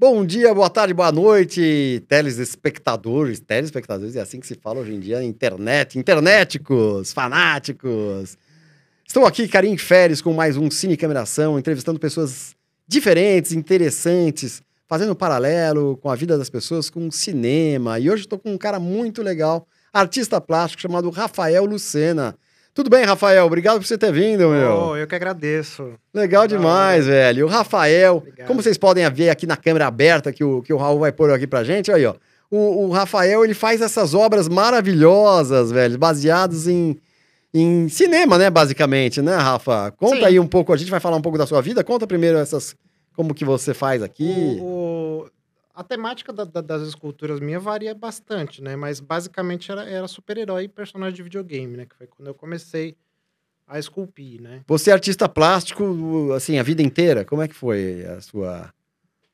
Bom 0.00 0.24
dia, 0.24 0.54
boa 0.54 0.70
tarde, 0.70 0.94
boa 0.94 1.10
noite, 1.10 2.04
telespectadores, 2.06 3.40
telespectadores, 3.40 4.14
é 4.14 4.20
assim 4.20 4.38
que 4.38 4.46
se 4.46 4.54
fala 4.54 4.78
hoje 4.78 4.94
em 4.94 5.00
dia, 5.00 5.24
internet, 5.24 5.98
internéticos, 5.98 7.12
fanáticos. 7.12 8.38
Estou 9.04 9.26
aqui, 9.26 9.48
Karim 9.48 9.76
Férias, 9.76 10.22
com 10.22 10.32
mais 10.32 10.56
um 10.56 10.70
Cine 10.70 10.96
Cameração, 10.96 11.58
entrevistando 11.58 11.98
pessoas 11.98 12.54
diferentes, 12.86 13.50
interessantes, 13.50 14.62
fazendo 14.86 15.10
um 15.10 15.16
paralelo 15.16 15.96
com 15.96 16.08
a 16.08 16.14
vida 16.14 16.38
das 16.38 16.48
pessoas 16.48 16.88
com 16.88 17.08
o 17.08 17.10
cinema. 17.10 17.98
E 17.98 18.08
hoje 18.08 18.22
estou 18.22 18.38
com 18.38 18.52
um 18.52 18.58
cara 18.58 18.78
muito 18.78 19.20
legal, 19.20 19.66
artista 19.92 20.40
plástico 20.40 20.80
chamado 20.80 21.10
Rafael 21.10 21.64
Lucena. 21.64 22.36
Tudo 22.78 22.90
bem, 22.90 23.02
Rafael? 23.04 23.44
Obrigado 23.44 23.80
por 23.80 23.84
você 23.86 23.98
ter 23.98 24.12
vindo, 24.12 24.50
meu. 24.50 24.90
Oh, 24.90 24.96
eu 24.96 25.04
que 25.04 25.14
agradeço. 25.16 25.94
Legal 26.14 26.46
demais, 26.46 27.06
velho. 27.06 27.46
O 27.46 27.48
Rafael, 27.48 28.18
Obrigado. 28.18 28.46
como 28.46 28.62
vocês 28.62 28.78
podem 28.78 29.10
ver 29.10 29.30
aqui 29.30 29.48
na 29.48 29.56
câmera 29.56 29.88
aberta 29.88 30.32
que 30.32 30.44
o, 30.44 30.62
que 30.62 30.72
o 30.72 30.76
Raul 30.76 31.00
vai 31.00 31.10
pôr 31.10 31.32
aqui 31.32 31.44
pra 31.44 31.64
gente, 31.64 31.90
olha 31.90 31.98
aí, 31.98 32.06
ó. 32.06 32.14
O, 32.48 32.86
o 32.86 32.90
Rafael, 32.92 33.42
ele 33.44 33.52
faz 33.52 33.80
essas 33.80 34.14
obras 34.14 34.48
maravilhosas, 34.48 35.72
velho, 35.72 35.98
baseadas 35.98 36.68
em, 36.68 36.96
em 37.52 37.88
cinema, 37.88 38.38
né, 38.38 38.48
basicamente, 38.48 39.20
né, 39.20 39.34
Rafa? 39.34 39.92
Conta 39.96 40.18
Sim. 40.18 40.24
aí 40.26 40.38
um 40.38 40.46
pouco, 40.46 40.72
a 40.72 40.76
gente 40.76 40.90
vai 40.90 41.00
falar 41.00 41.16
um 41.16 41.20
pouco 41.20 41.36
da 41.36 41.48
sua 41.48 41.60
vida. 41.60 41.82
Conta 41.82 42.06
primeiro 42.06 42.38
essas, 42.38 42.76
como 43.16 43.34
que 43.34 43.44
você 43.44 43.74
faz 43.74 44.04
aqui. 44.04 44.56
O- 44.60 44.64
o- 44.64 44.87
a 45.78 45.84
temática 45.84 46.32
da- 46.32 46.44
da- 46.44 46.60
das 46.60 46.82
esculturas 46.82 47.38
minha 47.38 47.60
varia 47.60 47.94
bastante, 47.94 48.60
né? 48.60 48.74
Mas 48.74 48.98
basicamente 48.98 49.70
era, 49.70 49.88
era 49.88 50.08
super-herói 50.08 50.64
e 50.64 50.68
personagem 50.68 51.14
de 51.14 51.22
videogame, 51.22 51.76
né? 51.76 51.86
Que 51.86 51.94
foi 51.94 52.06
quando 52.08 52.26
eu 52.26 52.34
comecei 52.34 52.96
a 53.66 53.78
esculpir, 53.78 54.40
né? 54.42 54.62
Você 54.66 54.90
é 54.90 54.92
artista 54.94 55.28
plástico, 55.28 56.32
assim, 56.34 56.58
a 56.58 56.62
vida 56.64 56.82
inteira? 56.82 57.24
Como 57.24 57.42
é 57.42 57.46
que 57.46 57.54
foi 57.54 58.04
a 58.06 58.20
sua, 58.20 58.74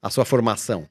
a 0.03 0.11
sua 0.11 0.25
formação? 0.27 0.87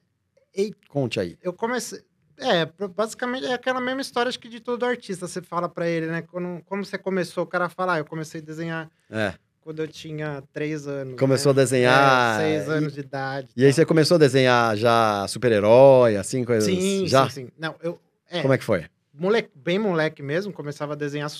E- 0.56 0.72
Conte 0.88 1.20
aí. 1.20 1.38
Eu 1.40 1.52
comecei. 1.52 2.00
É, 2.36 2.66
basicamente 2.88 3.46
é 3.46 3.52
aquela 3.52 3.80
mesma 3.80 4.00
história 4.00 4.28
acho 4.28 4.40
que 4.40 4.48
de 4.48 4.58
todo 4.58 4.84
artista. 4.84 5.28
Você 5.28 5.40
fala 5.40 5.68
pra 5.68 5.88
ele, 5.88 6.06
né? 6.08 6.22
Quando, 6.22 6.64
como 6.64 6.84
você 6.84 6.98
começou, 6.98 7.44
o 7.44 7.46
cara 7.46 7.68
fala, 7.68 7.94
ah, 7.94 7.98
eu 7.98 8.04
comecei 8.04 8.40
a 8.40 8.44
desenhar 8.44 8.90
É. 9.08 9.34
quando 9.64 9.80
eu 9.80 9.88
tinha 9.88 10.42
três 10.52 10.86
anos. 10.86 11.18
Começou 11.18 11.54
né? 11.54 11.60
a 11.60 11.64
desenhar, 11.64 12.40
É, 12.40 12.44
seis 12.58 12.68
e- 12.68 12.70
anos 12.70 12.92
de 12.92 13.00
idade. 13.00 13.48
E 13.56 13.64
aí 13.64 13.72
você 13.72 13.86
começou 13.86 14.16
a 14.16 14.18
desenhar 14.18 14.76
já 14.76 15.26
super-herói, 15.26 16.16
assim, 16.16 16.44
coisas? 16.44 16.64
Sim, 16.64 17.06
já? 17.06 17.24
sim, 17.30 17.46
sim. 17.46 17.48
Não, 17.58 17.74
eu. 17.82 17.98
É, 18.30 18.42
Como 18.42 18.52
é 18.52 18.58
que 18.58 18.64
foi? 18.64 18.84
moleque, 19.12 19.50
bem 19.54 19.78
moleque 19.78 20.22
mesmo, 20.22 20.52
começava 20.52 20.92
a 20.92 20.96
desenhar 20.96 21.30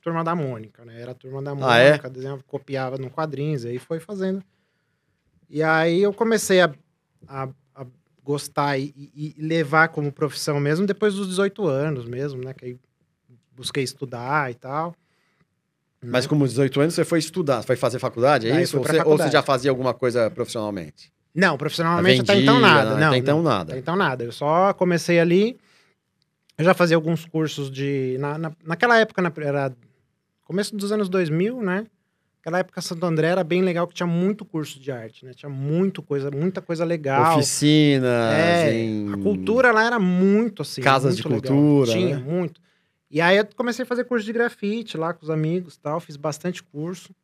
Turma 0.00 0.24
da 0.24 0.34
Mônica, 0.34 0.84
né? 0.84 1.00
Era 1.00 1.12
a 1.12 1.14
Turma 1.14 1.42
da 1.42 1.54
Mônica, 1.54 1.68
Ah, 1.72 1.78
é? 2.06 2.10
desenhava, 2.10 2.42
copiava 2.46 2.96
no 2.96 3.10
quadrinhos, 3.10 3.64
e 3.64 3.68
aí 3.68 3.78
foi 3.78 4.00
fazendo. 4.00 4.42
E 5.48 5.62
aí 5.62 6.02
eu 6.02 6.12
comecei 6.12 6.60
a, 6.60 6.72
a, 7.28 7.48
a 7.74 7.86
gostar 8.22 8.78
e, 8.78 8.94
e- 8.96 9.34
e 9.36 9.42
levar 9.42 9.88
como 9.88 10.10
profissão 10.12 10.58
mesmo 10.58 10.86
depois 10.86 11.14
dos 11.14 11.28
18 11.28 11.66
anos 11.66 12.06
mesmo, 12.06 12.42
né? 12.42 12.54
Que 12.54 12.64
aí 12.66 12.76
busquei 13.54 13.82
estudar 13.84 14.50
e 14.50 14.54
tal. 14.54 14.94
Mas 16.10 16.26
com 16.26 16.36
18 16.38 16.80
anos 16.80 16.94
você 16.94 17.04
foi 17.04 17.18
estudar, 17.18 17.62
foi 17.62 17.76
fazer 17.76 17.98
faculdade, 17.98 18.48
é 18.50 18.62
isso? 18.62 18.78
Ou 18.78 18.84
você, 18.84 19.02
ou 19.02 19.16
você 19.18 19.30
já 19.30 19.42
fazia 19.42 19.70
alguma 19.70 19.92
coisa 19.94 20.30
profissionalmente? 20.30 21.12
Não, 21.34 21.56
profissionalmente 21.58 22.20
até 22.20 22.34
Vendia, 22.34 22.50
então 22.50 22.60
nada. 22.60 22.94
né? 22.94 23.00
Não, 23.00 23.08
Até 23.08 23.16
então 23.18 23.42
nada. 23.42 23.72
Até 23.72 23.80
então 23.80 23.96
nada. 23.96 24.24
Eu 24.24 24.30
só 24.32 24.72
comecei 24.74 25.18
ali. 25.18 25.56
Eu 26.56 26.64
já 26.64 26.72
fazia 26.74 26.96
alguns 26.96 27.24
cursos 27.24 27.70
de. 27.70 28.16
Na, 28.20 28.38
na- 28.38 28.52
naquela 28.64 28.98
época, 29.00 29.20
na- 29.20 29.32
era 29.38 29.72
começo 30.44 30.76
dos 30.76 30.92
anos 30.92 31.08
2000, 31.08 31.60
né? 31.60 31.86
Naquela 32.38 32.58
época, 32.58 32.80
Santo 32.82 33.04
André 33.06 33.28
era 33.28 33.42
bem 33.42 33.62
legal, 33.62 33.86
que 33.88 33.94
tinha 33.94 34.06
muito 34.06 34.44
curso 34.44 34.78
de 34.78 34.92
arte, 34.92 35.24
né? 35.24 35.32
Tinha 35.34 35.48
muito 35.48 36.02
coisa, 36.02 36.30
muita 36.30 36.60
coisa 36.60 36.84
legal. 36.84 37.38
Oficinas, 37.38 38.32
É, 38.34 38.72
em... 38.74 39.12
A 39.12 39.16
cultura 39.16 39.72
lá 39.72 39.84
era 39.86 39.98
muito 39.98 40.60
assim. 40.62 40.82
Casas 40.82 41.14
muito 41.14 41.26
de 41.28 41.34
legal. 41.34 41.56
cultura, 41.56 41.92
Tinha, 41.92 42.16
né? 42.18 42.22
muito. 42.22 42.60
E 43.14 43.20
aí 43.20 43.36
eu 43.36 43.46
comecei 43.54 43.84
a 43.84 43.86
fazer 43.86 44.02
curso 44.06 44.26
de 44.26 44.32
grafite 44.32 44.96
lá 44.96 45.14
com 45.14 45.22
os 45.22 45.30
amigos 45.30 45.76
e 45.76 45.78
tal, 45.78 46.00
fiz 46.00 46.16
bastante 46.16 46.64
curso. 46.64 47.14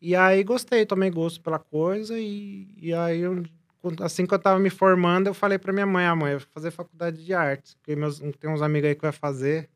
E 0.00 0.14
aí 0.14 0.44
gostei, 0.44 0.86
tomei 0.86 1.10
gosto 1.10 1.40
pela 1.40 1.58
coisa 1.58 2.16
e, 2.16 2.68
e 2.80 2.94
aí 2.94 3.22
eu, 3.22 3.42
assim 4.02 4.24
que 4.24 4.32
eu 4.32 4.38
tava 4.38 4.60
me 4.60 4.70
formando, 4.70 5.26
eu 5.26 5.34
falei 5.34 5.58
pra 5.58 5.72
minha 5.72 5.84
mãe, 5.84 6.06
ah 6.06 6.14
mãe, 6.14 6.34
eu 6.34 6.38
vou 6.38 6.48
fazer 6.54 6.70
faculdade 6.70 7.24
de 7.24 7.34
artes, 7.34 7.74
porque 7.74 7.96
meus, 7.96 8.20
tem 8.38 8.48
uns 8.48 8.62
amigos 8.62 8.88
aí 8.88 8.94
que 8.94 9.02
vai 9.02 9.10
fazer. 9.10 9.68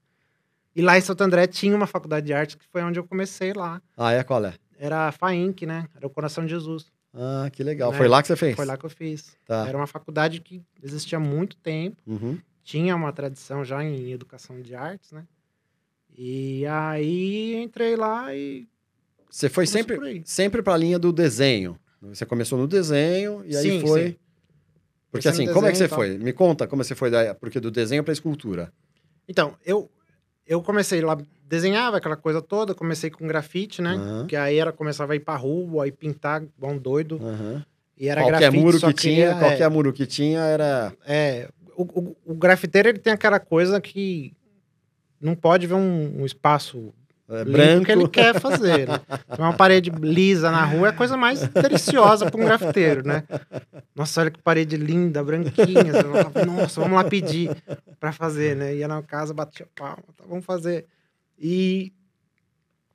E 0.76 0.80
lá 0.80 0.96
em 0.96 1.00
Santo 1.00 1.24
André 1.24 1.48
tinha 1.48 1.74
uma 1.74 1.88
faculdade 1.88 2.26
de 2.26 2.32
arte 2.32 2.56
que 2.56 2.64
foi 2.66 2.84
onde 2.84 3.00
eu 3.00 3.04
comecei 3.04 3.52
lá. 3.52 3.82
Ah, 3.96 4.12
é? 4.12 4.22
Qual 4.22 4.44
é? 4.44 4.54
Era 4.78 5.08
a 5.08 5.12
FAINC, 5.12 5.66
né? 5.66 5.88
Era 5.96 6.06
o 6.06 6.10
Coração 6.10 6.44
de 6.44 6.50
Jesus. 6.50 6.92
Ah, 7.12 7.50
que 7.52 7.64
legal. 7.64 7.90
Né? 7.90 7.98
Foi 7.98 8.06
lá 8.06 8.22
que 8.22 8.28
você 8.28 8.36
fez? 8.36 8.54
Foi 8.54 8.64
lá 8.64 8.76
que 8.76 8.86
eu 8.86 8.90
fiz. 8.90 9.36
Tá. 9.46 9.66
Era 9.66 9.76
uma 9.76 9.88
faculdade 9.88 10.40
que 10.40 10.62
existia 10.80 11.18
há 11.18 11.20
muito 11.20 11.56
tempo 11.56 12.00
Uhum. 12.06 12.38
tinha 12.62 12.94
uma 12.94 13.12
tradição 13.12 13.64
já 13.64 13.82
em 13.82 14.12
educação 14.12 14.62
de 14.62 14.76
artes, 14.76 15.10
né? 15.10 15.26
E 16.16 16.66
aí 16.66 17.56
entrei 17.62 17.96
lá 17.96 18.34
e 18.34 18.66
Você 19.30 19.48
foi 19.48 19.66
sempre, 19.66 20.22
sempre 20.24 20.62
pra 20.62 20.76
linha 20.76 20.98
do 20.98 21.12
desenho. 21.12 21.78
Você 22.02 22.24
começou 22.24 22.58
no 22.58 22.66
desenho 22.66 23.42
e 23.44 23.56
aí 23.56 23.62
Sim, 23.62 23.80
foi... 23.80 24.08
sim. 24.08 24.16
Porque 25.10 25.28
assim, 25.28 25.46
no 25.46 25.52
como 25.52 25.66
é 25.66 25.72
que 25.72 25.76
você 25.76 25.84
desenho 25.84 26.00
foi? 26.00 26.18
Me 26.18 26.32
conta 26.32 26.66
como 26.66 26.82
você 26.84 26.94
foi, 26.94 27.10
da... 27.10 27.34
porque 27.34 27.58
do 27.58 27.70
desenho 27.70 28.04
pra 28.04 28.12
escultura. 28.12 28.72
Então, 29.28 29.56
eu 29.64 29.90
eu 30.46 30.62
comecei 30.62 31.00
lá 31.00 31.16
desenhava 31.46 31.96
aquela 31.96 32.16
coisa 32.16 32.40
toda, 32.40 32.74
comecei 32.74 33.10
com 33.10 33.26
grafite, 33.26 33.82
né? 33.82 33.94
Aham. 33.94 34.26
Que 34.26 34.36
aí 34.36 34.58
era 34.58 34.72
começava 34.72 35.12
a 35.12 35.16
ir 35.16 35.20
pra 35.20 35.34
rua, 35.36 35.84
aí 35.84 35.90
pintar 35.92 36.42
igual 36.42 36.72
um 36.72 36.78
doido. 36.78 37.20
Aham. 37.20 37.64
E 37.98 38.08
era 38.08 38.22
Qualquer 38.22 38.38
grafite, 38.40 38.62
muro 38.62 38.80
que 38.80 38.92
tinha, 38.94 39.14
queria- 39.26 39.34
qualquer 39.38 39.70
muro 39.70 39.92
que 39.92 40.06
tinha 40.06 40.40
era... 40.40 40.92
É, 41.04 41.48
o, 41.76 41.82
o, 41.82 42.16
o 42.24 42.34
grafiteiro 42.34 42.88
ele 42.88 42.98
tem 42.98 43.12
aquela 43.12 43.38
coisa 43.38 43.80
que 43.80 44.32
não 45.20 45.34
pode 45.34 45.66
ver 45.66 45.74
um, 45.74 46.20
um 46.22 46.26
espaço 46.26 46.92
é, 47.28 47.44
branco. 47.44 47.84
que 47.86 47.92
ele 47.92 48.08
quer 48.08 48.40
fazer, 48.40 48.88
né? 48.88 49.00
Uma 49.38 49.52
parede 49.52 49.90
lisa 49.90 50.50
na 50.50 50.64
rua 50.64 50.88
é 50.88 50.90
a 50.90 50.92
coisa 50.94 51.16
mais 51.16 51.46
deliciosa 51.48 52.28
para 52.30 52.40
um 52.40 52.44
grafiteiro, 52.44 53.06
né? 53.06 53.22
Nossa, 53.94 54.22
olha 54.22 54.30
que 54.30 54.42
parede 54.42 54.76
linda, 54.76 55.22
branquinha. 55.22 55.84
Nossa, 56.46 56.80
vamos 56.80 56.96
lá 56.96 57.04
pedir 57.04 57.50
para 58.00 58.12
fazer, 58.12 58.56
né? 58.56 58.74
Ia 58.74 58.88
na 58.88 59.02
casa, 59.02 59.32
batia 59.34 59.68
palma, 59.76 60.02
tá, 60.16 60.24
vamos 60.28 60.44
fazer. 60.44 60.86
E, 61.38 61.92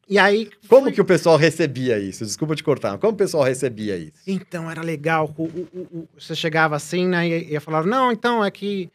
e 0.10 0.20
aí... 0.20 0.50
Como 0.68 0.84
fui- 0.84 0.92
que 0.92 1.02
o 1.02 1.06
pessoal 1.06 1.38
recebia 1.38 1.98
isso? 1.98 2.26
Desculpa 2.26 2.56
te 2.56 2.64
cortar. 2.64 2.98
Como 2.98 3.14
o 3.14 3.16
pessoal 3.16 3.44
recebia 3.44 3.96
isso? 3.98 4.22
Então, 4.28 4.70
era 4.70 4.82
legal. 4.82 5.34
O, 5.38 5.44
o- 5.44 5.68
o- 5.74 5.80
o- 6.00 6.08
você 6.20 6.36
chegava 6.36 6.76
assim, 6.76 7.08
né? 7.08 7.28
E 7.28 7.52
ia 7.54 7.62
falar, 7.62 7.86
não, 7.86 8.12
então, 8.12 8.44
é 8.44 8.52
que 8.52 8.90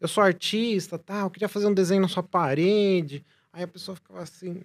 eu 0.00 0.08
sou 0.08 0.22
artista, 0.22 0.98
tá? 0.98 1.20
Eu 1.20 1.30
queria 1.30 1.48
fazer 1.48 1.66
um 1.66 1.74
desenho 1.74 2.00
na 2.02 2.08
sua 2.08 2.22
parede. 2.22 3.24
Aí 3.52 3.62
a 3.62 3.68
pessoa 3.68 3.94
ficava 3.96 4.22
assim... 4.22 4.62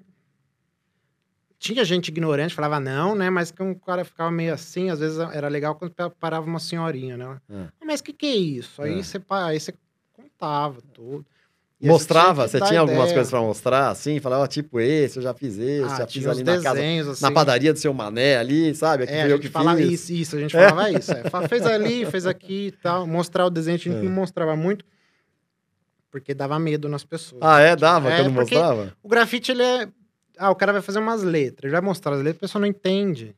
Tinha 1.59 1.85
gente 1.85 2.07
ignorante, 2.07 2.55
falava 2.55 2.79
não, 2.79 3.13
né? 3.13 3.29
Mas 3.29 3.51
que 3.51 3.61
um 3.61 3.75
cara 3.75 4.03
ficava 4.03 4.31
meio 4.31 4.51
assim, 4.51 4.89
às 4.89 4.99
vezes 4.99 5.19
era 5.19 5.47
legal 5.47 5.75
quando 5.75 5.91
pa- 5.91 6.09
parava 6.09 6.47
uma 6.47 6.57
senhorinha, 6.59 7.15
né? 7.15 7.37
É. 7.49 7.55
"Ah, 7.79 7.85
Mas 7.85 7.99
o 7.99 8.03
que, 8.03 8.13
que 8.13 8.25
é 8.25 8.35
isso? 8.35 8.81
Aí, 8.81 8.99
É. 8.99 9.03
você, 9.03 9.21
aí 9.29 9.59
você 9.59 9.73
contava 10.11 10.81
tudo. 10.93 11.23
E 11.79 11.87
Mostrava? 11.87 12.47
Você 12.47 12.59
dar 12.59 12.67
tinha 12.67 12.79
algumas 12.79 13.03
ideia. 13.05 13.13
coisas 13.15 13.29
pra 13.31 13.41
mostrar, 13.41 13.89
assim? 13.89 14.19
Falava, 14.19 14.47
tipo 14.47 14.79
esse, 14.79 15.17
eu 15.17 15.23
já 15.23 15.33
fiz 15.35 15.57
esse, 15.59 15.83
Ah, 15.83 15.97
já 15.97 16.07
fiz 16.07 16.13
tinha 16.13 16.31
ali 16.31 16.43
na 16.43 16.53
casa, 16.61 16.73
desenhos, 16.75 17.07
assim. 17.07 17.23
na 17.23 17.31
padaria 17.31 17.73
do 17.73 17.79
seu 17.79 17.93
mané 17.93 18.37
ali, 18.37 18.73
sabe? 18.73 19.03
Aqui 19.03 19.13
É, 19.13 19.31
eu 19.31 19.37
que 19.37 19.43
gente 19.45 19.51
falava 19.51 19.77
fiz. 19.77 19.91
isso, 19.91 20.13
isso, 20.13 20.35
a 20.35 20.39
gente 20.39 20.51
falava 20.51 20.89
isso. 20.99 21.11
É. 21.11 21.47
Fez 21.47 21.65
ali, 21.65 22.05
fez 22.07 22.25
aqui 22.25 22.67
e 22.67 22.71
tal. 22.71 23.05
Mostrar 23.05 23.45
o 23.45 23.49
desenho, 23.51 23.75
a 23.75 23.77
gente 23.77 23.89
É. 23.95 24.01
não 24.01 24.11
mostrava 24.11 24.55
muito, 24.55 24.83
porque 26.11 26.33
dava 26.33 26.59
medo 26.59 26.87
nas 26.89 27.03
pessoas. 27.05 27.41
Ah, 27.41 27.59
é? 27.61 27.75
Dava 27.75 28.11
É, 28.11 28.17
quando 28.21 28.33
mostrava? 28.33 28.93
O 29.01 29.07
grafite, 29.07 29.51
ele 29.51 29.63
é... 29.63 29.87
Ah, 30.37 30.51
o 30.51 30.55
cara 30.55 30.73
vai 30.73 30.81
fazer 30.81 30.99
umas 30.99 31.23
letras, 31.23 31.63
ele 31.65 31.71
vai 31.71 31.81
mostrar 31.81 32.13
as 32.13 32.19
letras, 32.19 32.37
a 32.37 32.39
pessoa 32.41 32.59
não 32.59 32.67
entende. 32.67 33.35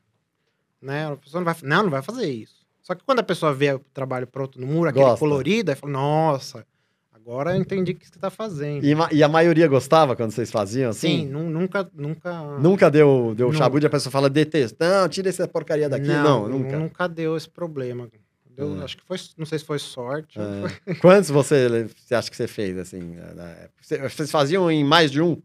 Né? 0.82 1.08
A 1.08 1.16
pessoa 1.16 1.40
não 1.42 1.46
vai... 1.46 1.56
Não, 1.64 1.84
não 1.84 1.90
vai 1.90 2.02
fazer 2.02 2.26
isso. 2.30 2.64
Só 2.82 2.96
que 2.96 3.04
quando 3.06 3.20
a 3.20 3.24
pessoa 3.24 3.54
vê 3.54 3.74
o 3.74 3.80
trabalho 3.94 4.28
pronto 4.28 4.60
no 4.60 4.68
muro, 4.68 4.90
aquele 4.90 5.06
Gosta. 5.06 5.20
colorido, 5.20 5.72
aí 5.72 5.76
fala, 5.78 5.94
nossa, 5.94 6.66
agora 7.14 7.56
eu 7.56 7.62
entendi 7.62 7.94
o 7.94 7.96
que 7.96 8.06
você 8.08 8.20
tá 8.20 8.30
fazendo. 8.30 8.84
E, 8.84 8.94
e 9.14 9.24
a 9.24 9.28
maioria 9.30 9.68
gostava 9.68 10.16
quando 10.16 10.32
vocês 10.32 10.52
faziam, 10.52 10.90
assim? 10.90 11.20
Sim, 11.22 11.26
nu- 11.28 11.50
nunca, 11.50 11.90
nunca... 11.94 12.42
Nunca 12.60 12.92
deu, 12.92 13.34
deu 13.38 13.48
Nunca. 13.48 13.60
chabu 13.60 13.80
de 13.80 13.88
a 13.88 13.90
pessoa 13.90 14.12
fala, 14.12 14.30
detesto. 14.30 14.78
Não, 14.80 15.08
tira 15.08 15.30
essa 15.30 15.48
porcaria 15.48 15.88
daqui. 15.88 16.08
Não, 16.08 16.48
nu- 16.50 16.60
nunca. 16.60 16.78
Nunca 16.78 17.08
deu 17.08 17.38
esse 17.38 17.50
problema. 17.50 18.10
Deu, 18.56 18.80
É. 18.80 18.84
Acho 18.84 18.98
que 18.98 19.04
foi, 19.04 19.18
não 19.38 19.46
sei 19.46 19.60
se 19.60 19.66
foi 19.66 19.80
sorte. 19.80 20.38
É. 20.40 20.70
foi- 20.86 20.96
Quantos 21.02 21.30
você, 21.30 21.88
você 21.96 22.14
acha 22.16 22.30
que 22.30 22.38
você 22.38 22.48
fez, 22.48 22.78
assim? 22.78 23.00
na- 23.36 23.50
época? 23.50 23.74
Você- 23.82 23.98
Vocês 24.10 24.32
faziam 24.32 24.70
em 24.72 24.84
mais 24.84 25.12
de 25.12 25.22
um? 25.22 25.42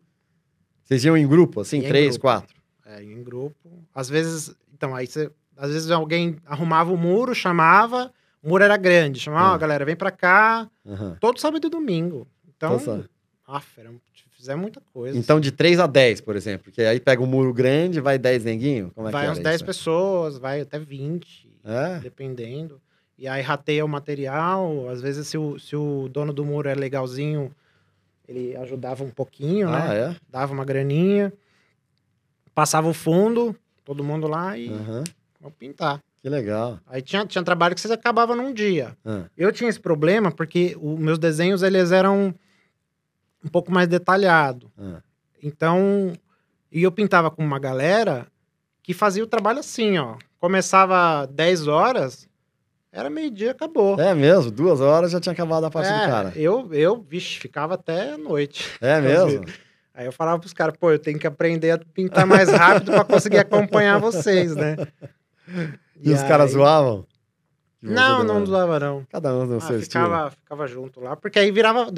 Vocês 0.85 1.05
iam 1.05 1.17
em 1.17 1.27
grupo, 1.27 1.61
assim? 1.61 1.79
Em 1.79 1.83
três, 1.89 2.11
grupo. 2.17 2.23
quatro? 2.23 2.57
É, 2.87 3.03
em 3.03 3.23
grupo. 3.23 3.85
Às 3.95 4.09
vezes, 4.09 4.55
então, 4.73 4.95
aí 4.95 5.07
você. 5.07 5.31
Às 5.57 5.73
vezes 5.73 5.91
alguém 5.91 6.37
arrumava 6.47 6.93
o 6.93 6.97
muro, 6.97 7.35
chamava, 7.35 8.13
o 8.43 8.49
muro 8.49 8.63
era 8.63 8.77
grande, 8.77 9.19
chamava, 9.19 9.55
ó, 9.55 9.59
galera, 9.59 9.85
vem 9.85 9.97
pra 9.97 10.11
cá, 10.13 10.71
Aham. 10.87 11.17
todo 11.21 11.41
sábado 11.41 11.67
e 11.67 11.71
domingo. 11.71 12.29
Então, 12.57 12.79
sabe. 12.79 13.05
aff, 13.47 13.81
era, 13.81 13.91
fizemos 14.37 14.63
muita 14.63 14.81
coisa. 14.93 15.19
Então, 15.19 15.41
de 15.41 15.51
3 15.51 15.81
a 15.81 15.87
10, 15.89 16.21
por 16.21 16.37
exemplo. 16.37 16.65
Porque 16.65 16.81
aí 16.83 17.01
pega 17.01 17.21
um 17.21 17.27
muro 17.27 17.53
grande, 17.53 18.01
vai 18.01 18.17
10 18.19 18.45
neguinho? 18.45 18.93
Como 18.95 19.09
é 19.09 19.11
vai 19.11 19.25
que 19.27 19.33
uns 19.33 19.39
era 19.39 19.45
10 19.45 19.57
isso? 19.57 19.65
pessoas, 19.65 20.39
vai 20.39 20.61
até 20.61 20.79
20, 20.79 21.51
É? 21.65 21.99
dependendo. 21.99 22.81
E 23.19 23.27
aí 23.27 23.43
rateia 23.43 23.85
o 23.85 23.89
material. 23.89 24.89
Às 24.89 25.01
vezes, 25.01 25.27
se 25.27 25.37
o, 25.37 25.59
se 25.59 25.75
o 25.75 26.09
dono 26.09 26.33
do 26.33 26.45
muro 26.45 26.69
é 26.69 26.75
legalzinho, 26.75 27.53
ele 28.29 28.55
ajudava 28.57 29.03
um 29.03 29.11
pouquinho, 29.11 29.69
Ah, 29.69 29.89
né? 29.89 29.99
é? 29.99 30.17
Dava 30.29 30.53
uma 30.53 30.65
graninha. 30.65 31.33
Passava 32.55 32.89
o 32.89 32.95
fundo, 32.95 33.55
todo 33.85 34.03
mundo 34.05 34.27
lá 34.27 34.57
e 34.59 34.69
Aham. 34.69 35.05
vamos 35.41 35.57
pintar. 35.59 36.01
Que 36.21 36.29
legal. 36.29 36.81
Aí 36.87 37.01
tinha, 37.01 37.25
tinha 37.25 37.45
trabalho 37.45 37.75
que 37.75 37.81
você 37.81 37.93
acabava 37.93 38.35
num 38.35 38.53
dia. 38.53 38.97
Ah, 39.05 39.25
Eu 39.37 39.53
tinha 39.53 39.71
esse 39.71 39.79
problema 39.81 40.33
porque 40.33 40.77
os 40.81 40.99
meus 40.99 41.19
desenhos, 41.19 41.63
eles 41.63 41.93
eram 41.93 42.35
um 43.45 43.49
pouco 43.49 43.71
mais 43.73 43.89
detalhados. 43.89 44.69
ah. 44.79 45.01
Então, 45.41 46.13
e 46.73 46.83
eu 46.83 46.91
pintava 46.91 47.31
com 47.31 47.45
uma 47.45 47.61
galera 47.61 48.27
que 48.83 48.93
fazia 48.93 49.23
o 49.23 49.27
trabalho 49.27 49.61
assim, 49.61 49.97
ó. 49.99 50.17
Começava 50.41 51.27
10 51.27 51.69
horas, 51.69 52.28
era 52.99 53.11
meio-dia, 53.11 53.51
acabou. 53.53 53.99
É 54.01 54.15
mesmo? 54.15 54.51
Duas 54.51 54.81
horas 54.81 55.11
já 55.13 55.21
tinha 55.21 55.33
acabado 55.33 55.65
a 55.65 55.71
parte 55.71 55.89
do 55.89 55.95
É, 55.95 56.07
cara. 56.07 56.33
Eu, 56.37 56.73
eu, 56.73 57.01
vixe, 57.01 57.39
ficava 57.39 57.75
até 57.75 58.17
noite. 58.17 58.71
É 58.81 59.01
mesmo? 59.01 59.45
Aí 59.95 60.07
eu 60.07 60.13
falava 60.13 60.39
pros 60.39 60.53
caras, 60.53 60.77
pô, 60.79 60.91
eu 60.93 60.99
tenho 60.99 61.19
que 61.19 61.27
aprender 61.27 61.73
a 61.73 61.79
pintar 61.79 62.27
mais 62.27 62.49
rápido 62.51 62.93
pra 62.93 63.05
conseguir 63.05 63.39
acompanhar 63.39 63.99
vocês, 63.99 64.55
né? 64.55 64.77
E, 66.01 66.13
os 66.13 66.23
caras 66.23 66.49
aí- 66.51 66.53
zoavam? 66.53 67.05
Que 67.81 67.87
você 67.89 67.93
Não, 67.95 68.23
não 68.23 68.47
zoava, 68.47 68.79
não. 68.79 69.05
Cada 69.11 69.35
um 69.35 69.47
no 69.47 69.57
Ah, 69.57 69.61
seu 69.61 69.79
estilo. 69.81 70.05
ficava, 70.05 70.31
ficava 70.31 70.67
junto 70.69 71.01
lá, 71.01 71.17
porque 71.17 71.39
aí 71.39 71.51
virava. 71.51 71.93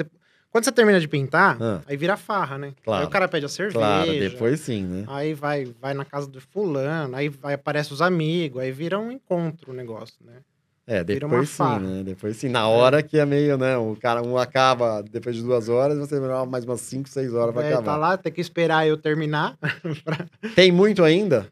Quando 0.49 0.63
você 0.65 0.71
termina 0.71 0.99
de 0.99 1.07
pintar, 1.07 1.57
Ah. 1.61 1.81
aí 1.85 1.95
vira 1.97 2.17
farra, 2.17 2.57
né? 2.57 2.73
Claro. 2.83 3.01
Aí 3.01 3.07
o 3.07 3.09
cara 3.09 3.27
pede 3.27 3.45
a 3.45 3.49
cerveja. 3.49 3.77
Claro, 3.77 4.07
depois 4.11 4.59
sim, 4.61 4.83
né? 4.85 5.05
Aí 5.07 5.33
vai, 5.33 5.65
vai 5.79 5.93
na 5.93 6.03
casa 6.05 6.27
do 6.27 6.41
fulano, 6.41 7.15
aí 7.15 7.29
vai, 7.29 7.53
aparece 7.53 7.93
os 7.93 8.01
amigos, 8.01 8.61
aí 8.61 8.71
vira 8.71 8.97
um 8.99 9.11
encontro 9.11 9.71
o 9.71 9.73
negócio, 9.75 10.15
né? 10.25 10.37
É, 10.87 11.03
depois 11.03 11.49
sim, 11.49 11.79
né? 11.79 12.03
Depois 12.03 12.37
sim. 12.37 12.49
Na 12.49 12.67
hora 12.67 13.03
que 13.03 13.17
é 13.17 13.25
meio, 13.25 13.57
né? 13.57 13.77
O 13.77 13.95
cara, 13.95 14.21
um 14.21 14.37
acaba 14.37 15.01
depois 15.03 15.35
de 15.35 15.43
duas 15.43 15.69
horas, 15.69 15.97
você 15.97 16.15
demora 16.15 16.45
mais 16.45 16.65
umas 16.65 16.81
cinco, 16.81 17.07
seis 17.07 17.33
horas 17.33 17.53
pra 17.53 17.63
Aí 17.63 17.73
acabar. 17.73 17.85
tá 17.85 17.97
lá, 17.97 18.17
tem 18.17 18.31
que 18.31 18.41
esperar 18.41 18.87
eu 18.87 18.97
terminar. 18.97 19.57
pra 20.03 20.25
Tem 20.55 20.71
muito 20.71 21.03
ainda? 21.03 21.47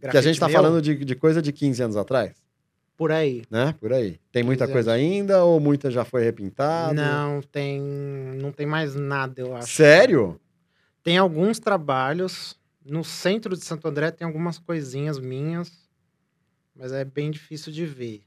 Que 0.00 0.16
a 0.16 0.22
gente 0.22 0.40
tá 0.40 0.46
grafite 0.46 0.62
meu, 0.62 0.62
falando 0.62 0.82
de, 0.82 1.04
de 1.04 1.14
coisa 1.14 1.42
de 1.42 1.52
15 1.52 1.82
anos 1.82 1.96
atrás, 1.96 2.42
Por 2.96 3.12
aí. 3.12 3.42
né? 3.50 3.74
Por 3.78 3.92
aí. 3.92 4.18
Tem 4.32 4.42
muita 4.42 4.64
15 4.64 4.72
coisa 4.72 4.92
ainda 4.92 5.44
ou 5.44 5.60
muita 5.60 5.90
já 5.90 6.04
foi 6.04 6.22
repintada? 6.24 6.94
Não 6.94 7.42
tem, 7.42 7.80
não 8.40 8.50
tem 8.50 8.66
mais 8.66 8.94
nada, 8.94 9.42
eu 9.42 9.54
acho. 9.54 9.68
Sério? 9.68 10.40
Tem 11.02 11.18
alguns 11.18 11.58
trabalhos. 11.58 12.58
No 12.82 13.04
centro 13.04 13.54
de 13.54 13.62
Santo 13.62 13.86
André 13.86 14.10
tem 14.10 14.26
algumas 14.26 14.58
coisinhas 14.58 15.18
minhas, 15.18 15.70
mas 16.74 16.92
é 16.92 17.04
bem 17.04 17.30
difícil 17.30 17.70
de 17.70 17.84
ver. 17.84 18.22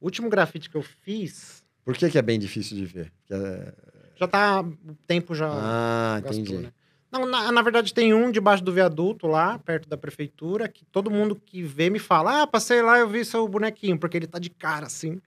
O 0.00 0.06
último 0.06 0.28
grafite 0.28 0.68
que 0.70 0.76
eu 0.76 0.82
fiz 0.82 1.64
Por 1.84 1.96
que, 1.96 2.08
que 2.10 2.18
é 2.18 2.22
bem 2.22 2.38
difícil 2.38 2.76
de 2.76 2.84
ver? 2.86 3.12
É- 3.30 3.72
já 4.16 4.26
tá. 4.26 4.60
O 4.62 4.94
tempo 5.06 5.34
já 5.34 5.48
Ah, 5.50 6.20
gastou, 6.22 6.40
entendi. 6.40 6.58
né? 6.64 6.72
Não, 7.10 7.24
na, 7.24 7.50
na 7.50 7.62
verdade 7.62 7.94
tem 7.94 8.12
um 8.12 8.30
debaixo 8.30 8.62
do 8.62 8.72
viaduto 8.72 9.26
lá, 9.26 9.58
perto 9.60 9.88
da 9.88 9.96
prefeitura, 9.96 10.68
que 10.68 10.84
todo 10.84 11.10
mundo 11.10 11.34
que 11.36 11.62
vê 11.62 11.88
me 11.88 11.98
fala: 11.98 12.42
Ah, 12.42 12.46
passei 12.46 12.82
lá, 12.82 12.98
eu 12.98 13.08
vi 13.08 13.24
seu 13.24 13.46
bonequinho, 13.48 13.98
porque 13.98 14.16
ele 14.16 14.26
tá 14.26 14.38
de 14.38 14.50
cara 14.50 14.86
assim. 14.86 15.20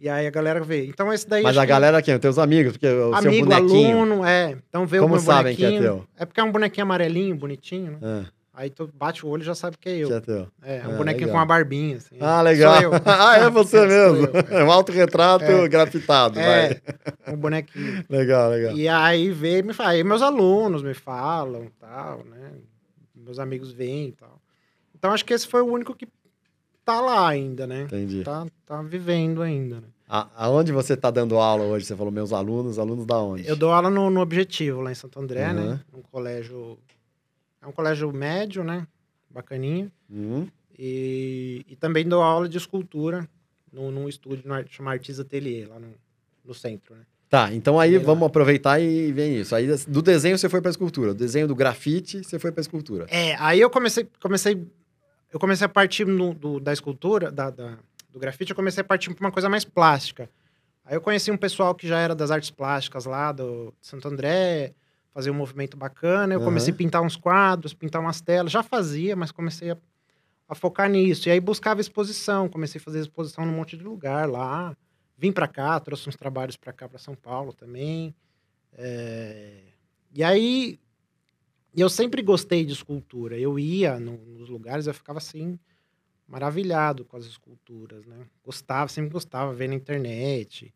E 0.00 0.08
aí 0.08 0.26
a 0.26 0.30
galera 0.30 0.60
vê. 0.60 0.84
Então 0.86 1.12
esse 1.12 1.26
daí. 1.28 1.42
Mas 1.42 1.56
a 1.56 1.62
que- 1.62 1.66
galera 1.68 2.02
quem? 2.02 2.14
Os 2.14 2.20
teus 2.20 2.38
amigos, 2.38 2.72
porque 2.72 2.86
o 2.86 3.16
seu 3.16 3.30
Amigo, 3.30 3.46
bonequinho. 3.46 3.96
aluno, 3.98 4.24
é. 4.24 4.58
Então 4.68 4.86
vê 4.86 4.98
Como 4.98 5.14
o 5.14 5.16
meu 5.16 5.24
sabem 5.24 5.56
que 5.56 5.64
é 5.64 5.68
bonequinho. 5.70 5.90
teu? 5.96 6.08
É 6.16 6.24
porque 6.26 6.40
é 6.40 6.44
um 6.44 6.52
bonequinho 6.52 6.84
amarelinho, 6.84 7.34
bonitinho, 7.36 7.92
né? 7.92 7.98
Ah, 8.02 8.26
Aí 8.60 8.70
tu 8.70 8.90
bate 8.92 9.24
o 9.24 9.28
olho 9.28 9.42
e 9.42 9.46
já 9.46 9.54
sabe 9.54 9.76
que 9.78 9.88
é 9.88 9.96
eu. 9.98 10.12
é 10.12 10.20
teu. 10.20 10.48
É, 10.64 10.82
um 10.88 10.94
Ah, 10.94 10.96
bonequinho 10.96 11.26
legal. 11.26 11.28
com 11.30 11.36
uma 11.38 11.46
barbinha, 11.46 11.96
assim. 11.98 12.16
Ah, 12.20 12.42
legal. 12.42 12.74
Sou 12.74 12.82
eu. 12.82 12.90
ah, 13.06 13.36
é 13.36 13.48
você 13.50 13.86
mesmo. 13.86 14.26
É 14.50 14.64
um 14.64 14.72
autorretrato 14.72 15.44
É. 15.44 15.68
grafitado, 15.68 16.40
É, 16.40 16.80
vai. 17.24 17.34
um 17.34 17.36
bonequinho. 17.36 18.04
Legal, 18.10 18.50
legal. 18.50 18.72
E 18.76 18.88
aí 18.88 19.30
vê, 19.30 19.62
me 19.62 19.72
fala, 19.72 19.90
aí 19.90 20.02
meus 20.02 20.22
alunos 20.22 20.82
me 20.82 20.92
falam, 20.92 21.68
tal, 21.78 22.24
né? 22.24 22.50
Meus 23.14 23.38
amigos 23.38 23.70
vêm 23.70 24.08
e 24.08 24.12
tal. 24.12 24.40
Então 24.92 25.12
acho 25.12 25.24
que 25.24 25.32
esse 25.34 25.46
foi 25.46 25.62
o 25.62 25.66
único 25.72 25.94
que 25.94 26.08
tá 26.84 27.00
lá 27.00 27.28
ainda, 27.28 27.64
né? 27.64 27.82
Entendi. 27.82 28.24
Tá, 28.24 28.44
tá 28.66 28.82
vivendo 28.82 29.40
ainda, 29.40 29.76
né? 29.76 29.86
A- 30.08 30.26
aonde 30.34 30.72
você 30.72 30.96
tá 30.96 31.12
dando 31.12 31.36
aula 31.38 31.62
hoje? 31.62 31.84
Você 31.86 31.94
falou 31.94 32.10
meus 32.10 32.32
alunos, 32.32 32.76
alunos 32.76 33.06
da 33.06 33.20
onde? 33.20 33.46
Eu 33.46 33.54
dou 33.54 33.70
aula 33.72 33.88
no, 33.88 34.10
no 34.10 34.20
Objetivo, 34.20 34.80
lá 34.80 34.90
em 34.90 34.96
Santo 34.96 35.20
André, 35.20 35.46
Uhum. 35.48 35.54
né? 35.54 35.80
Um 35.94 36.02
colégio... 36.02 36.76
É 37.62 37.66
um 37.66 37.72
colégio 37.72 38.12
médio, 38.12 38.62
né? 38.64 38.86
Bacaninha. 39.30 39.90
Hum, 40.10 40.46
E, 40.78 41.64
e 41.68 41.76
também 41.76 42.06
dou 42.08 42.22
aula 42.22 42.48
de 42.48 42.56
escultura 42.56 43.28
no, 43.72 43.90
num 43.90 44.08
estúdio 44.08 44.46
no, 44.46 44.54
ar- 44.54 44.66
chama 44.68 44.92
Artista 44.92 45.22
Atelier, 45.22 45.68
lá 45.68 45.78
no, 45.78 45.88
no 46.44 46.54
centro, 46.54 46.94
né? 46.94 47.02
Tá, 47.28 47.52
então 47.52 47.78
aí 47.78 47.90
Sei 47.90 47.98
lá. 47.98 48.04
vamos 48.06 48.26
aproveitar 48.26 48.80
e 48.80 49.12
ver 49.12 49.28
isso. 49.40 49.54
Aí 49.54 49.66
do 49.86 50.00
desenho 50.00 50.38
você 50.38 50.48
foi 50.48 50.62
pra 50.62 50.70
escultura, 50.70 51.12
do 51.12 51.18
desenho 51.18 51.46
do 51.46 51.54
grafite 51.54 52.22
você 52.24 52.38
foi 52.38 52.50
pra 52.50 52.62
escultura. 52.62 53.06
É, 53.10 53.34
aí 53.34 53.60
eu 53.60 53.68
comecei, 53.68 54.08
comecei, 54.18 54.66
eu 55.30 55.38
comecei 55.38 55.66
a 55.66 55.68
partir 55.68 56.06
no- 56.06 56.32
do- 56.32 56.58
da 56.58 56.72
escultura, 56.72 57.30
da, 57.30 57.50
da- 57.50 57.76
do 58.10 58.18
grafite, 58.18 58.52
eu 58.52 58.56
comecei 58.56 58.80
a 58.80 58.84
partir 58.84 59.12
para 59.12 59.26
uma 59.26 59.32
coisa 59.32 59.48
mais 59.48 59.62
plástica. 59.64 60.30
Aí 60.86 60.94
eu 60.96 61.02
conheci 61.02 61.30
um 61.30 61.36
pessoal 61.36 61.74
que 61.74 61.86
já 61.86 61.98
era 61.98 62.14
das 62.14 62.30
artes 62.30 62.50
plásticas 62.50 63.04
lá 63.04 63.30
do 63.30 63.74
de 63.78 63.86
Santo 63.86 64.08
André, 64.08 64.72
fazia 65.18 65.32
um 65.32 65.34
movimento 65.34 65.76
bacana. 65.76 66.32
Eu 66.34 66.38
Aham. 66.38 66.44
comecei 66.44 66.72
a 66.72 66.76
pintar 66.76 67.02
uns 67.02 67.16
quadros, 67.16 67.74
pintar 67.74 68.00
umas 68.00 68.20
telas. 68.20 68.52
Já 68.52 68.62
fazia, 68.62 69.16
mas 69.16 69.32
comecei 69.32 69.72
a, 69.72 69.76
a 70.48 70.54
focar 70.54 70.88
nisso. 70.88 71.28
E 71.28 71.32
aí 71.32 71.40
buscava 71.40 71.80
exposição, 71.80 72.48
comecei 72.48 72.80
a 72.80 72.84
fazer 72.84 73.00
exposição 73.00 73.44
num 73.44 73.50
monte 73.52 73.76
de 73.76 73.82
lugar 73.82 74.28
lá. 74.30 74.76
Vim 75.16 75.32
para 75.32 75.48
cá, 75.48 75.80
trouxe 75.80 76.08
uns 76.08 76.14
trabalhos 76.14 76.56
para 76.56 76.72
cá, 76.72 76.88
para 76.88 77.00
São 77.00 77.16
Paulo 77.16 77.52
também. 77.52 78.14
É, 78.74 79.60
E 80.14 80.22
aí 80.22 80.78
eu 81.76 81.88
sempre 81.88 82.22
gostei 82.22 82.64
de 82.64 82.72
escultura. 82.72 83.36
Eu 83.36 83.58
ia 83.58 83.98
no- 83.98 84.18
nos 84.18 84.48
lugares, 84.48 84.86
eu 84.86 84.94
ficava 84.94 85.18
assim 85.18 85.58
maravilhado 86.28 87.04
com 87.04 87.16
as 87.16 87.24
esculturas, 87.26 88.06
né? 88.06 88.24
Gostava, 88.44 88.88
sempre 88.88 89.10
gostava 89.10 89.52
ver 89.52 89.66
na 89.68 89.74
internet. 89.74 90.72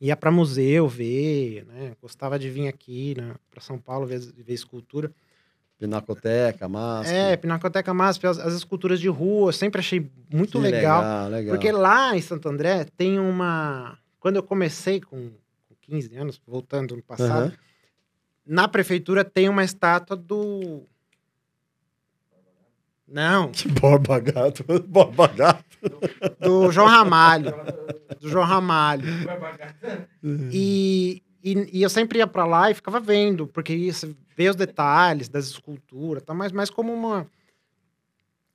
Ia 0.00 0.16
para 0.16 0.30
museu 0.30 0.86
ver, 0.86 1.64
né? 1.66 1.92
Gostava 2.00 2.38
de 2.38 2.50
vir 2.50 2.68
aqui 2.68 3.14
na 3.16 3.36
para 3.50 3.60
São 3.60 3.78
Paulo 3.78 4.06
ver, 4.06 4.20
ver 4.20 4.52
escultura. 4.52 5.10
Pinacoteca, 5.78 6.68
máscara. 6.68 7.16
É, 7.16 7.36
Pinacoteca 7.36 7.92
MASP, 7.92 8.26
as, 8.26 8.38
as 8.38 8.54
esculturas 8.54 8.98
de 8.98 9.08
rua, 9.08 9.48
eu 9.48 9.52
sempre 9.52 9.78
achei 9.78 10.10
muito 10.32 10.58
legal. 10.58 11.00
legal, 11.02 11.28
legal. 11.28 11.54
Porque 11.54 11.70
lá 11.70 12.16
em 12.16 12.22
Santo 12.22 12.48
André 12.48 12.86
tem 12.96 13.18
uma. 13.18 13.98
Quando 14.18 14.36
eu 14.36 14.42
comecei 14.42 15.00
com, 15.00 15.30
com 15.68 15.74
15 15.82 16.16
anos, 16.16 16.40
voltando 16.46 16.96
no 16.96 17.02
passado, 17.02 17.48
Aham. 17.48 17.52
na 18.46 18.66
prefeitura 18.66 19.24
tem 19.24 19.48
uma 19.48 19.64
estátua 19.64 20.16
do. 20.16 20.84
Não, 23.08 23.50
Que 23.52 23.68
borba 23.68 24.18
gato, 24.18 24.64
borba 24.86 25.26
gato. 25.28 25.64
do 26.40 26.70
João 26.72 26.88
Ramalho. 26.88 27.52
Do 28.20 28.28
João 28.28 28.44
Ramalho. 28.44 29.04
E, 30.52 31.22
e, 31.42 31.78
e 31.78 31.82
eu 31.82 31.88
sempre 31.88 32.18
ia 32.18 32.26
pra 32.26 32.44
lá 32.44 32.70
e 32.70 32.74
ficava 32.74 32.98
vendo, 33.00 33.46
porque 33.46 33.74
ia 33.74 33.92
se- 33.92 34.16
ver 34.36 34.50
os 34.50 34.56
detalhes 34.56 35.28
das 35.28 35.46
esculturas, 35.46 36.22
tá? 36.22 36.34
mas 36.34 36.52
mais 36.52 36.70
como 36.70 36.92
uma. 36.92 37.26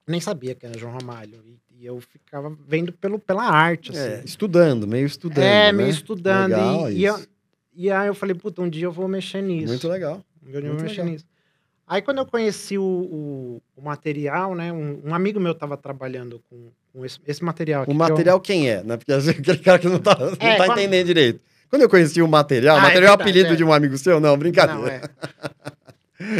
Nem 0.07 0.19
sabia 0.19 0.53
que 0.55 0.65
era 0.65 0.77
João 0.77 0.93
Ramalho. 0.97 1.41
E, 1.45 1.59
e 1.79 1.85
eu 1.85 1.99
ficava 2.01 2.55
vendo 2.67 2.91
pelo, 2.91 3.17
pela 3.19 3.43
arte, 3.45 3.91
assim. 3.91 3.99
É, 3.99 4.21
estudando, 4.25 4.85
meio 4.87 5.05
estudando. 5.05 5.43
É, 5.43 5.65
né? 5.67 5.71
meio 5.71 5.89
estudando. 5.89 6.49
Legal 6.51 6.91
e, 6.91 6.97
e, 6.97 7.03
eu- 7.05 7.25
e 7.73 7.89
aí 7.91 8.07
eu 8.07 8.15
falei, 8.15 8.35
puta, 8.35 8.61
um 8.61 8.69
dia 8.69 8.85
eu 8.85 8.91
vou 8.91 9.07
mexer 9.07 9.41
nisso. 9.41 9.67
Muito 9.67 9.87
legal. 9.87 10.21
Um 10.45 10.51
dia 10.51 10.59
eu 10.59 10.73
vou 10.73 10.81
mexer 10.81 10.97
legal. 11.01 11.13
nisso. 11.13 11.25
Aí 11.87 12.01
quando 12.01 12.19
eu 12.19 12.25
conheci 12.25 12.77
o, 12.77 12.83
o, 12.83 13.61
o 13.75 13.81
material, 13.81 14.55
né? 14.55 14.71
Um, 14.71 15.01
um 15.05 15.13
amigo 15.13 15.39
meu 15.39 15.53
tava 15.53 15.75
trabalhando 15.75 16.41
com, 16.49 16.69
com 16.93 17.05
esse, 17.05 17.19
esse 17.27 17.43
material 17.43 17.83
aqui. 17.83 17.91
O 17.91 17.95
que 17.95 18.01
eu- 18.01 18.07
material 18.09 18.39
quem 18.39 18.69
é? 18.69 18.81
Né? 18.83 18.97
Porque 18.97 19.11
aquele 19.11 19.57
cara 19.57 19.77
que 19.79 19.87
não 19.89 19.99
tá, 19.99 20.15
não 20.17 20.33
É, 20.39 20.55
tá 20.55 20.65
quando- 20.67 20.79
entendendo 20.79 21.07
direito. 21.07 21.41
Quando 21.69 21.81
eu 21.83 21.89
conheci 21.89 22.21
o 22.21 22.27
material, 22.27 22.75
Ah, 22.77 22.79
o 22.79 22.81
é 22.81 22.83
material 22.83 23.13
é 23.13 23.17
verdade, 23.17 23.29
apelido 23.29 23.53
é. 23.53 23.55
de 23.57 23.63
um 23.63 23.71
amigo 23.73 23.97
seu? 23.97 24.19
Não, 24.19 24.31
Não, 24.31 24.37
brincadeira. 24.37 24.89
é. 24.95 25.01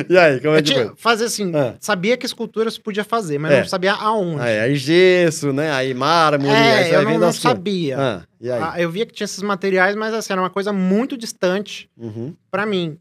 E 0.07 0.15
aí, 0.15 0.39
como 0.39 0.53
é 0.53 0.59
Eu 0.59 0.63
que 0.63 0.73
foi? 0.75 0.91
fazer 0.95 1.25
assim, 1.25 1.51
Ah. 1.55 1.73
sabia 1.79 2.15
que 2.15 2.23
esculturas 2.23 2.77
podia 2.77 3.03
fazer, 3.03 3.39
mas 3.39 3.51
É. 3.51 3.59
não 3.61 3.67
sabia 3.67 3.93
aonde. 3.93 4.39
Aí, 4.39 4.59
aí 4.59 4.75
gesso, 4.75 5.51
né? 5.51 5.71
Aí 5.71 5.91
mármore, 5.95 6.51
é, 6.55 6.95
eu 6.95 7.01
não, 7.03 7.17
não 7.17 7.33
sabia. 7.33 7.97
Ah, 7.99 8.21
e 8.39 8.51
aí? 8.51 8.61
Ah, 8.61 8.73
eu 8.79 8.91
via 8.91 9.07
que 9.07 9.11
tinha 9.13 9.25
esses 9.25 9.41
materiais, 9.41 9.95
mas 9.95 10.13
assim, 10.13 10.33
era 10.33 10.39
uma 10.41 10.51
coisa 10.51 10.71
muito 10.71 11.17
distante 11.17 11.89
Uhum. 11.97 12.31
pra 12.51 12.63
mim. 12.63 12.95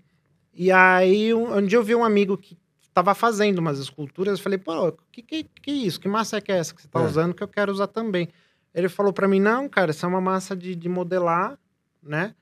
E 0.53 0.71
aí, 0.73 1.33
um, 1.33 1.57
um 1.57 1.65
dia 1.67 1.79
eu 1.79 1.83
vi 1.83 1.95
um 1.95 2.05
amigo 2.05 2.37
que 2.37 2.57
tava 2.93 3.15
fazendo 3.15 3.59
umas 3.59 3.79
esculturas, 3.79 4.39
eu 4.39 4.43
falei, 4.43 4.59
pô, 4.59 4.93
que 5.13 5.23
que, 5.23 5.45
que 5.45 5.71
isso? 5.71 6.01
Que 6.01 6.09
massa 6.09 6.39
é 6.39 6.41
que 6.41 6.51
é 6.51 6.59
essa 6.59 6.75
que 6.75 6.83
você 6.83 6.89
tá 6.89 7.01
É. 7.01 7.05
usando 7.05 7.35
que 7.35 7.43
eu 7.43 7.49
quero 7.49 7.71
usar 7.73 7.87
também? 7.87 8.29
Ele 8.75 8.89
falou 8.89 9.13
pra 9.13 9.29
mim, 9.29 9.41
não, 9.41 9.69
cara, 9.69 9.91
essa 9.91 10.07
é 10.07 10.09
uma 10.09 10.21
massa 10.21 10.57
de, 10.57 10.75
de 10.75 10.89
modelar, 10.89 11.59
né? 12.03 12.35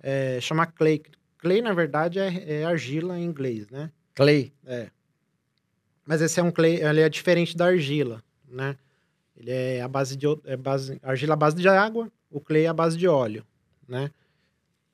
É, 0.00 0.38
chama 0.40 0.66
clay. 0.66 1.02
Clay, 1.38 1.60
na 1.60 1.72
verdade, 1.72 2.18
é, 2.18 2.60
é 2.60 2.64
argila 2.64 3.18
em 3.18 3.24
inglês, 3.24 3.68
né? 3.70 3.90
Clay. 4.14 4.52
É. 4.66 4.90
Mas 6.06 6.20
esse 6.20 6.40
é 6.40 6.42
um 6.42 6.50
clay, 6.50 6.76
ele 6.82 7.00
é 7.00 7.08
diferente 7.08 7.56
da 7.56 7.66
argila, 7.66 8.22
né? 8.48 8.76
Ele 9.36 9.50
é 9.50 9.80
a 9.82 9.88
base 9.88 10.16
de 10.16 10.26
é 10.44 10.56
base, 10.56 10.98
argila 11.02 11.34
à 11.34 11.36
base 11.36 11.56
de 11.56 11.68
água, 11.68 12.10
o 12.30 12.40
clay 12.40 12.64
é 12.64 12.68
a 12.68 12.72
base 12.74 12.96
de 12.96 13.06
óleo, 13.08 13.44
né? 13.88 14.10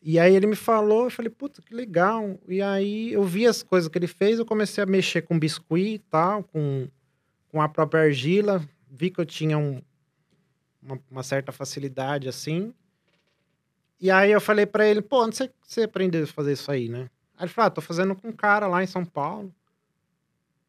E 0.01 0.19
aí 0.19 0.35
ele 0.35 0.47
me 0.47 0.57
falou, 0.57 1.05
eu 1.05 1.11
falei, 1.11 1.31
puta, 1.31 1.61
que 1.61 1.75
legal. 1.75 2.39
E 2.47 2.63
aí 2.63 3.13
eu 3.13 3.25
vi 3.25 3.47
as 3.47 3.63
coisas 3.63 3.89
que 3.89 3.99
ele 3.99 4.07
fez, 4.07 4.39
eu 4.39 4.47
comecei 4.47 4.83
a 4.83 4.87
mexer 4.87 5.23
com 5.23 5.39
biscuit 5.39 5.95
e 5.95 5.99
tal, 5.99 6.45
com, 6.45 6.89
com 7.49 7.61
a 7.61 7.69
própria 7.69 8.03
argila. 8.03 8.63
Vi 8.89 9.11
que 9.11 9.21
eu 9.21 9.27
tinha 9.27 9.59
um, 9.59 9.83
uma, 10.81 11.01
uma 11.11 11.23
certa 11.23 11.51
facilidade 11.51 12.29
assim. 12.29 12.73
E 14.01 14.11
aí 14.11 14.31
eu 14.31 14.41
falei 14.41 14.65
para 14.65 14.87
ele, 14.87 15.03
pô, 15.03 15.25
onde 15.25 15.37
você, 15.37 15.51
você 15.61 15.83
aprendeu 15.83 16.23
a 16.23 16.27
fazer 16.27 16.53
isso 16.53 16.71
aí, 16.71 16.89
né? 16.89 17.11
Aí 17.37 17.45
ele 17.45 17.53
falou, 17.53 17.67
ah, 17.67 17.71
tô 17.71 17.81
fazendo 17.81 18.15
com 18.15 18.29
um 18.29 18.33
cara 18.33 18.69
lá 18.69 18.83
em 18.83 18.87
São 18.87 19.05
Paulo. 19.05 19.53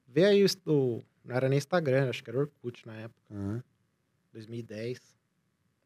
Vê 0.08 0.26
aí 0.26 0.44
o, 0.66 1.04
não 1.24 1.36
era 1.36 1.48
nem 1.48 1.58
Instagram, 1.58 2.10
acho 2.10 2.24
que 2.24 2.30
era 2.32 2.40
Orkut 2.40 2.88
na 2.88 2.96
época. 2.96 3.22
Uhum. 3.30 3.62
2010. 4.34 5.00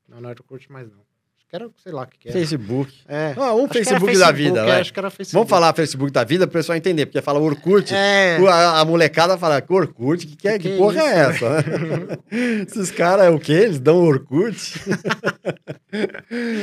Não, 0.08 0.22
não 0.22 0.30
era 0.30 0.40
Orkut 0.42 0.72
mais 0.72 0.90
não. 0.90 1.06
Era, 1.56 1.70
sei 1.84 1.92
lá 1.92 2.02
o 2.02 2.08
que, 2.08 2.18
que 2.18 2.30
era. 2.30 2.40
Facebook. 2.40 2.92
É. 3.08 3.36
Ah, 3.38 3.54
um 3.54 3.66
era 3.66 3.74
Facebook 3.74 4.18
da 4.18 4.32
vida, 4.32 4.62
é, 4.62 4.66
vai. 4.66 4.82
Acho 4.82 4.92
que 4.92 5.00
era 5.00 5.12
Facebook. 5.12 5.36
Vamos 5.36 5.50
falar 5.52 5.72
Facebook 5.76 6.12
da 6.12 6.24
vida 6.24 6.48
pro 6.48 6.58
pessoal 6.60 6.76
entender, 6.76 7.06
porque 7.06 7.22
fala 7.22 7.38
Orkut. 7.38 7.94
É. 7.94 8.40
A, 8.50 8.80
a 8.80 8.86
molecada 8.86 9.38
fala, 9.38 9.64
Orkut? 9.70 10.26
Que, 10.26 10.36
que, 10.36 10.48
é- 10.48 10.58
Que 10.58 10.72
é 10.72 10.78
porra 10.78 11.02
é 11.04 11.30
isso, 11.32 11.46
essa? 11.46 12.20
Esses 12.68 12.90
caras, 12.90 13.28
é 13.28 13.30
o 13.30 13.38
quê? 13.40 13.52
Eles 13.54 13.80
dão 13.80 14.04
Orkut? 14.04 14.58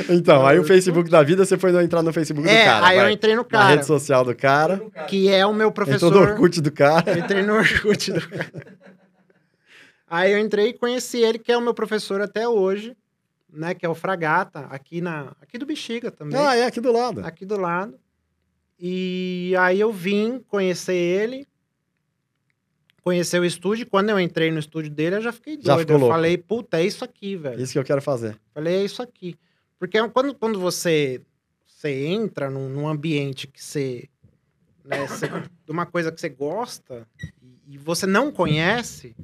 então, 0.09 0.45
aí 0.45 0.59
o 0.59 0.63
Facebook 0.65 1.09
da 1.09 1.23
vida, 1.23 1.45
você 1.45 1.57
foi 1.57 1.71
entrar 1.81 2.03
no 2.03 2.11
Facebook 2.11 2.45
do 2.45 2.53
É, 2.53 2.65
cara. 2.65 2.85
aí 2.87 2.97
eu 2.97 3.03
vai. 3.03 3.13
entrei 3.13 3.33
no 3.35 3.43
Na 3.43 3.47
cara, 3.47 3.69
rede 3.69 3.85
social 3.85 4.25
do 4.25 4.35
cara. 4.35 4.81
que 5.07 5.29
é 5.29 5.45
o 5.45 5.53
meu 5.53 5.69
Entrou 5.69 5.85
professor. 5.85 6.11
no 6.11 6.19
Orkut 6.19 6.59
do 6.59 6.69
cara. 6.71 7.11
Eu 7.11 7.19
entrei 7.19 7.43
no 7.43 7.53
Orkut 7.55 8.11
do 8.11 8.27
cara. 8.27 8.51
Aí 10.13 10.33
eu 10.33 10.39
entrei 10.39 10.67
e 10.67 10.73
conheci 10.73 11.19
ele, 11.19 11.39
que 11.39 11.49
é 11.49 11.57
o 11.57 11.61
meu 11.61 11.73
professor 11.73 12.19
até 12.19 12.45
hoje, 12.45 12.93
né? 13.51 13.73
Que 13.75 13.85
é 13.85 13.89
o 13.89 13.95
Fragata, 13.95 14.61
aqui, 14.67 15.01
na, 15.01 15.35
aqui 15.41 15.57
do 15.57 15.65
Bexiga 15.65 16.09
também. 16.11 16.37
Ah, 16.39 16.55
é 16.55 16.65
aqui 16.65 16.79
do 16.81 16.91
lado. 16.91 17.25
aqui 17.25 17.45
do 17.45 17.57
lado. 17.59 17.99
E 18.79 19.53
aí 19.59 19.79
eu 19.79 19.91
vim 19.91 20.39
conhecer 20.47 20.95
ele, 20.95 21.47
conhecer 23.03 23.39
o 23.39 23.45
estúdio. 23.45 23.85
Quando 23.87 24.09
eu 24.09 24.19
entrei 24.19 24.51
no 24.51 24.59
estúdio 24.59 24.91
dele, 24.91 25.17
eu 25.17 25.21
já 25.21 25.31
fiquei 25.31 25.55
Já 25.61 25.73
doido. 25.75 25.79
ficou 25.87 25.95
eu 25.95 25.99
louco. 25.99 26.13
falei, 26.15 26.37
puta, 26.37 26.79
é 26.79 26.85
isso 26.85 27.03
aqui, 27.03 27.35
velho. 27.35 27.61
Isso 27.61 27.73
que 27.73 27.79
eu 27.79 27.83
quero 27.83 28.01
fazer. 28.01 28.39
Falei, 28.53 28.75
é 28.75 28.83
isso 28.83 29.01
aqui. 29.01 29.37
Porque 29.77 29.97
quando, 30.09 30.33
quando 30.35 30.59
você, 30.59 31.21
você 31.67 32.05
entra 32.05 32.49
num, 32.49 32.69
num 32.69 32.87
ambiente 32.87 33.47
que 33.47 33.63
você, 33.63 34.07
né, 34.85 35.05
você- 35.07 35.27
de 35.27 35.71
uma 35.71 35.85
coisa 35.85 36.11
que 36.11 36.19
você 36.21 36.29
gosta 36.29 37.07
e, 37.41 37.73
e 37.73 37.77
você 37.77 38.05
não 38.05 38.31
conhece, 38.31 39.15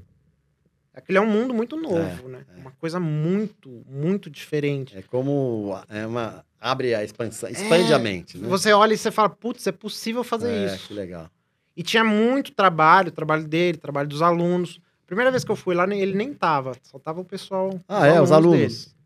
aquilo 0.97 1.19
é 1.19 1.21
um 1.21 1.29
mundo 1.29 1.53
muito 1.53 1.77
novo, 1.77 2.27
né? 2.27 2.43
Uma 2.57 2.71
coisa 2.71 2.99
muito, 2.99 3.85
muito 3.87 4.29
diferente. 4.29 4.97
É 4.97 5.01
como 5.03 5.79
é 5.89 6.05
uma, 6.07 6.43
abre 6.59 6.95
a 6.95 7.03
expansão, 7.03 7.49
expande 7.49 7.91
É, 7.91 7.95
a 7.95 7.99
mente, 7.99 8.37
né? 8.37 8.47
Você 8.47 8.73
olha 8.73 8.93
e 8.93 8.97
você 8.97 9.11
fala, 9.11 9.29
putz, 9.29 9.67
é 9.67 9.71
possível 9.71 10.23
fazer 10.23 10.49
é, 10.49 10.65
isso. 10.65 10.87
que 10.87 10.93
legal. 10.93 11.29
E 11.75 11.83
tinha 11.83 12.03
muito 12.03 12.51
trabalho, 12.51 13.11
trabalho 13.11 13.47
dele, 13.47 13.77
trabalho 13.77 14.09
dos 14.09 14.23
alunos. 14.23 14.81
Primeira 15.05 15.29
vez 15.29 15.43
que 15.43 15.51
eu 15.51 15.55
fui 15.55 15.75
lá, 15.75 15.87
ele 15.93 16.15
nem 16.15 16.33
tava. 16.33 16.73
Só 16.81 16.97
tava 16.97 17.21
o 17.21 17.25
pessoal. 17.25 17.79
Ah, 17.87 18.07
é, 18.07 18.19
os 18.19 18.31
alunos. 18.31 18.57
dele. 18.57 18.97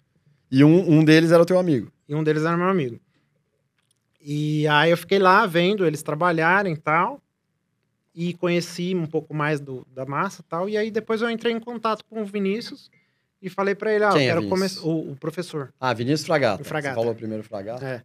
E 0.49 0.63
um, 0.63 0.99
um 0.99 1.03
deles 1.03 1.31
era 1.31 1.43
o 1.43 1.45
teu 1.45 1.59
amigo. 1.59 1.91
E 2.07 2.15
um 2.15 2.23
deles 2.23 2.43
era 2.43 2.55
meu 2.55 2.69
amigo. 2.69 2.99
E 4.21 4.65
aí 4.67 4.91
eu 4.91 4.97
fiquei 4.97 5.19
lá 5.19 5.45
vendo 5.45 5.85
eles 5.85 6.01
trabalharem 6.01 6.73
e 6.73 6.77
tal. 6.77 7.19
E 8.13 8.33
conheci 8.33 8.93
um 8.95 9.05
pouco 9.05 9.33
mais 9.33 9.59
do, 9.59 9.85
da 9.93 10.05
massa 10.05 10.41
e 10.41 10.43
tal. 10.49 10.67
E 10.69 10.77
aí 10.77 10.91
depois 10.91 11.21
eu 11.21 11.29
entrei 11.29 11.53
em 11.53 11.59
contato 11.59 12.03
com 12.09 12.21
o 12.21 12.25
Vinícius 12.25 12.89
e 13.41 13.49
falei 13.49 13.73
pra 13.73 13.93
ele, 13.93 14.03
ah, 14.03 14.09
Quem 14.11 14.21
é 14.21 14.23
eu 14.25 14.27
quero 14.29 14.41
Vinícius? 14.41 14.79
começar. 14.81 14.87
O, 14.87 15.11
o 15.11 15.15
professor. 15.15 15.73
Ah, 15.79 15.93
Vinícius 15.93 16.25
Fragata. 16.25 16.61
O 16.61 16.65
Fragata. 16.65 16.95
Você 16.95 16.99
falou 17.01 17.15
primeiro 17.15 17.43
Fragata. 17.43 17.85
É. 17.85 18.03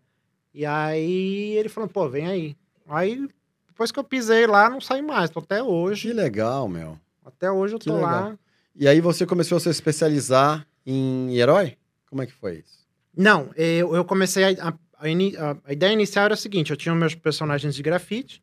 E 0.54 0.64
aí 0.64 1.56
ele 1.56 1.68
falou, 1.68 1.88
pô, 1.88 2.08
vem 2.08 2.26
aí. 2.26 2.56
Aí, 2.88 3.28
depois 3.66 3.90
que 3.90 3.98
eu 3.98 4.04
pisei 4.04 4.46
lá, 4.46 4.70
não 4.70 4.80
saí 4.80 5.02
mais. 5.02 5.28
Tô 5.28 5.40
até 5.40 5.62
hoje. 5.62 6.08
Que 6.08 6.14
legal, 6.14 6.68
meu. 6.68 6.98
Até 7.25 7.50
hoje 7.50 7.75
eu 7.75 7.78
tô 7.78 7.98
lá. 8.00 8.38
E 8.75 8.86
aí 8.86 9.00
você 9.00 9.26
começou 9.26 9.56
a 9.56 9.60
se 9.60 9.68
especializar 9.68 10.66
em 10.86 11.36
herói? 11.36 11.76
Como 12.08 12.22
é 12.22 12.26
que 12.26 12.32
foi 12.32 12.58
isso? 12.64 12.86
Não, 13.14 13.50
eu, 13.56 13.94
eu 13.96 14.04
comecei 14.04 14.44
a, 14.44 14.68
a, 14.68 14.68
a- 14.68 15.56
a 15.64 15.72
ideia 15.72 15.92
inicial 15.92 16.26
era 16.26 16.34
a 16.34 16.36
seguinte: 16.36 16.70
eu 16.70 16.76
tinha 16.76 16.94
meus 16.94 17.14
personagens 17.14 17.75
de 17.75 17.82
grafite, 17.82 18.42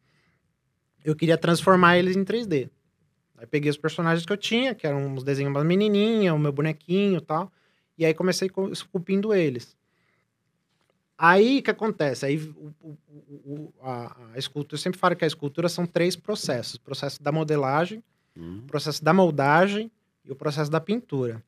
eu 1.04 1.16
queria 1.16 1.38
transformar 1.38 1.98
eles 1.98 2.16
em 2.16 2.24
3D. 2.24 2.70
Aí 3.38 3.46
peguei 3.48 3.70
os 3.70 3.78
personagens 3.78 4.26
que 4.26 4.32
eu 4.32 4.38
tinha, 4.38 4.74
que 4.76 4.86
eram 4.88 5.06
uns 5.06 5.24
desenhos 5.24 5.54
da 5.54 5.64
menininha, 5.64 6.34
o 6.34 6.40
meu 6.40 6.52
bonequinho 6.52 7.18
e 7.18 7.22
tal, 7.22 7.52
e 7.98 8.06
aí 8.06 8.14
comecei 8.14 8.48
co- 8.50 8.70
esculpindo 8.72 9.34
eles. 9.34 9.76
Aí 11.18 11.60
o 11.60 11.64
que 11.64 11.72
acontece? 11.72 12.26
Aí 12.26 12.38
o- 12.38 12.74
o- 12.82 12.98
o- 13.46 13.74
a, 13.82 14.18
a 14.34 14.38
escultura, 14.38 14.76
eu 14.76 14.80
sempre 14.80 15.00
falo 15.00 15.16
que 15.16 15.24
a 15.24 15.28
escultura 15.28 15.70
são 15.70 15.86
três 15.86 16.16
processos: 16.16 16.76
o 16.76 16.82
processo 16.82 17.22
da 17.22 17.32
modelagem, 17.32 18.04
Hum. 18.36 18.62
o 18.64 18.68
processo 18.68 19.04
da 19.04 19.14
moldagem 19.14 19.92
e 20.26 20.32
o 20.32 20.36
processo 20.36 20.72
da 20.72 20.80
pintura. 20.82 21.44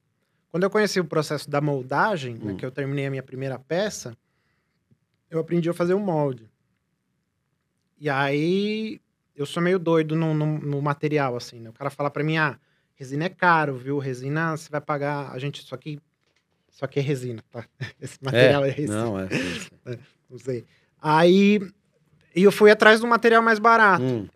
Quando 0.51 0.63
eu 0.63 0.69
conheci 0.69 0.99
o 0.99 1.05
processo 1.05 1.49
da 1.49 1.59
moldagem, 1.59 2.35
né, 2.35 2.53
Hum. 2.53 2.57
que 2.57 2.65
eu 2.65 2.71
terminei 2.71 3.05
a 3.07 3.09
minha 3.09 3.23
primeira 3.23 3.57
peça, 3.59 4.15
eu 5.29 5.39
aprendi 5.39 5.69
a 5.69 5.73
fazer 5.73 5.93
o 5.93 5.99
molde. 5.99 6.49
E 7.99 8.09
aí 8.09 9.01
eu 9.35 9.45
sou 9.45 9.61
meio 9.61 9.77
doido 9.79 10.15
no, 10.15 10.33
no- 10.33 10.59
no 10.59 10.81
material, 10.81 11.35
assim, 11.35 11.59
né? 11.59 11.69
O 11.69 11.73
cara 11.73 11.89
fala 11.89 12.09
pra 12.09 12.23
mim, 12.23 12.37
ah, 12.37 12.57
resina 12.95 13.25
é 13.25 13.29
caro, 13.29 13.75
viu? 13.75 13.97
Resina 13.99 14.55
você 14.55 14.69
vai 14.69 14.81
pagar. 14.81 15.31
A 15.31 15.39
gente, 15.39 15.61
isso 15.61 15.73
aqui. 15.75 15.99
Isso 16.71 16.83
aqui 16.83 16.99
é 16.99 17.01
resina, 17.01 17.43
tá? 17.51 17.65
Esse 18.01 18.17
material 18.21 18.63
é, 18.65 18.69
resina. 18.69 19.03
Não, 19.03 19.19
é. 19.19 19.27
sim. 19.29 19.69
Não 20.29 20.37
sei. 20.37 20.65
Aí. 21.01 21.59
E 22.35 22.43
eu 22.43 22.51
fui 22.51 22.69
atrás 22.69 22.99
do 22.99 23.07
material 23.07 23.41
mais 23.41 23.59
barato. 23.59 24.03
Hum, 24.03 24.27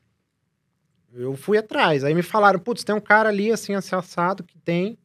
Eu 1.14 1.36
fui 1.36 1.58
atrás. 1.58 2.04
Aí 2.04 2.14
me 2.14 2.22
falaram, 2.22 2.60
putz, 2.60 2.84
tem 2.84 2.96
um 2.96 3.02
cara 3.02 3.28
ali, 3.30 3.52
assim, 3.52 3.74
assim, 3.74 3.96
assado, 3.96 4.44
que 4.44 4.58
tem. 4.60 4.98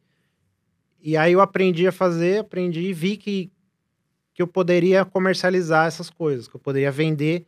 E 1.00 1.16
aí 1.16 1.32
eu 1.32 1.40
aprendi 1.40 1.86
a 1.86 1.92
fazer, 1.92 2.38
aprendi 2.40 2.80
e 2.80 2.92
vi 2.92 3.16
que, 3.16 3.50
que 4.32 4.40
eu 4.40 4.46
poderia 4.46 5.04
comercializar 5.04 5.86
essas 5.86 6.08
coisas, 6.08 6.46
que 6.48 6.54
eu 6.56 6.60
poderia 6.60 6.90
vender 6.90 7.46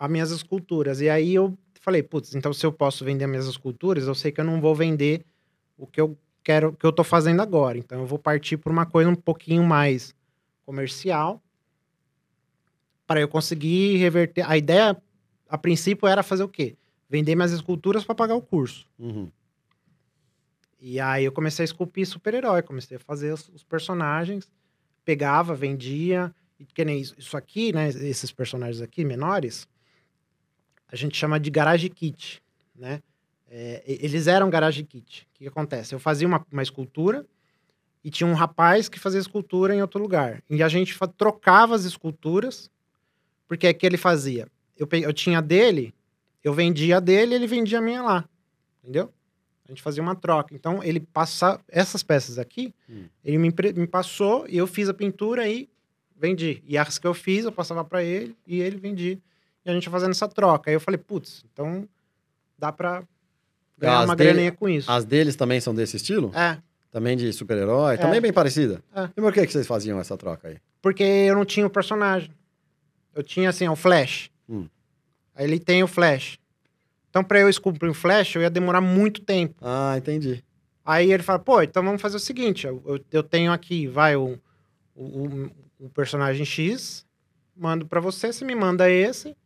as 0.00 0.10
minhas 0.10 0.30
esculturas. 0.30 1.02
E 1.02 1.10
aí 1.10 1.34
eu 1.34 1.56
falei, 1.82 2.02
putz, 2.02 2.34
então 2.34 2.54
se 2.54 2.64
eu 2.64 2.72
posso 2.72 3.04
vender 3.04 3.24
as 3.24 3.30
minhas 3.30 3.46
esculturas, 3.46 4.06
eu 4.06 4.14
sei 4.14 4.32
que 4.32 4.40
eu 4.40 4.44
não 4.44 4.58
vou 4.58 4.74
vender 4.74 5.26
o 5.76 5.86
que 5.86 6.00
eu 6.00 6.16
quero, 6.42 6.72
que 6.72 6.86
eu 6.86 6.92
tô 6.92 7.04
fazendo 7.04 7.42
agora. 7.42 7.76
Então 7.76 8.00
eu 8.00 8.06
vou 8.06 8.18
partir 8.18 8.56
por 8.56 8.72
uma 8.72 8.86
coisa 8.86 9.10
um 9.10 9.14
pouquinho 9.14 9.62
mais 9.62 10.14
comercial 10.64 11.42
para 13.06 13.20
eu 13.20 13.28
conseguir 13.28 13.98
reverter. 13.98 14.48
A 14.48 14.56
ideia, 14.56 14.96
a 15.46 15.58
princípio, 15.58 16.08
era 16.08 16.22
fazer 16.22 16.44
o 16.44 16.48
quê? 16.48 16.76
Vender 17.08 17.34
minhas 17.34 17.52
esculturas 17.52 18.02
para 18.02 18.14
pagar 18.14 18.34
o 18.34 18.42
curso. 18.42 18.86
uhum. 18.98 19.30
E 20.82 20.98
aí 20.98 21.26
eu 21.26 21.32
comecei 21.32 21.62
a 21.62 21.64
esculpir 21.64 22.06
super-herói, 22.06 22.62
comecei 22.62 22.96
a 22.96 23.00
fazer 23.00 23.34
os, 23.34 23.50
os 23.50 23.62
personagens, 23.62 24.50
pegava, 25.04 25.54
vendia, 25.54 26.34
e 26.58 26.64
que 26.64 26.82
nem 26.86 26.98
isso, 26.98 27.14
isso 27.18 27.36
aqui, 27.36 27.70
né, 27.70 27.88
esses 27.88 28.32
personagens 28.32 28.80
aqui 28.80 29.04
menores, 29.04 29.68
a 30.90 30.96
gente 30.96 31.16
chama 31.16 31.38
de 31.38 31.50
garage 31.50 31.88
kit, 31.88 32.42
né? 32.74 33.02
É, 33.48 33.82
eles 33.86 34.26
eram 34.26 34.48
garage 34.48 34.82
kit. 34.84 35.22
O 35.22 35.34
que, 35.34 35.44
que 35.44 35.48
acontece? 35.48 35.94
Eu 35.94 35.98
fazia 35.98 36.26
uma, 36.26 36.44
uma 36.52 36.62
escultura 36.62 37.26
e 38.04 38.10
tinha 38.10 38.26
um 38.26 38.34
rapaz 38.34 38.88
que 38.88 38.98
fazia 38.98 39.20
escultura 39.20 39.74
em 39.74 39.82
outro 39.82 40.00
lugar. 40.00 40.42
E 40.48 40.62
a 40.62 40.68
gente 40.68 40.96
trocava 41.16 41.74
as 41.74 41.84
esculturas, 41.84 42.70
porque 43.48 43.66
é 43.66 43.72
que 43.72 43.84
ele 43.84 43.96
fazia. 43.96 44.46
Eu, 44.76 44.88
eu 44.92 45.12
tinha 45.12 45.42
dele, 45.42 45.92
eu 46.42 46.54
vendia 46.54 46.96
a 46.98 47.00
dele, 47.00 47.34
ele 47.34 47.46
vendia 47.46 47.78
a 47.78 47.82
minha 47.82 48.02
lá. 48.02 48.28
Entendeu? 48.82 49.12
A 49.66 49.72
gente 49.72 49.82
fazia 49.82 50.02
uma 50.02 50.14
troca. 50.16 50.54
Então, 50.54 50.82
ele 50.82 51.00
passa 51.00 51.60
essas 51.68 52.02
peças 52.02 52.38
aqui, 52.38 52.74
Hum. 52.88 53.04
ele 53.24 53.38
me, 53.38 53.52
me 53.76 53.86
passou 53.86 54.46
e 54.48 54.56
eu 54.56 54.66
fiz 54.66 54.88
a 54.88 54.94
pintura 54.94 55.48
e 55.48 55.68
vendi. 56.16 56.62
E 56.66 56.78
as 56.78 56.98
que 56.98 57.06
eu 57.06 57.14
fiz, 57.14 57.44
eu 57.44 57.52
passava 57.52 57.84
para 57.84 58.02
ele 58.02 58.36
e 58.46 58.60
ele 58.60 58.76
vendia. 58.78 59.18
E 59.64 59.70
a 59.70 59.74
gente 59.74 59.84
ia 59.84 59.90
fazendo 59.90 60.10
essa 60.12 60.28
troca. 60.28 60.70
Aí 60.70 60.74
eu 60.76 60.80
falei, 60.80 60.98
putz, 60.98 61.44
então 61.52 61.88
dá 62.58 62.72
pra 62.72 63.02
ganhar 63.78 63.98
As 64.00 64.04
uma 64.06 64.16
dele- 64.16 64.32
graninha 64.32 64.52
com 64.52 64.68
isso. 64.68 64.90
As 64.90 65.04
deles 65.04 65.36
também 65.36 65.60
são 65.60 65.74
desse 65.74 65.96
estilo? 65.96 66.30
É, 66.34 66.58
Também 66.90 67.16
de 67.16 67.32
super-herói? 67.32 67.94
É. 67.94 67.96
Também 67.98 68.20
bem 68.20 68.32
parecida? 68.32 68.82
É. 68.94 69.04
E 69.16 69.20
por 69.20 69.32
que, 69.32 69.46
que 69.46 69.52
vocês 69.52 69.66
faziam 69.66 69.98
essa 70.00 70.16
troca 70.16 70.48
aí? 70.48 70.56
porque 70.82 71.02
eu 71.04 71.34
não 71.34 71.44
tinha 71.44 71.66
o 71.66 71.70
personagem. 71.70 72.30
Eu 73.14 73.22
tinha, 73.22 73.50
assim, 73.50 73.68
o 73.68 73.76
Flash. 73.76 74.30
Hum. 74.48 74.66
Aí 75.34 75.44
ele 75.44 75.60
tem 75.60 75.82
o 75.82 75.86
Flash. 75.86 76.38
Então, 77.10 77.22
pra 77.22 77.38
eu 77.40 77.50
esculpir 77.50 77.90
o 77.90 77.92
Flash, 77.94 78.34
eu 78.36 78.40
ia 78.42 78.48
demorar 78.48 78.80
muito 78.80 79.20
tempo. 79.20 79.54
Ah, 79.60 79.94
entendi. 79.98 80.42
Aí 80.84 81.12
ele 81.12 81.22
fala, 81.22 81.38
pô, 81.38 81.60
então 81.60 81.82
vamos 81.84 82.00
fazer 82.00 82.16
o 82.16 82.20
seguinte, 82.20 82.66
eu, 82.66 82.82
eu- 83.12 83.22
tenho 83.22 83.52
aqui, 83.52 83.86
vai, 83.86 84.16
o, 84.16 84.38
o, 84.94 85.04
o- 85.26 85.50
o 85.80 85.90
personagem 85.90 86.46
X, 86.46 87.04
mando 87.54 87.86
pra 87.86 88.00
você, 88.00 88.32
você 88.32 88.42
me 88.44 88.54
manda 88.54 88.90
esse, 88.90 89.36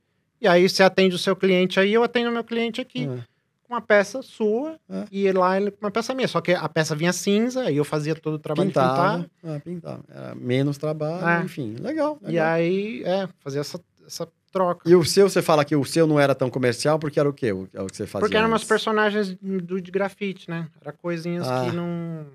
e 0.45 0.49
aí 0.49 0.69
você 0.69 0.83
atende 0.83 1.15
o 1.15 1.19
seu 1.19 1.35
cliente 1.35 1.81
aí, 1.81 1.93
eu 1.95 2.03
atendo 2.03 2.31
o 2.31 2.33
meu 2.33 2.45
cliente 2.45 2.81
aqui, 2.81 3.07
com 3.07 3.73
uma 3.75 3.81
peça 3.81 4.21
sua 4.23 4.77
É. 4.91 5.05
e 5.11 5.33
lá 5.33 5.57
ele 5.59 5.73
uma 5.81 5.91
peça 5.91 6.15
minha. 6.15 6.29
Só 6.29 6.41
que 6.41 6.53
a 6.53 6.69
peça 6.69 6.95
vinha 6.95 7.13
cinza, 7.13 7.63
aí 7.63 7.77
eu 7.77 7.85
fazia 7.85 8.15
todo 8.15 8.35
o 8.35 8.39
trabalho 8.39 8.69
de 8.69 8.75
Pintava. 8.75 9.19
pintar. 9.43 9.57
Ah, 9.57 9.61
pintava. 9.61 10.05
Era 10.09 10.35
menos 10.35 10.77
trabalho, 10.79 11.41
É. 11.41 11.45
enfim. 11.45 11.77
Legal. 11.81 12.19
E 12.23 12.27
legal. 12.27 12.47
aí, 12.53 13.03
é, 13.05 13.29
fazia 13.41 13.61
essa, 13.63 13.81
essa 14.07 14.29
troca. 14.53 14.89
E 14.89 14.95
o 14.95 15.03
seu, 15.05 15.29
você 15.29 15.41
fala 15.43 15.65
que 15.65 15.75
o 15.75 15.85
seu 15.85 16.07
não 16.07 16.21
era 16.21 16.35
tão 16.35 16.49
comercial 16.51 16.99
porque 16.99 17.19
era 17.19 17.29
o 17.29 17.33
quê? 17.33 17.53
O, 17.53 17.67
é 17.75 17.83
o 17.83 17.87
que 17.87 17.97
você 17.97 18.07
fazia? 18.07 18.21
Porque 18.25 18.37
eram 18.37 18.49
umas 18.49 18.61
antes? 18.61 18.69
personagens 18.69 19.35
do, 19.41 19.81
de 19.81 19.91
grafite, 19.91 20.49
né? 20.49 20.69
Era 20.81 20.93
coisinhas 20.93 21.49
Ah. 21.49 21.65
que 21.65 21.75
não. 21.75 22.27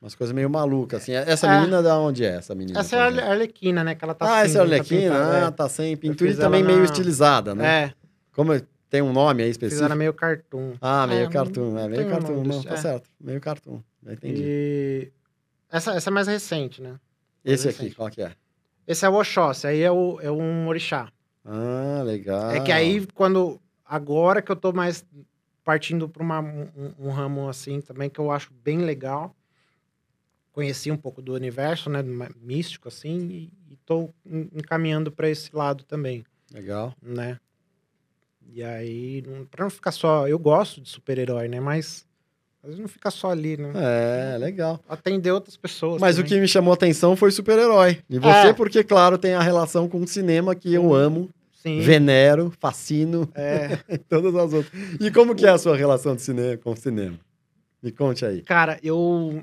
Umas 0.00 0.14
coisas 0.14 0.32
meio 0.34 0.48
malucas, 0.48 1.02
assim. 1.02 1.12
Essa 1.12 1.48
É. 1.48 1.58
menina 1.58 1.82
da 1.82 1.98
onde 1.98 2.24
é, 2.24 2.36
essa 2.36 2.54
menina? 2.54 2.78
Essa 2.78 2.96
é 2.96 3.00
a 3.00 3.30
Arlequina, 3.30 3.82
né? 3.82 3.94
Que 3.96 4.04
ela 4.04 4.14
tá 4.14 4.32
ah, 4.32 4.44
essa 4.44 4.58
é 4.58 4.60
a 4.60 4.64
tá 4.64 4.74
Arlequina? 4.74 5.00
pintada, 5.14 5.46
Ah, 5.46 5.50
tá 5.52 5.68
sem 5.68 5.96
pintura 5.96 6.30
e 6.30 6.36
também 6.36 6.62
meio 6.62 6.78
na- 6.78 6.84
estilizada, 6.84 7.54
né? 7.54 7.84
É, 7.84 7.92
Como 8.32 8.52
tem 8.88 9.02
um 9.02 9.12
nome 9.12 9.42
aí 9.42 9.50
específico? 9.50 9.84
ela 9.84 9.96
meio 9.96 10.14
cartoon. 10.14 10.74
Ah, 10.80 11.04
meio 11.06 11.24
É, 11.26 11.28
cartoon. 11.28 11.76
É, 11.78 11.88
meio 11.88 12.06
um 12.06 12.10
cartoon. 12.10 12.44
Não, 12.44 12.62
tá 12.62 12.74
é. 12.74 12.76
certo. 12.76 13.10
Meio 13.20 13.40
cartoon. 13.40 13.80
Já 14.04 14.12
entendi. 14.12 14.40
E 14.44 15.12
essa, 15.70 15.92
essa 15.94 16.10
é 16.10 16.12
mais 16.12 16.28
recente, 16.28 16.80
né? 16.80 16.94
Esse 17.44 17.68
aqui, 17.68 17.78
recente. 17.78 17.96
qual 17.96 18.08
que 18.10 18.22
é? 18.22 18.30
Esse 18.86 19.04
é 19.04 19.08
o 19.08 19.14
Oxóssi, 19.14 19.66
aí 19.66 19.82
é, 19.82 19.90
o, 19.90 20.20
é 20.22 20.30
um 20.30 20.68
orixá. 20.68 21.08
Ah, 21.44 22.02
legal. 22.04 22.52
É 22.52 22.60
que 22.60 22.70
aí, 22.70 23.04
quando. 23.14 23.60
Agora 23.84 24.40
que 24.40 24.52
eu 24.52 24.56
tô 24.56 24.72
mais 24.72 25.04
partindo 25.64 26.08
para 26.08 26.22
um, 26.22 26.68
um 26.98 27.10
ramo 27.10 27.48
assim 27.48 27.80
também, 27.80 28.08
que 28.08 28.18
eu 28.20 28.30
acho 28.30 28.50
bem 28.62 28.78
legal. 28.78 29.34
Conheci 30.58 30.90
um 30.90 30.96
pouco 30.96 31.22
do 31.22 31.34
universo, 31.34 31.88
né? 31.88 32.02
Místico, 32.42 32.88
assim, 32.88 33.28
e, 33.28 33.72
e 33.72 33.76
tô 33.86 34.10
en- 34.26 34.48
encaminhando 34.52 35.12
para 35.12 35.30
esse 35.30 35.54
lado 35.54 35.84
também, 35.84 36.24
Legal. 36.52 36.92
né? 37.00 37.38
E 38.52 38.60
aí, 38.64 39.22
pra 39.52 39.62
não 39.64 39.70
ficar 39.70 39.92
só. 39.92 40.26
Eu 40.26 40.36
gosto 40.36 40.80
de 40.80 40.88
super-herói, 40.88 41.46
né? 41.46 41.60
Mas 41.60 42.04
às 42.60 42.70
vezes 42.70 42.80
não 42.80 42.88
fica 42.88 43.08
só 43.08 43.30
ali, 43.30 43.56
né? 43.56 43.70
É, 43.76 44.36
legal. 44.36 44.80
Atender 44.88 45.30
outras 45.30 45.56
pessoas. 45.56 46.00
Mas 46.00 46.16
o 46.16 46.22
também. 46.24 46.30
que 46.38 46.40
me 46.40 46.48
chamou 46.48 46.72
a 46.72 46.74
atenção 46.74 47.14
foi 47.14 47.30
super-herói. 47.30 48.02
E 48.10 48.18
você, 48.18 48.48
É. 48.48 48.52
porque, 48.52 48.82
claro, 48.82 49.16
tem 49.16 49.34
a 49.34 49.40
relação 49.40 49.88
com 49.88 50.00
o 50.00 50.08
cinema 50.08 50.56
que 50.56 50.74
eu 50.74 50.92
amo, 50.92 51.30
Sim. 51.52 51.78
venero, 51.82 52.52
fascino, 52.58 53.30
É, 53.32 53.76
todas 54.08 54.34
as 54.34 54.52
outras. 54.52 54.72
E 55.00 55.08
como 55.12 55.36
que 55.36 55.46
é 55.46 55.50
a 55.50 55.58
sua 55.58 55.76
relação 55.76 56.16
de 56.16 56.22
cinema, 56.22 56.56
com 56.56 56.72
o 56.72 56.76
cinema? 56.76 57.16
Me 57.80 57.92
conte 57.92 58.26
aí. 58.26 58.42
Cara, 58.42 58.76
eu. 58.82 59.40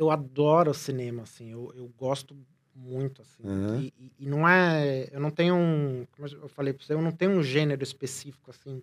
Eu 0.00 0.10
adoro 0.10 0.72
cinema, 0.72 1.22
assim. 1.24 1.50
Eu, 1.50 1.72
eu 1.76 1.86
gosto 1.98 2.36
muito, 2.74 3.20
assim. 3.20 3.42
Uhum. 3.42 3.80
E, 3.80 3.92
e- 3.98 4.12
e 4.20 4.26
não 4.26 4.48
é. 4.48 5.08
Eu 5.12 5.20
não 5.20 5.30
tenho 5.30 5.54
um. 5.54 6.06
Como 6.16 6.26
eu 6.26 6.48
falei 6.48 6.72
pra 6.72 6.84
você, 6.84 6.94
eu 6.94 7.02
não 7.02 7.12
tenho 7.12 7.32
um 7.32 7.42
gênero 7.42 7.82
específico, 7.82 8.50
assim. 8.50 8.82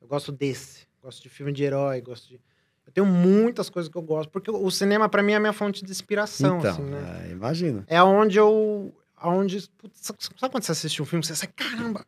Eu 0.00 0.08
gosto 0.08 0.32
desse. 0.32 0.86
Gosto 1.02 1.22
de 1.22 1.28
filme 1.28 1.52
de 1.52 1.62
herói, 1.62 2.00
gosto 2.00 2.28
de. 2.28 2.40
Eu 2.86 2.92
tenho 2.92 3.06
muitas 3.06 3.68
coisas 3.68 3.90
que 3.90 3.96
eu 3.96 4.02
gosto, 4.02 4.30
porque 4.30 4.50
o 4.50 4.70
cinema, 4.70 5.08
pra 5.08 5.22
mim, 5.22 5.32
é 5.32 5.36
a 5.36 5.40
minha 5.40 5.52
fonte 5.52 5.84
de 5.84 5.90
inspiração, 5.90 6.58
então, 6.58 6.70
assim, 6.72 6.82
né? 6.82 7.26
é, 7.28 7.32
imagina. 7.32 7.84
É 7.86 8.02
onde 8.02 8.38
eu. 8.38 8.94
Aonde. 9.16 9.68
Putz, 9.78 10.00
sabe 10.00 10.18
sabe 10.38 10.52
quando 10.52 10.62
você 10.64 10.72
assiste 10.72 11.00
um 11.02 11.04
filme, 11.06 11.24
você 11.24 11.34
sai, 11.34 11.48
caramba! 11.54 12.04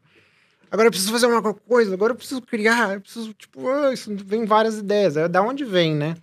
Agora 0.71 0.89
eu 0.89 0.91
preciso 0.91 1.13
fazer 1.13 1.27
uma 1.27 1.55
coisa, 1.55 1.95
agora 1.95 2.13
eu 2.13 2.17
preciso 2.17 2.43
criar, 2.43 2.95
eu 2.95 3.01
preciso, 3.01 3.33
tipo, 3.35 3.69
ah, 3.69 3.93
isso 3.93 4.15
vem 4.17 4.45
várias 4.45 4.77
ideias. 4.79 5.17
É 5.17 5.29
da 5.29 5.41
onde 5.41 5.65
vem, 5.65 5.95
né? 5.95 6.17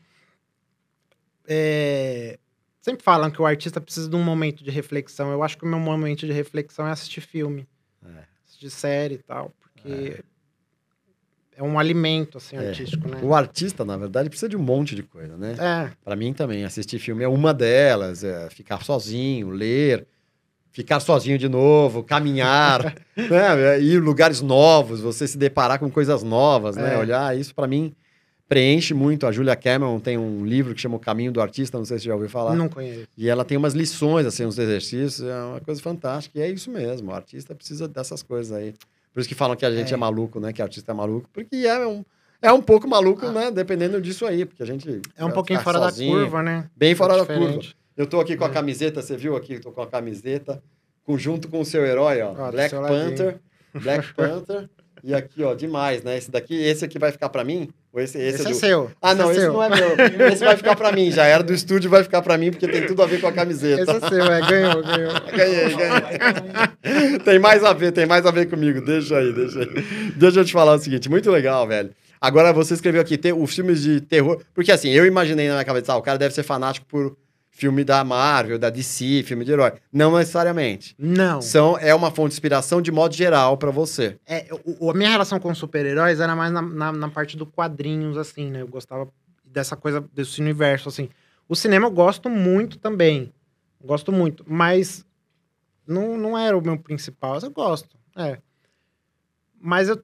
É, 1.47 2.37
Sempre 2.81 3.01
falam 3.01 3.31
que 3.31 3.41
o 3.41 3.45
artista 3.45 3.79
precisa 3.79 4.09
de 4.09 4.15
um 4.17 4.21
momento 4.21 4.61
de 4.61 4.69
reflexão. 4.69 5.31
Eu 5.31 5.41
acho 5.41 5.57
que 5.57 5.63
o 5.63 5.67
meu 5.67 5.79
momento 5.79 6.25
de 6.27 6.33
reflexão 6.33 6.85
é 6.85 6.91
assistir 6.91 7.21
filme, 7.21 7.65
É. 8.05 8.23
assistir 8.45 8.69
série 8.69 9.15
e 9.15 9.17
tal, 9.19 9.53
porque 9.61 10.21
é, 11.55 11.63
um 11.63 11.79
alimento, 11.79 12.37
assim, 12.39 12.57
É. 12.57 12.67
artístico, 12.67 13.07
né? 13.07 13.21
O 13.23 13.33
artista, 13.33 13.85
na 13.85 13.95
verdade, 13.95 14.27
precisa 14.27 14.49
de 14.49 14.57
um 14.57 14.61
monte 14.61 14.95
de 14.95 15.03
coisa, 15.03 15.37
né? 15.37 15.55
É, 15.57 15.91
Pra 16.03 16.13
mim 16.17 16.33
também, 16.33 16.65
assistir 16.65 16.99
filme 16.99 17.23
é 17.23 17.27
uma 17.27 17.53
delas, 17.53 18.21
é 18.21 18.49
ficar 18.49 18.83
sozinho, 18.83 19.49
ler, 19.51 20.05
ficar 20.69 20.99
sozinho 20.99 21.37
de 21.37 21.47
novo, 21.47 22.03
caminhar, 22.03 22.83
né? 23.15 23.79
ir 23.79 23.93
em 23.95 23.99
lugares 23.99 24.41
novos, 24.41 24.99
você 24.99 25.25
se 25.25 25.37
deparar 25.37 25.79
com 25.79 25.89
coisas 25.89 26.21
novas, 26.21 26.75
né? 26.75 26.95
É. 26.95 26.97
Olhar, 26.97 27.37
isso 27.37 27.55
pra 27.55 27.65
mim 27.65 27.95
preenche 28.53 28.93
muito. 28.93 29.25
A 29.25 29.31
Julia 29.31 29.55
Cameron 29.55 29.99
tem 29.99 30.17
um 30.17 30.45
livro 30.45 30.75
que 30.75 30.81
chama 30.81 30.95
O 30.95 30.99
Caminho 30.99 31.31
do 31.31 31.41
Artista, 31.41 31.77
não 31.77 31.85
sei 31.85 31.97
se 31.97 32.03
você 32.03 32.09
já 32.09 32.13
ouviu 32.13 32.29
falar. 32.29 32.55
não 32.55 32.69
conheço. 32.69 33.07
E 33.17 33.27
ela 33.27 33.43
tem 33.43 33.57
umas 33.57 33.73
lições, 33.73 34.25
assim, 34.25 34.45
uns 34.45 34.57
exercícios, 34.59 35.27
é 35.27 35.43
uma 35.43 35.59
coisa 35.59 35.81
fantástica. 35.81 36.37
E 36.37 36.41
é 36.41 36.49
isso 36.49 36.69
mesmo, 36.69 37.11
o 37.11 37.13
artista 37.13 37.55
precisa 37.55 37.87
dessas 37.87 38.21
coisas 38.21 38.51
aí. 38.55 38.73
Por 39.13 39.19
isso 39.19 39.29
que 39.29 39.35
falam 39.35 39.55
que 39.55 39.65
a 39.65 39.71
gente 39.71 39.91
é, 39.91 39.95
É. 39.95 39.97
maluco, 39.97 40.39
né? 40.39 40.53
Que 40.53 40.61
artista 40.61 40.91
é 40.91 40.95
maluco, 40.95 41.29
porque 41.33 41.55
é 41.55 41.85
um, 41.87 42.03
é 42.41 42.51
um 42.51 42.61
pouco 42.61 42.87
maluco, 42.87 43.27
né? 43.29 43.49
Dependendo 43.51 43.99
disso 44.01 44.25
aí, 44.25 44.45
porque 44.45 44.61
a 44.61 44.65
gente... 44.65 45.01
É 45.17 45.23
um 45.25 45.31
pouquinho 45.31 45.59
fora 45.59 45.79
sozinho, 45.79 46.13
da 46.15 46.21
curva, 46.21 46.43
né? 46.43 46.69
Bem 46.75 46.93
fora 46.95 47.13
É 47.13 47.17
da 47.17 47.25
curva. 47.25 47.59
Eu 47.95 48.05
tô 48.07 48.19
aqui 48.19 48.35
com 48.35 48.43
a 48.45 48.47
É. 48.47 48.51
camiseta, 48.51 49.01
você 49.01 49.15
viu 49.17 49.35
aqui? 49.35 49.59
Tô 49.59 49.71
com 49.71 49.81
a 49.81 49.87
camiseta, 49.87 50.61
com, 51.03 51.17
junto 51.17 51.47
com 51.47 51.59
o 51.61 51.65
seu 51.65 51.85
herói, 51.85 52.21
ó. 52.21 52.33
Do 52.33 52.51
Black. 52.51 52.75
Panther. 52.75 53.39
Black 53.73 54.13
Panther. 54.17 54.69
E 55.03 55.13
aqui, 55.13 55.43
ó, 55.43 55.53
demais, 55.53 56.01
né? 56.03 56.17
Esse 56.17 56.31
daqui, 56.31 56.55
esse 56.55 56.83
aqui 56.85 56.97
vai 56.97 57.11
ficar 57.11 57.29
pra 57.29 57.43
mim? 57.43 57.69
Esse, 57.95 58.17
esse, 58.17 58.41
Esse, 58.41 58.41
é 58.41 58.49
é 58.49 58.53
do... 58.53 58.55
seu. 58.55 58.91
Ah, 58.99 59.13
não, 59.13 59.29
esse 59.29 59.41
seu. 59.41 59.53
não 59.53 59.63
é 59.63 59.69
meu. 59.69 60.27
Esse 60.27 60.43
vai 60.43 60.57
ficar 60.57 60.75
pra 60.75 60.91
mim. 60.91 61.11
Já 61.11 61.25
era 61.25 61.43
do 61.43 61.53
estúdio, 61.53 61.91
vai 61.91 62.03
ficar 62.03 62.23
pra 62.23 62.37
mim, 62.39 62.49
porque 62.49 62.67
tem 62.67 62.87
tudo 62.87 63.03
a 63.03 63.05
ver 63.05 63.21
com 63.21 63.27
a 63.27 63.31
camiseta. 63.31 63.83
Esse 63.83 64.05
é 64.05 64.09
seu, 64.09 64.23
é, 64.25 64.41
ganhou, 64.41 64.83
ganhou. 64.83 65.13
Ganhei, 65.35 65.75
ganhei. 65.75 67.19
tem 67.19 67.37
mais 67.37 67.63
a 67.63 67.71
ver, 67.71 67.91
tem 67.91 68.07
mais 68.07 68.25
a 68.25 68.31
ver 68.31 68.49
comigo. 68.49 68.81
Deixa 68.81 69.17
aí, 69.17 69.31
deixa 69.31 69.59
aí. 69.59 70.11
Deixa 70.15 70.39
eu 70.39 70.45
te 70.45 70.51
falar 70.51 70.73
o 70.73 70.79
seguinte, 70.79 71.07
muito 71.07 71.29
legal, 71.29 71.67
velho. 71.67 71.91
Agora 72.19 72.51
você 72.51 72.73
escreveu 72.73 73.01
aqui, 73.01 73.17
te, 73.17 73.31
os 73.31 73.53
filmes 73.53 73.83
de 73.83 74.01
terror. 74.01 74.41
Porque 74.55 74.71
assim, 74.71 74.89
eu 74.89 75.05
imaginei 75.05 75.47
na 75.47 75.53
minha 75.53 75.65
cabeça, 75.65 75.93
ah, 75.93 75.97
o 75.97 76.01
cara 76.01 76.17
deve 76.17 76.33
ser 76.33 76.41
fanático 76.41 76.87
por 76.87 77.15
filme 77.55 77.83
da 77.83 78.03
Marvel, 78.03 78.57
da 78.57 78.69
DC, 78.71 79.23
filme 79.23 79.45
de 79.45 79.51
herói. 79.51 79.73
Não 79.91 80.17
necessariamente. 80.17 80.95
Não. 80.97 81.39
São, 81.39 81.77
é 81.77 81.93
uma 81.93 82.09
fonte 82.09 82.29
de 82.29 82.33
inspiração 82.33 82.81
de 82.81 82.91
modo 82.91 83.13
geral 83.15 83.57
pra 83.57 83.69
você. 83.69 84.19
É, 84.25 84.47
o, 84.79 84.89
a 84.89 84.93
minha 84.93 85.09
relação 85.11 85.39
com 85.39 85.53
super-heróis 85.53 86.19
era 86.19 86.35
mais 86.35 86.51
na, 86.51 86.61
na, 86.63 86.91
na 86.91 87.09
parte 87.09 87.37
do 87.37 87.45
quadrinhos, 87.45 88.17
assim, 88.17 88.49
né? 88.49 88.61
Eu 88.61 88.67
gostava 88.67 89.07
dessa 89.45 89.75
coisa, 89.77 90.01
desse 90.11 90.41
universo, 90.41 90.89
assim. 90.89 91.09
O 91.47 91.55
cinema 91.55 91.85
eu 91.85 91.91
gosto 91.91 92.27
muito 92.27 92.79
também. 92.79 93.31
Gosto 93.79 94.11
muito. 94.11 94.43
Mas 94.47 95.05
não, 95.85 96.17
não 96.17 96.35
era 96.35 96.57
o 96.57 96.61
meu 96.61 96.77
principal. 96.79 97.37
Eu 97.39 97.51
gosto, 97.51 97.95
é. 98.17 98.39
Mas 99.61 99.89
eu, 99.89 100.01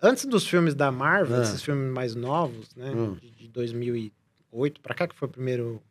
antes 0.00 0.24
dos 0.24 0.46
filmes 0.48 0.74
da 0.74 0.90
Marvel, 0.90 1.36
Ah. 1.36 1.42
esses 1.42 1.62
filmes 1.62 1.92
mais 1.92 2.14
novos, 2.14 2.74
né? 2.74 2.90
Hum. 2.90 3.16
De, 3.20 3.30
de 3.32 3.48
2008 3.48 4.80
pra 4.80 4.94
cá, 4.94 5.06
que 5.06 5.14
foi 5.14 5.28
o 5.28 5.30
primeiro 5.30 5.82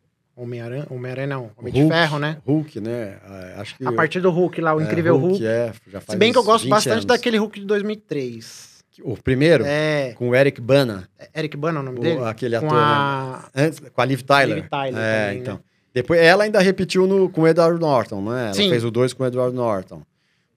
Homem-Aranha. 0.42 0.86
Homem-Aranha 0.90 1.26
não, 1.26 1.50
Homem 1.56 1.72
Hulk, 1.72 1.80
de 1.82 1.88
Ferro, 1.88 2.18
né? 2.18 2.36
Hulk, 2.46 2.80
né? 2.80 3.18
Ah, 3.24 3.60
Acho 3.60 3.76
que 3.76 3.86
A 3.86 3.92
partir 3.92 4.20
do 4.20 4.30
Hulk 4.30 4.60
lá, 4.60 4.74
o 4.74 4.80
é, 4.80 4.84
Incrível 4.84 5.16
Hulk. 5.16 5.44
é, 5.46 5.72
já 5.86 6.00
faz 6.00 6.12
Se 6.14 6.16
bem 6.16 6.32
que 6.32 6.38
eu 6.38 6.42
gosto 6.44 6.64
20 6.64 6.70
bastante 6.70 6.92
anos. 6.92 7.04
daquele 7.04 7.36
Hulk 7.38 7.60
de 7.60 7.66
2003. 7.66 8.70
O 9.02 9.16
primeiro, 9.16 9.64
É. 9.66 10.12
com 10.16 10.28
o 10.28 10.34
Eric 10.34 10.60
Bana, 10.60 11.08
Eric 11.34 11.56
Bana 11.56 11.78
é 11.78 11.82
o 11.82 11.84
nome 11.84 11.98
o- 11.98 12.02
dele? 12.02 12.24
aquele 12.24 12.56
ator, 12.56 12.68
Com 12.68 12.74
né? 12.74 12.80
a... 12.82 13.48
Antes, 13.56 13.80
com 13.80 14.00
a 14.00 14.04
Liv 14.04 14.20
Tyler. 14.22 14.56
Liv 14.56 14.68
Tyler 14.68 14.94
é, 15.00 15.20
também, 15.24 15.34
né? 15.36 15.42
então. 15.42 15.60
Depois, 15.94 16.20
ela 16.20 16.44
ainda 16.44 16.60
repetiu 16.60 17.06
no, 17.06 17.28
com 17.30 17.42
o 17.42 17.48
Edward 17.48 17.80
Norton, 17.80 18.20
não 18.20 18.36
é? 18.36 18.44
Ela 18.46 18.54
Sim. 18.54 18.68
fez 18.68 18.84
o 18.84 18.90
dois 18.90 19.12
com 19.12 19.22
o 19.22 19.26
Edward 19.26 19.54
Norton. 19.56 20.02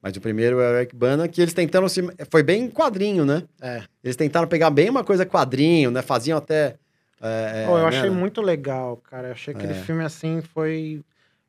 Mas 0.02 0.14
o 0.16 0.20
primeiro 0.20 0.60
é 0.60 0.70
o 0.72 0.76
Eric 0.76 0.94
Bana, 0.94 1.26
que 1.26 1.40
eles 1.40 1.54
tentaram 1.54 1.88
se... 1.88 2.02
Foi 2.30 2.42
bem 2.42 2.68
quadrinho, 2.68 3.24
né? 3.24 3.42
É. 3.62 3.82
Eles 4.02 4.16
tentaram 4.16 4.46
pegar 4.46 4.68
bem 4.68 4.90
uma 4.90 5.02
coisa 5.02 5.24
quadrinho, 5.24 5.90
né? 5.90 6.02
Faziam 6.02 6.36
até... 6.36 6.74
é, 7.20 7.66
Pô, 7.66 7.78
eu 7.78 7.82
né? 7.82 7.96
achei 7.96 8.10
muito 8.10 8.40
legal, 8.42 8.96
cara. 8.98 9.28
Eu 9.28 9.32
achei 9.32 9.54
aquele 9.54 9.72
É. 9.72 9.82
filme 9.82 10.04
assim 10.04 10.40
foi. 10.40 11.02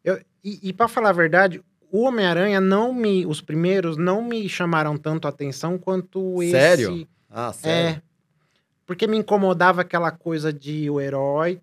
Eu... 0.03 0.19
E, 0.43 0.69
e 0.69 0.73
para 0.73 0.87
falar 0.87 1.09
a 1.09 1.13
verdade, 1.13 1.61
o 1.91 2.03
Homem-Aranha 2.03 2.61
não 2.61 2.93
me. 2.93 3.25
Os 3.25 3.41
primeiros 3.41 3.97
não 3.97 4.21
me 4.21 4.47
chamaram 4.47 4.97
tanto 4.97 5.25
a 5.25 5.29
atenção 5.29 5.77
quanto 5.77 6.41
esse. 6.43 6.51
Sério? 6.51 7.07
Ah, 7.29 7.49
É. 7.49 7.53
sério? 7.53 8.01
Porque 8.85 9.07
me 9.07 9.17
incomodava 9.17 9.81
aquela 9.81 10.11
coisa 10.11 10.53
de 10.53 10.89
o 10.89 11.01
herói, 11.01 11.59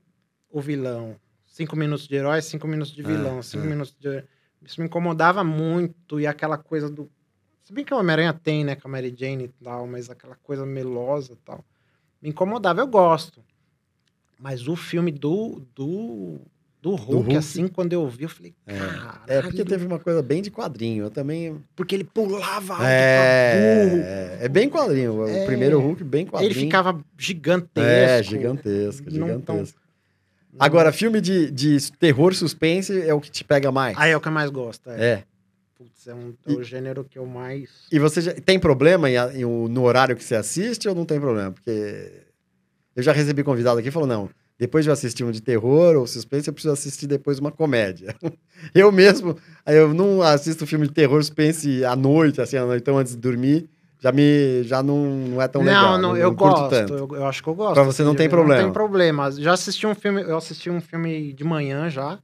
o 0.51 0.61
vilão. 0.61 1.17
Cinco 1.47 1.77
minutos 1.77 2.09
de 2.09 2.17
herói, 2.17 2.43
cinco 2.43 2.67
minutos 2.67 2.93
de 2.93 3.03
vilão. 3.03 3.39
Ah, 3.39 3.43
cinco 3.43 3.65
ah. 3.65 3.69
minutos 3.69 3.95
de. 3.99 4.25
Isso 4.63 4.81
me 4.81 4.87
incomodava 4.87 5.45
muito. 5.45 6.19
E 6.21 6.27
aquela 6.27 6.59
coisa 6.59 6.91
do. 6.91 7.11
Se 7.63 7.73
bem 7.73 7.85
que 7.85 7.95
o 7.95 7.99
Homem-Aranha 7.99 8.33
tem, 8.33 8.65
né, 8.65 8.75
com 8.75 8.89
a 8.89 8.91
Mary 8.91 9.15
Jane 9.17 9.45
e 9.45 9.49
tal, 9.65 9.87
mas 9.87 10.11
aquela 10.11 10.35
coisa 10.43 10.67
melosa 10.67 11.35
e 11.35 11.37
tal. 11.37 11.65
Me 12.21 12.29
incomodava, 12.31 12.81
eu 12.81 12.87
gosto. 12.87 13.41
Mas 14.43 14.67
o 14.67 14.75
filme 14.75 15.13
do. 15.13 15.63
do. 15.75 16.41
do 16.83 16.91
Hulk, 16.97 17.13
Hulk? 17.15 17.37
assim, 17.37 17.69
quando 17.69 17.93
eu 17.93 18.09
vi, 18.09 18.25
eu 18.25 18.29
falei, 18.29 18.53
É. 18.67 18.77
caralho. 18.77 19.21
É, 19.29 19.41
porque 19.43 19.65
teve 19.65 19.87
uma 19.87 20.01
coisa 20.01 20.21
bem 20.21 20.43
de 20.43 20.51
quadrinho. 20.51 21.05
Eu 21.05 21.11
também... 21.11 21.63
Porque 21.77 21.95
ele 21.95 22.03
pulava 22.03 22.73
alto 22.75 22.83
pra 22.83 22.83
burro. 22.83 24.03
É, 24.03 24.39
é, 24.41 24.45
é 24.47 24.49
bem 24.49 24.69
quadrinho. 24.69 25.15
O 25.21 25.29
É. 25.29 25.47
primeiro 25.47 25.79
Hulk, 25.81 26.03
bem 26.03 26.27
quadrinho. 26.27 26.51
Ele 26.53 26.59
ficava 26.61 27.01
gigantesco. 27.17 27.81
É, 27.89 28.21
gigantesco, 28.25 29.09
gigantesco. 29.09 29.43
tão- 29.47 29.83
Agora, 30.59 30.93
filme 30.93 31.21
de, 31.21 31.51
de 31.51 31.93
terror 31.93 32.35
suspense 32.35 33.01
é 33.01 33.15
o 33.15 33.21
que 33.21 33.31
te 33.31 33.45
pega 33.45 33.71
mais. 33.73 33.97
Aí 33.97 34.11
é 34.11 34.17
o 34.17 34.21
que 34.21 34.27
eu 34.29 34.33
mais 34.33 34.51
gosto. 34.51 34.91
É. 34.91 35.05
É. 35.05 35.25
putz, 35.79 36.07
é, 36.09 36.15
um, 36.15 36.35
é 36.47 36.53
o 36.53 36.63
gênero 36.65 37.05
que 37.05 37.19
eu 37.19 37.25
mais. 37.27 37.71
E 37.93 37.99
você 37.99 38.21
já, 38.21 38.33
tem 38.35 38.59
problema 38.59 39.09
em, 39.09 39.15
em 39.39 39.45
o- 39.45 39.69
no 39.69 39.83
horário 39.85 40.15
que 40.17 40.23
você 40.25 40.35
assiste 40.35 40.89
ou 40.89 40.95
não 40.97 41.05
tem 41.07 41.19
problema? 41.21 41.53
Porque 41.53 42.23
eu 42.95 43.03
já 43.03 43.13
recebi 43.13 43.43
convidado 43.43 43.79
aqui 43.79 43.89
e 43.89 43.93
falou: 43.93 44.09
não, 44.09 44.29
depois 44.59 44.85
de 44.85 44.91
eu 44.91 44.93
assistir 44.93 45.25
um 45.25 45.31
de 45.31 45.41
terror 45.41 45.97
ou 45.97 46.07
suspense, 46.07 46.49
eu 46.49 46.53
preciso 46.55 46.73
assistir 46.73 47.07
depois 47.07 47.39
uma 47.39 47.51
comédia. 47.51 48.15
eu 48.75 48.93
mesmo, 48.93 49.37
eu 49.67 49.93
não 49.93 50.23
assisto 50.23 50.67
filme 50.67 50.87
de 50.87 50.93
terror, 50.93 51.23
suspense 51.23 51.85
à 51.85 51.97
noite, 51.97 52.41
assim, 52.41 52.57
à 52.57 52.65
noite, 52.65 52.83
então 52.83 52.99
antes 52.99 53.15
de 53.15 53.19
dormir, 53.21 53.69
já, 53.99 54.13
me, 54.13 54.63
já 54.65 54.83
não, 54.83 55.07
não 55.07 55.43
é 55.43 55.49
tão 55.49 55.63
não, 55.63 55.73
legal. 55.73 55.99
não, 55.99 56.17
eu 56.17 56.35
curto 56.35 56.61
gosto. 56.61 56.95
Eu, 56.95 57.09
eu 57.17 57.27
acho 57.27 57.43
que 57.43 57.49
eu 57.49 57.55
gosto. 57.55 57.75
Pra 57.75 57.83
você 57.83 58.03
não 58.03 58.11
assim, 58.11 58.19
tem 58.19 58.27
eu 58.27 58.31
problema. 58.31 58.61
Não 58.61 58.69
tem 58.69 58.73
problema. 58.73 59.31
Já 59.33 59.53
assisti 59.53 59.87
um 59.87 59.95
filme, 59.95 60.23
eu 60.23 60.37
assisti 60.37 60.71
um 60.71 60.81
filme 60.81 61.33
de 61.33 61.45
manhã 61.45 61.89
já. 61.89 62.19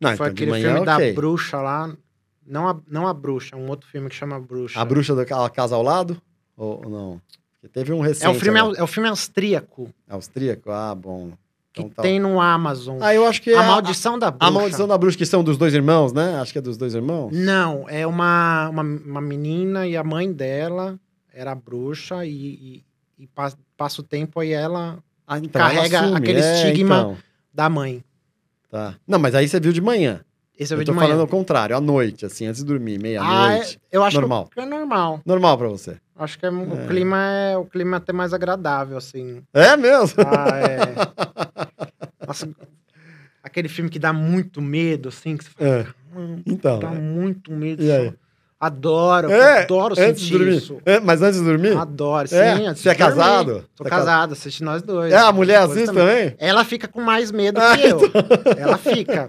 Não, 0.00 0.10
foi 0.10 0.14
então 0.14 0.26
aquele 0.26 0.50
manhã, 0.50 0.74
filme 0.74 0.88
ok. 0.88 1.12
da 1.12 1.14
bruxa 1.14 1.58
lá. 1.58 1.94
Não 2.46 2.68
a, 2.68 2.78
não 2.86 3.06
a 3.06 3.14
bruxa, 3.14 3.56
um 3.56 3.68
outro 3.68 3.88
filme 3.88 4.10
que 4.10 4.14
chama 4.14 4.38
Bruxa. 4.38 4.78
A 4.78 4.84
bruxa 4.84 5.14
daquela 5.14 5.48
casa 5.48 5.74
ao 5.74 5.82
lado? 5.82 6.20
Ou 6.56 6.88
não? 6.88 7.20
Porque 7.64 7.68
teve 7.68 7.94
um 7.94 8.00
recente. 8.00 8.26
É 8.26 8.28
o 8.28 8.34
filme, 8.34 8.58
agora. 8.60 8.78
é 8.78 8.82
o 8.82 8.86
filme 8.86 9.08
austríaco 9.08 9.88
Austríaco? 10.06 10.70
Ah, 10.70 10.94
bom. 10.94 11.30
que 11.72 11.80
Então 11.80 11.88
tá. 11.94 12.02
tem 12.02 12.20
no 12.20 12.38
Amazon. 12.38 12.98
Ah, 13.00 13.14
eu 13.14 13.26
acho 13.26 13.40
que 13.40 13.50
é 13.50 13.56
a 13.56 13.60
a- 13.62 13.66
Maldição 13.66 14.18
da 14.18 14.30
Bruxa. 14.30 14.46
A 14.46 14.50
maldição 14.50 14.86
da 14.86 14.98
bruxa, 14.98 15.16
que 15.18 15.24
são 15.26 15.42
dos 15.42 15.56
dois 15.56 15.72
irmãos, 15.72 16.12
né? 16.12 16.36
Acho 16.40 16.52
que 16.52 16.58
é 16.58 16.60
dos 16.60 16.76
dois 16.76 16.94
irmãos. 16.94 17.30
Não, 17.32 17.88
é 17.88 18.06
uma, 18.06 18.68
uma, 18.68 18.82
uma 18.82 19.20
menina 19.22 19.86
e 19.86 19.96
a 19.96 20.04
mãe 20.04 20.30
dela 20.30 21.00
era 21.32 21.54
bruxa 21.54 22.24
e, 22.26 22.30
e, 22.30 22.84
e 23.24 23.26
pas- 23.28 23.56
passa 23.78 24.02
o 24.02 24.04
tempo 24.04 24.40
aí 24.40 24.52
ela 24.52 24.98
Ah, 25.26 25.38
então 25.38 25.60
ela 25.62 25.70
Carrega 25.74 26.00
assume. 26.00 26.16
aquele 26.18 26.40
É, 26.40 26.54
estigma 26.68 26.96
então. 26.98 27.16
da 27.52 27.68
mãe. 27.70 28.04
Tá. 28.70 28.94
Não, 29.08 29.18
mas 29.18 29.34
aí 29.34 29.48
você 29.48 29.58
viu 29.58 29.72
de 29.72 29.80
manhã. 29.80 30.20
Esse 30.58 30.72
eu 30.72 30.76
eu 30.76 30.78
vi 30.80 30.84
tô 30.84 30.92
de 30.92 30.96
manhã. 30.96 31.08
falando 31.08 31.20
ao 31.22 31.26
contrário, 31.28 31.76
à 31.76 31.80
noite, 31.80 32.24
assim, 32.24 32.46
antes 32.46 32.60
de 32.62 32.66
dormir, 32.66 32.92
ah, 32.92 32.96
é- 32.96 32.98
meia-noite. 33.02 33.80
eu 33.90 34.02
acho 34.04 34.20
Normal. 34.20 34.48
que 34.52 34.60
é 34.60 34.64
normal. 34.66 35.20
Normal 35.26 35.58
pra 35.58 35.68
você. 35.68 35.96
Acho 36.16 36.38
que 36.38 36.46
é- 36.46 36.48
É. 36.48 36.52
o 36.52 36.86
clima 36.86 37.16
é 37.18 37.56
o 37.56 37.64
clima 37.64 37.96
é 37.96 37.98
até 37.98 38.12
mais 38.12 38.32
agradável, 38.32 38.96
assim. 38.96 39.42
É 39.52 39.76
mesmo? 39.76 40.22
Ah, 40.24 40.58
é. 40.58 40.78
Nossa, 42.26 42.48
aquele 43.42 43.68
filme 43.68 43.90
que 43.90 43.98
dá 43.98 44.12
muito 44.12 44.62
medo, 44.62 45.08
assim, 45.08 45.36
que 45.36 45.44
você 45.44 45.50
fala, 45.50 45.70
É. 45.70 45.86
"Hum, 46.16 46.42
Então. 46.46 46.78
dá 46.78 46.90
muito 46.90 47.50
medo. 47.52 47.82
E 47.82 47.90
aí? 47.90 48.12
Só." 48.64 48.74
Adoro, 48.74 49.30
É, 49.30 49.62
adoro 49.62 49.94
antes 49.98 50.20
de 50.22 50.26
sentir 50.28 50.38
dormir. 50.38 50.56
isso. 50.56 50.76
É, 50.84 51.00
mas 51.00 51.22
antes 51.22 51.38
de 51.40 51.44
dormir? 51.46 51.76
Adoro, 51.76 52.28
sim. 52.28 52.36
É? 52.36 52.52
antes 52.66 52.82
Você 52.82 52.88
é 52.88 52.92
de 52.94 52.98
dormir. 52.98 53.16
casado? 53.16 53.64
Tô 53.76 53.84
Você 53.84 53.88
é 53.88 53.90
casado, 53.90 54.32
assisti 54.32 54.62
nós 54.64 54.82
dois. 54.82 55.12
É, 55.12 55.16
a 55.16 55.32
mulher 55.32 55.58
assiste 55.60 55.86
também? 55.86 56.34
Ela 56.38 56.64
fica 56.64 56.88
com 56.88 57.00
mais 57.00 57.30
medo 57.30 57.60
Ah, 57.60 57.76
que 57.76 57.86
eu. 57.86 58.00
Ela 58.58 58.78
fica. 58.78 59.28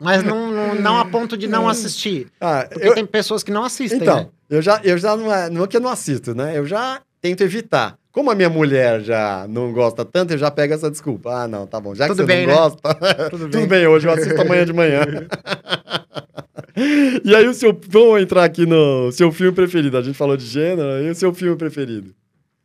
Mas 0.00 0.22
não, 0.22 0.50
não, 0.52 0.74
não 0.74 0.98
a 0.98 1.04
ponto 1.04 1.36
de 1.36 1.46
não 1.48 1.68
assistir. 1.68 2.28
Ah, 2.40 2.66
Porque 2.70 2.88
eu, 2.88 2.94
tem 2.94 3.06
pessoas 3.06 3.42
que 3.42 3.50
não 3.50 3.64
assistem, 3.64 4.00
então, 4.00 4.16
né? 4.18 4.26
eu 4.50 4.62
já, 4.62 4.80
eu 4.84 4.96
já 4.98 5.16
não 5.16 5.32
é, 5.32 5.50
não 5.50 5.64
é 5.64 5.66
que 5.66 5.76
eu 5.76 5.80
não 5.80 5.90
assisto, 5.90 6.34
né? 6.34 6.56
Eu 6.56 6.66
já 6.66 7.00
tento 7.20 7.42
evitar. 7.42 7.96
Como 8.12 8.30
a 8.30 8.34
minha 8.34 8.48
mulher 8.48 9.02
já 9.02 9.44
não 9.48 9.72
gosta 9.74 10.02
tanto, 10.02 10.32
eu 10.32 10.38
já 10.38 10.50
pego 10.50 10.72
essa 10.72 10.90
desculpa. 10.90 11.42
Ah, 11.42 11.48
não, 11.48 11.66
tá 11.66 11.78
bom. 11.78 11.94
Já 11.94 12.06
Tudo 12.06 12.16
que 12.16 12.22
você 12.22 12.26
bem, 12.26 12.46
não 12.46 12.54
né? 12.54 12.58
gosta, 12.60 12.94
Tudo 13.30 13.48
tudo 13.50 13.66
bem, 13.66 13.86
hoje 13.86 14.08
eu 14.08 14.12
assisto 14.12 14.40
amanhã 14.40 14.64
de 14.64 14.72
manhã. 14.72 15.02
e 17.24 17.34
aí, 17.34 17.46
o 17.48 17.54
seu. 17.54 17.78
Vamos 17.88 18.20
entrar 18.22 18.44
aqui 18.44 18.66
no 18.66 19.10
seu 19.12 19.32
filme 19.32 19.52
preferido. 19.54 19.96
A 19.96 20.02
gente 20.02 20.16
falou 20.16 20.36
de 20.36 20.44
gênero, 20.46 21.02
e 21.02 21.10
o 21.10 21.14
seu 21.14 21.32
filme 21.32 21.56
preferido? 21.56 22.14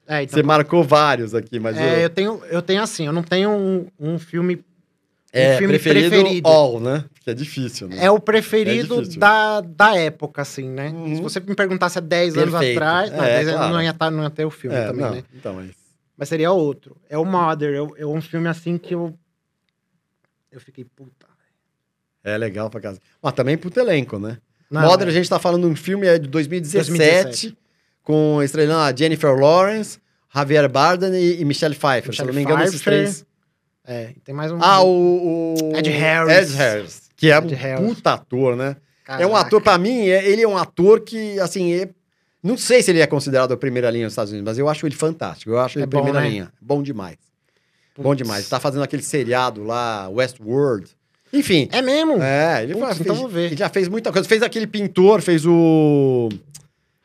É, 0.08 0.24
então, 0.24 0.36
Você 0.38 0.44
marcou 0.44 0.84
vários 0.84 1.34
aqui, 1.34 1.60
mas. 1.60 1.78
é, 1.78 1.82
o- 1.82 2.00
eu, 2.02 2.10
tenho, 2.10 2.42
eu 2.50 2.62
tenho 2.62 2.82
assim, 2.82 3.06
eu 3.06 3.14
não 3.14 3.24
tenho 3.24 3.50
um, 3.52 3.88
um 4.00 4.20
filme. 4.20 4.62
é, 5.32 5.58
filme 5.58 5.74
preferido, 5.76 6.10
preferido. 6.10 6.48
all, 6.50 6.80
né? 6.82 7.06
Porque 7.14 7.30
é 7.30 7.34
difícil, 7.34 7.88
né? 7.88 7.98
É 8.04 8.12
o 8.12 8.20
preferido 8.20 9.02
É 9.02 9.06
da, 9.18 9.62
da 9.62 9.96
época, 9.96 10.42
assim, 10.42 10.68
né? 10.70 10.90
Uhum. 10.90 11.16
Se 11.16 11.22
você 11.22 11.40
me 11.40 11.56
perguntasse 11.56 11.98
há 11.98 12.02
10 12.02 12.36
anos 12.38 12.54
atrás. 12.56 13.12
Não, 13.12 13.24
É, 13.24 13.36
10 13.36 13.48
anos 13.48 13.60
claro. 13.60 13.74
não 13.74 13.82
ia, 13.82 13.94
tá, 13.94 14.12
não 14.12 14.24
ia 14.24 14.30
ter 14.30 14.44
o 14.44 14.52
filme 14.52 14.76
É, 14.76 14.88
também, 14.88 15.02
não, 15.06 15.12
né? 15.16 15.24
Então, 15.34 15.54
mas. 15.54 15.70
Mas 16.18 16.28
seria 16.28 16.52
outro. 16.52 16.98
É 17.10 17.18
o 17.18 17.24
Mother. 17.24 17.74
É, 17.74 18.02
é 18.02 18.06
um 18.06 18.22
filme 18.22 18.50
assim 18.50 18.78
que 18.78 18.94
eu. 18.94 19.18
Eu 20.52 20.60
fiquei, 20.60 20.84
puta. 20.84 21.21
É 22.24 22.38
legal 22.38 22.70
pra 22.70 22.80
casa. 22.82 23.00
Mas 23.22 23.34
também 23.34 23.58
pro 23.58 23.72
elenco, 23.80 24.20
né? 24.20 24.38
Não, 24.70 24.82
Mother, 24.82 25.08
é- 25.08 25.12
a 25.12 25.14
gente 25.14 25.30
tá 25.30 25.40
falando 25.40 25.66
de 25.68 25.74
um 25.74 25.76
filme 25.76 26.08
é 26.08 26.18
de 26.18 26.28
2017, 26.28 26.88
2017. 26.98 27.58
com 28.04 28.42
estrelando 28.44 28.80
a 28.82 28.96
Jennifer 28.96 29.36
Lawrence, 29.36 30.00
Javier 30.34 30.70
Bardem 30.70 31.14
e, 31.14 31.42
e 31.42 31.46
Michelle 31.46 31.76
Pfeiffer. 31.76 32.14
Se 32.16 32.22
eu 32.22 32.28
não 32.28 32.34
me 32.34 32.40
Michelle 32.40 32.54
engano, 32.56 32.64
esses 32.70 32.82
Pfeiffer. 32.82 33.04
três. 33.04 33.26
É, 33.86 34.14
tem 34.24 34.34
mais 34.34 34.52
um. 34.52 34.60
Ah, 34.62 34.82
o, 34.82 35.56
o- 35.56 35.76
Ed 35.76 35.90
Harris. 35.90 36.50
Ed 36.52 36.54
Harris, 36.58 37.02
que 37.18 37.32
é 37.32 37.38
Ed 37.38 37.54
um 37.54 37.58
Harris. 37.58 37.88
puta 37.96 38.14
ator, 38.14 38.56
né? 38.56 38.76
É 39.08 39.26
um 39.26 39.32
Caraca. 39.32 39.40
ator, 39.48 39.62
pra 39.62 39.78
mim, 39.78 40.08
é- 40.08 40.26
ele 40.30 40.42
é 40.44 40.48
um 40.48 40.58
ator 40.58 41.02
que, 41.02 41.38
assim, 41.40 41.74
é- 41.74 41.90
não 42.42 42.56
sei 42.56 42.82
se 42.82 42.92
ele 42.92 43.02
é 43.02 43.08
considerado 43.08 43.52
a 43.52 43.58
primeira 43.58 43.90
linha 43.90 44.06
nos 44.06 44.14
Estados 44.14 44.32
Unidos, 44.32 44.50
mas 44.52 44.58
eu 44.60 44.70
acho 44.70 44.86
ele 44.86 44.96
fantástico. 44.96 45.52
Eu 45.52 45.60
acho 45.60 45.78
ele 45.80 45.84
É 45.84 45.88
bom, 45.88 45.98
primeira 45.98 46.22
né? 46.22 46.30
linha. 46.30 46.54
Bom 46.62 46.82
demais. 46.82 47.18
Bom 47.98 48.16
demais. 48.16 48.48
Tá 48.48 48.60
fazendo 48.60 48.84
aquele 48.84 49.02
seriado 49.04 49.64
lá, 49.64 50.08
Westworld. 50.10 50.88
Enfim. 51.34 51.68
É 51.72 51.82
mesmo? 51.82 52.22
É, 52.22 52.64
ele, 52.64 52.74
Putz, 52.74 52.86
faz- 52.86 53.00
então 53.02 53.16
fez- 53.16 53.20
vou 53.22 53.30
ver. 53.30 53.46
ele 53.48 53.58
já 53.58 53.70
fez 53.70 53.88
muita 53.88 54.12
coisa. 54.12 54.28
Fez 54.28 54.42
aquele 54.44 54.68
pintor, 54.68 55.22
fez 55.22 55.46
o. 55.46 56.30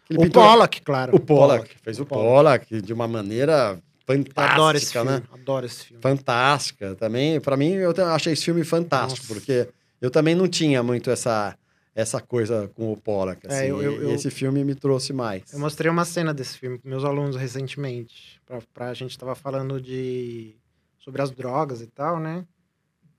aquele 0.04 0.18
o 0.20 0.22
pintor- 0.22 0.42
Pollock, 0.48 0.82
claro. 0.82 1.14
O 1.16 1.20
Pollock. 1.20 1.70
Fez 1.82 1.98
o 1.98 2.02
O 2.02 2.06
Pollock. 2.06 2.66
Pollock 2.68 2.80
de 2.82 2.92
uma 2.92 3.06
maneira 3.06 3.78
fantástica, 4.06 4.52
Adoro 4.54 4.76
esse 4.76 4.92
filme. 4.92 5.10
né? 5.10 5.22
Adoro 5.32 5.66
esse 5.66 5.84
filme. 5.84 6.02
Fantástica. 6.02 6.94
Também, 6.94 7.40
pra 7.40 7.56
mim, 7.56 7.72
eu 7.72 7.92
achei 8.14 8.32
esse 8.32 8.44
filme 8.44 8.64
fantástico, 8.64 9.26
Nossa. 9.28 9.34
porque 9.34 9.68
eu 10.00 10.10
também 10.10 10.34
não 10.34 10.46
tinha 10.46 10.82
muito 10.82 11.10
essa, 11.10 11.56
essa 11.94 12.20
coisa 12.20 12.70
com 12.74 12.92
o 12.92 12.96
Pollock. 12.96 13.40
É, 13.46 13.52
Assim, 13.52 13.66
eu- 13.66 13.82
eu- 13.82 14.02
eu- 14.02 14.14
esse 14.14 14.30
filme 14.30 14.62
me 14.64 14.74
trouxe 14.74 15.12
mais. 15.12 15.42
Eu 15.52 15.58
mostrei 15.58 15.90
uma 15.90 16.04
cena 16.04 16.32
desse 16.34 16.56
filme 16.58 16.78
para 16.78 16.88
meus 16.90 17.04
alunos 17.04 17.34
recentemente. 17.36 18.40
Pra, 18.46 18.58
pra 18.72 18.94
gente 18.94 19.16
tava 19.18 19.34
falando 19.34 19.80
de 19.80 20.54
sobre 20.98 21.20
as 21.22 21.30
drogas 21.32 21.80
e 21.80 21.86
tal, 21.86 22.20
né? 22.20 22.44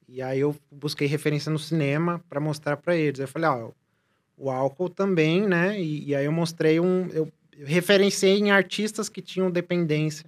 E 0.07 0.21
aí 0.21 0.39
eu 0.39 0.55
busquei 0.71 1.07
referência 1.07 1.51
no 1.51 1.59
cinema 1.59 2.23
para 2.29 2.39
mostrar 2.39 2.77
para 2.77 2.95
eles. 2.95 3.19
Eu 3.19 3.27
falei, 3.27 3.49
ó, 3.49 3.71
o 4.37 4.49
álcool 4.49 4.89
também, 4.89 5.45
né? 5.45 5.79
E, 5.79 6.09
e 6.09 6.15
aí 6.15 6.25
eu 6.25 6.31
mostrei 6.31 6.79
um. 6.79 7.07
Eu, 7.07 7.31
referenciei 7.65 8.37
em 8.37 8.51
artistas 8.51 9.09
que 9.09 9.21
tinham 9.21 9.49
dependência. 9.49 10.25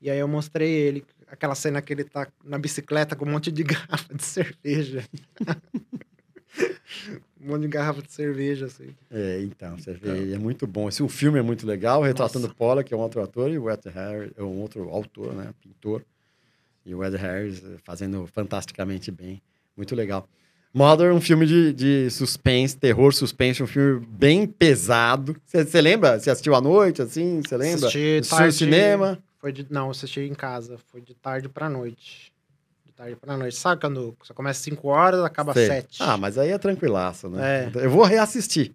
E 0.00 0.08
aí 0.08 0.18
eu 0.18 0.28
mostrei 0.28 0.70
ele, 0.70 1.04
aquela 1.26 1.54
cena 1.54 1.82
que 1.82 1.92
ele 1.92 2.04
tá 2.04 2.28
na 2.44 2.58
bicicleta 2.58 3.16
com 3.16 3.24
um 3.24 3.32
monte 3.32 3.50
de 3.50 3.62
garrafa 3.64 4.14
de 4.14 4.24
cerveja. 4.24 5.04
um 7.40 7.48
monte 7.48 7.62
de 7.62 7.68
garrafa 7.68 8.02
de 8.02 8.12
cerveja, 8.12 8.66
assim. 8.66 8.94
É, 9.10 9.40
então, 9.42 9.76
você 9.76 9.92
vê, 9.92 10.10
ele 10.10 10.34
é 10.34 10.38
muito 10.38 10.66
bom. 10.66 10.88
Esse, 10.88 11.02
o 11.02 11.08
filme 11.08 11.38
é 11.38 11.42
muito 11.42 11.66
legal, 11.66 12.02
retratando 12.02 12.46
o 12.46 12.54
Pollock, 12.54 12.88
que 12.88 12.94
é 12.94 12.96
um 12.96 13.00
outro 13.00 13.22
ator, 13.22 13.50
e 13.50 13.58
o 13.58 13.70
Ed 13.70 13.88
Harris 13.88 14.32
é 14.36 14.42
um 14.42 14.60
outro 14.60 14.88
autor, 14.88 15.34
né? 15.34 15.52
Pintor. 15.60 16.02
E 16.86 16.94
o 16.94 17.04
Ed 17.04 17.16
Harris 17.16 17.62
eh, 17.64 17.76
fazendo 17.84 18.26
fantasticamente 18.28 19.10
bem. 19.10 19.42
Muito 19.76 19.94
legal. 19.94 20.26
Mother, 20.72 21.12
um 21.12 21.20
filme 21.20 21.44
de, 21.46 21.72
de 21.72 22.10
suspense, 22.10 22.76
terror, 22.76 23.12
suspense, 23.12 23.62
um 23.62 23.66
filme 23.66 24.06
bem 24.08 24.46
pesado. 24.46 25.36
Você 25.44 25.80
lembra? 25.80 26.18
Você 26.20 26.30
assistiu 26.30 26.54
à 26.54 26.60
noite, 26.60 27.02
assim? 27.02 27.40
Você 27.42 27.56
lembra? 27.56 27.88
Assisti 27.88 28.20
no 28.22 28.28
tarde- 28.28 28.54
cinema? 28.54 29.18
Foi 29.40 29.52
de, 29.52 29.66
não, 29.70 29.90
assisti 29.90 30.20
em 30.20 30.34
casa. 30.34 30.78
Foi 30.92 31.00
de 31.00 31.14
tarde 31.14 31.48
pra 31.48 31.68
noite. 31.68 32.32
De 32.84 32.92
tarde 32.92 33.16
pra 33.16 33.36
noite. 33.36 33.56
Sabe 33.56 33.80
quando 33.80 34.16
você 34.22 34.32
começa 34.32 34.58
às 34.60 34.64
5 34.64 34.86
horas, 34.88 35.24
acaba 35.24 35.52
às 35.52 35.58
Sei. 35.58 35.66
7? 35.66 35.98
Ah, 36.00 36.16
mas 36.16 36.38
aí 36.38 36.50
é 36.50 36.58
tranquilaço, 36.58 37.28
né? 37.28 37.70
É. 37.74 37.84
Eu 37.84 37.90
vou 37.90 38.04
reassistir. 38.04 38.72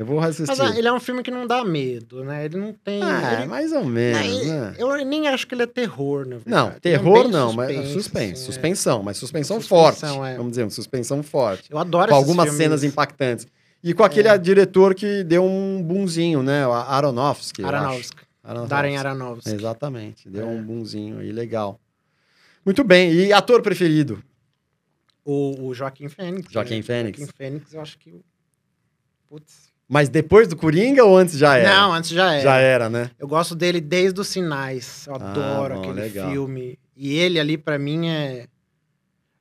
Eu 0.00 0.06
vou 0.06 0.18
reassistir. 0.18 0.46
Mas 0.48 0.58
ah, 0.60 0.74
ele 0.78 0.88
é 0.88 0.92
um 0.92 0.98
filme 0.98 1.22
que 1.22 1.30
não 1.30 1.46
dá 1.46 1.62
medo, 1.62 2.24
né? 2.24 2.46
Ele 2.46 2.56
não 2.56 2.72
tem. 2.72 3.02
Ah, 3.02 3.40
ele- 3.40 3.46
mais 3.48 3.70
ou 3.70 3.80
Não, 3.80 3.86
menos, 3.90 4.26
ele- 4.26 4.50
né? 4.50 4.74
Eu 4.78 4.94
nem 5.04 5.28
acho 5.28 5.46
que 5.46 5.54
ele 5.54 5.62
é 5.62 5.66
terror, 5.66 6.20
na 6.26 6.36
verdade. 6.38 6.48
Não, 6.50 6.68
é 6.68 6.80
terror 6.80 7.22
bem 7.24 7.32
não, 7.32 7.52
mas 7.52 7.68
suspense, 7.88 7.92
suspense, 7.92 8.32
assim, 8.32 8.42
é. 8.42 8.46
suspensão, 8.46 9.02
mas 9.02 9.16
suspensão, 9.18 9.60
Suspensão, 9.60 10.14
forte. 10.14 10.30
é. 10.32 10.36
Vamos 10.38 10.52
dizer, 10.52 10.62
uma 10.64 10.70
suspensão 10.70 11.22
forte. 11.22 11.70
Eu 11.70 11.76
adoro 11.76 12.08
Com 12.08 12.14
algumas 12.14 12.46
filmes. 12.46 12.62
cenas 12.62 12.82
impactantes. 12.82 13.46
E 13.84 13.92
com 13.92 14.02
aquele 14.02 14.28
É. 14.28 14.38
diretor 14.38 14.94
que 14.94 15.22
deu 15.22 15.44
um 15.44 15.82
boomzinho, 15.82 16.42
né? 16.42 16.66
O 16.66 16.72
Aronofsky. 16.72 17.62
Aronofsky. 17.62 18.22
Aronofsky. 18.42 18.70
Darren 18.70 18.96
Aronofsky. 18.96 19.50
Exatamente, 19.54 20.30
deu 20.30 20.46
É. 20.46 20.50
um 20.50 20.62
boomzinho 20.62 21.18
aí, 21.18 21.30
legal. 21.30 21.78
Muito 22.64 22.82
bem, 22.82 23.12
e 23.12 23.32
ator 23.34 23.60
preferido? 23.60 24.22
O, 25.22 25.66
o 25.66 25.74
Joaquim 25.74 26.08
Fênix. 26.08 26.50
Joaquim 26.50 26.76
né? 26.76 26.82
Fênix. 26.82 27.18
Joaquim 27.18 27.32
Fênix, 27.36 27.74
eu 27.74 27.80
acho 27.82 27.98
que. 27.98 28.22
Putz. 29.28 29.69
Mas 29.92 30.08
depois 30.08 30.46
do 30.46 30.54
Coringa 30.56 31.04
ou 31.04 31.16
antes 31.16 31.36
já 31.36 31.56
era? 31.56 31.68
Não, 31.74 31.92
antes 31.92 32.10
já 32.10 32.32
era. 32.34 32.42
Já 32.42 32.56
era, 32.58 32.88
né? 32.88 33.10
Eu 33.18 33.26
gosto 33.26 33.56
dele 33.56 33.80
desde 33.80 34.20
os 34.20 34.28
sinais. 34.28 35.04
Eu 35.08 35.14
Ah, 35.14 35.16
adoro 35.16 35.74
bom, 35.74 35.80
aquele 35.80 36.00
legal. 36.00 36.30
filme. 36.30 36.78
E 36.96 37.18
ele 37.18 37.40
ali, 37.40 37.58
pra 37.58 37.76
mim, 37.76 38.08
é. 38.08 38.46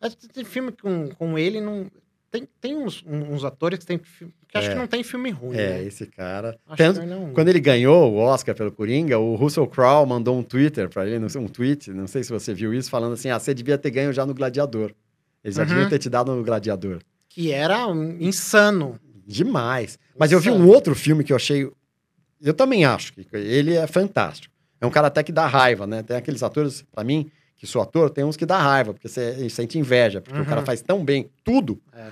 é- 0.02 0.10
Tem 0.34 0.44
filme 0.44 0.72
com, 0.72 1.10
com 1.10 1.38
ele, 1.38 1.62
não. 1.62 1.86
Tem, 2.32 2.48
tem 2.60 2.76
uns, 2.76 3.04
uns 3.08 3.44
atores 3.46 3.78
que 3.80 3.86
tem. 3.86 4.00
Que 4.00 4.58
acho 4.58 4.70
É. 4.70 4.74
que 4.74 4.76
não 4.80 4.88
tem 4.88 5.04
filme 5.04 5.30
ruim. 5.30 5.56
É, 5.56 5.70
né? 5.74 5.84
esse 5.84 6.08
cara. 6.08 6.58
Acho 6.68 6.78
Tanto, 6.78 7.00
que 7.02 7.06
não. 7.06 7.32
Quando 7.32 7.50
ele 7.50 7.60
ganhou 7.60 8.12
o 8.12 8.18
Oscar 8.18 8.56
pelo 8.56 8.72
Coringa, 8.72 9.20
o 9.20 9.36
Russell 9.36 9.68
Crowe 9.68 10.08
mandou 10.08 10.36
um 10.38 10.42
Twitter 10.42 10.90
pra 10.90 11.06
ele, 11.06 11.20
não 11.20 11.30
sei, 11.30 11.40
um 11.42 11.48
tweet, 11.48 11.92
não 11.92 12.08
sei 12.08 12.24
se 12.24 12.32
você 12.32 12.54
viu 12.56 12.74
isso, 12.74 12.90
falando 12.90 13.14
assim: 13.14 13.30
ah, 13.30 13.38
você 13.40 13.54
devia 13.54 13.78
ter 13.78 13.92
ganho 13.92 14.12
já 14.12 14.26
no 14.26 14.34
Gladiador. 14.34 14.94
Eles 15.44 15.56
já 15.58 15.62
Uhum. 15.64 15.70
deviam 15.70 15.90
ter 15.90 16.00
te 16.00 16.10
dado 16.10 16.34
no 16.36 16.44
Gladiador. 16.44 17.00
Que 17.28 17.52
era 17.52 17.86
um 17.88 18.18
insano. 18.20 19.00
Demais. 19.32 20.00
Mas 20.18 20.32
eu 20.32 20.40
vi 20.40 20.50
um 20.50 20.68
outro 20.68 20.96
filme 20.96 21.24
que 21.24 21.32
eu 21.32 21.36
achei. 21.36 21.70
Eu 22.42 22.54
também 22.54 22.84
acho 22.86 23.14
que 23.14 23.28
ele 23.34 23.76
é 23.76 23.86
fantástico. 23.86 24.54
É 24.82 24.86
um 24.86 24.90
cara 24.90 25.08
até 25.08 25.22
que 25.22 25.32
dá 25.32 25.46
raiva, 25.46 25.86
né? 25.86 26.02
Tem 26.04 26.16
aqueles 26.18 26.42
atores, 26.42 26.84
pra 26.92 27.04
mim, 27.04 27.30
que 27.58 27.68
sou 27.68 27.82
ator, 27.82 28.10
tem 28.10 28.24
uns 28.24 28.38
que 28.38 28.46
dá 28.46 28.58
raiva, 28.58 28.94
porque 28.94 29.08
você 29.10 29.48
sente 29.50 29.78
inveja, 29.78 30.22
porque 30.22 30.40
o 30.40 30.46
cara 30.46 30.62
Uhum. 30.62 30.66
faz 30.66 30.82
tão 30.82 31.04
bem 31.04 31.30
tudo. 31.44 31.80
É. 31.94 32.08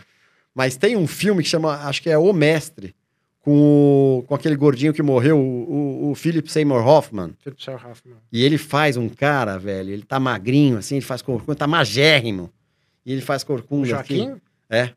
Mas 0.54 0.76
tem 0.76 0.96
um 0.98 1.08
filme 1.08 1.42
que 1.42 1.50
chama, 1.50 1.76
acho 1.88 2.02
que 2.04 2.10
é 2.10 2.18
O 2.18 2.34
Mestre, 2.34 2.94
com, 3.40 4.20
o- 4.20 4.24
com 4.28 4.36
aquele 4.36 4.56
gordinho 4.58 4.92
que 4.94 5.02
morreu, 5.02 5.40
o, 5.40 6.08
o, 6.08 6.12
o 6.12 6.16
Philip 6.16 6.52
Seymour 6.52 6.86
Hoffman. 6.86 7.32
Philip 7.40 7.64
Seymour 7.64 7.86
Hoffman. 7.90 8.16
E 8.32 8.44
ele 8.44 8.58
faz 8.58 8.98
um 8.98 9.08
cara, 9.08 9.58
velho, 9.58 9.90
ele 9.92 10.04
tá 10.04 10.20
magrinho, 10.20 10.78
assim, 10.78 10.96
ele 10.96 11.06
faz 11.06 11.22
corcunda, 11.22 11.56
tá 11.56 11.66
magérrimo. 11.68 12.52
E 13.06 13.14
ele 13.14 13.22
faz 13.22 13.44
O 13.44 13.46
corcunda. 13.46 13.88
Joaquim? 13.88 14.32
Assim. 14.32 14.42
É. 14.70 14.90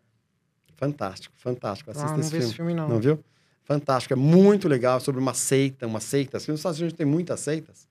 Fantástico, 0.80 1.34
fantástico. 1.36 1.90
Assista 1.90 2.08
Ah, 2.08 2.12
não 2.12 2.20
esse 2.20 2.30
filme. 2.30 2.44
esse 2.46 2.54
filme, 2.54 2.72
não. 2.74 2.88
Não 2.88 2.98
viu? 2.98 3.22
Fantástico. 3.64 4.14
É 4.14 4.16
muito 4.16 4.66
legal 4.66 4.98
sobre 4.98 5.20
uma 5.20 5.34
seita, 5.34 5.86
uma 5.86 6.00
seita. 6.00 6.38
Assim, 6.38 6.50
nos 6.50 6.60
Estados 6.60 6.80
Unidos 6.80 6.96
tem 6.96 7.04
muitas 7.04 7.38
seitas. 7.40 7.86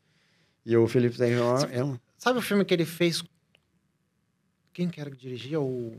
E 0.65 0.75
o 0.75 0.88
Felipe 0.88 1.15
Seymour 1.15 1.69
é 1.71 1.84
um. 1.84 1.99
Sabe 2.17 2.39
o 2.39 2.41
filme 2.41 2.65
que 2.65 2.73
ele 2.73 2.86
fez? 2.86 3.23
Quem 4.73 4.89
que 4.89 4.99
era 4.99 5.12
que 5.12 5.17
dirigia? 5.17 5.62
O... 5.62 5.95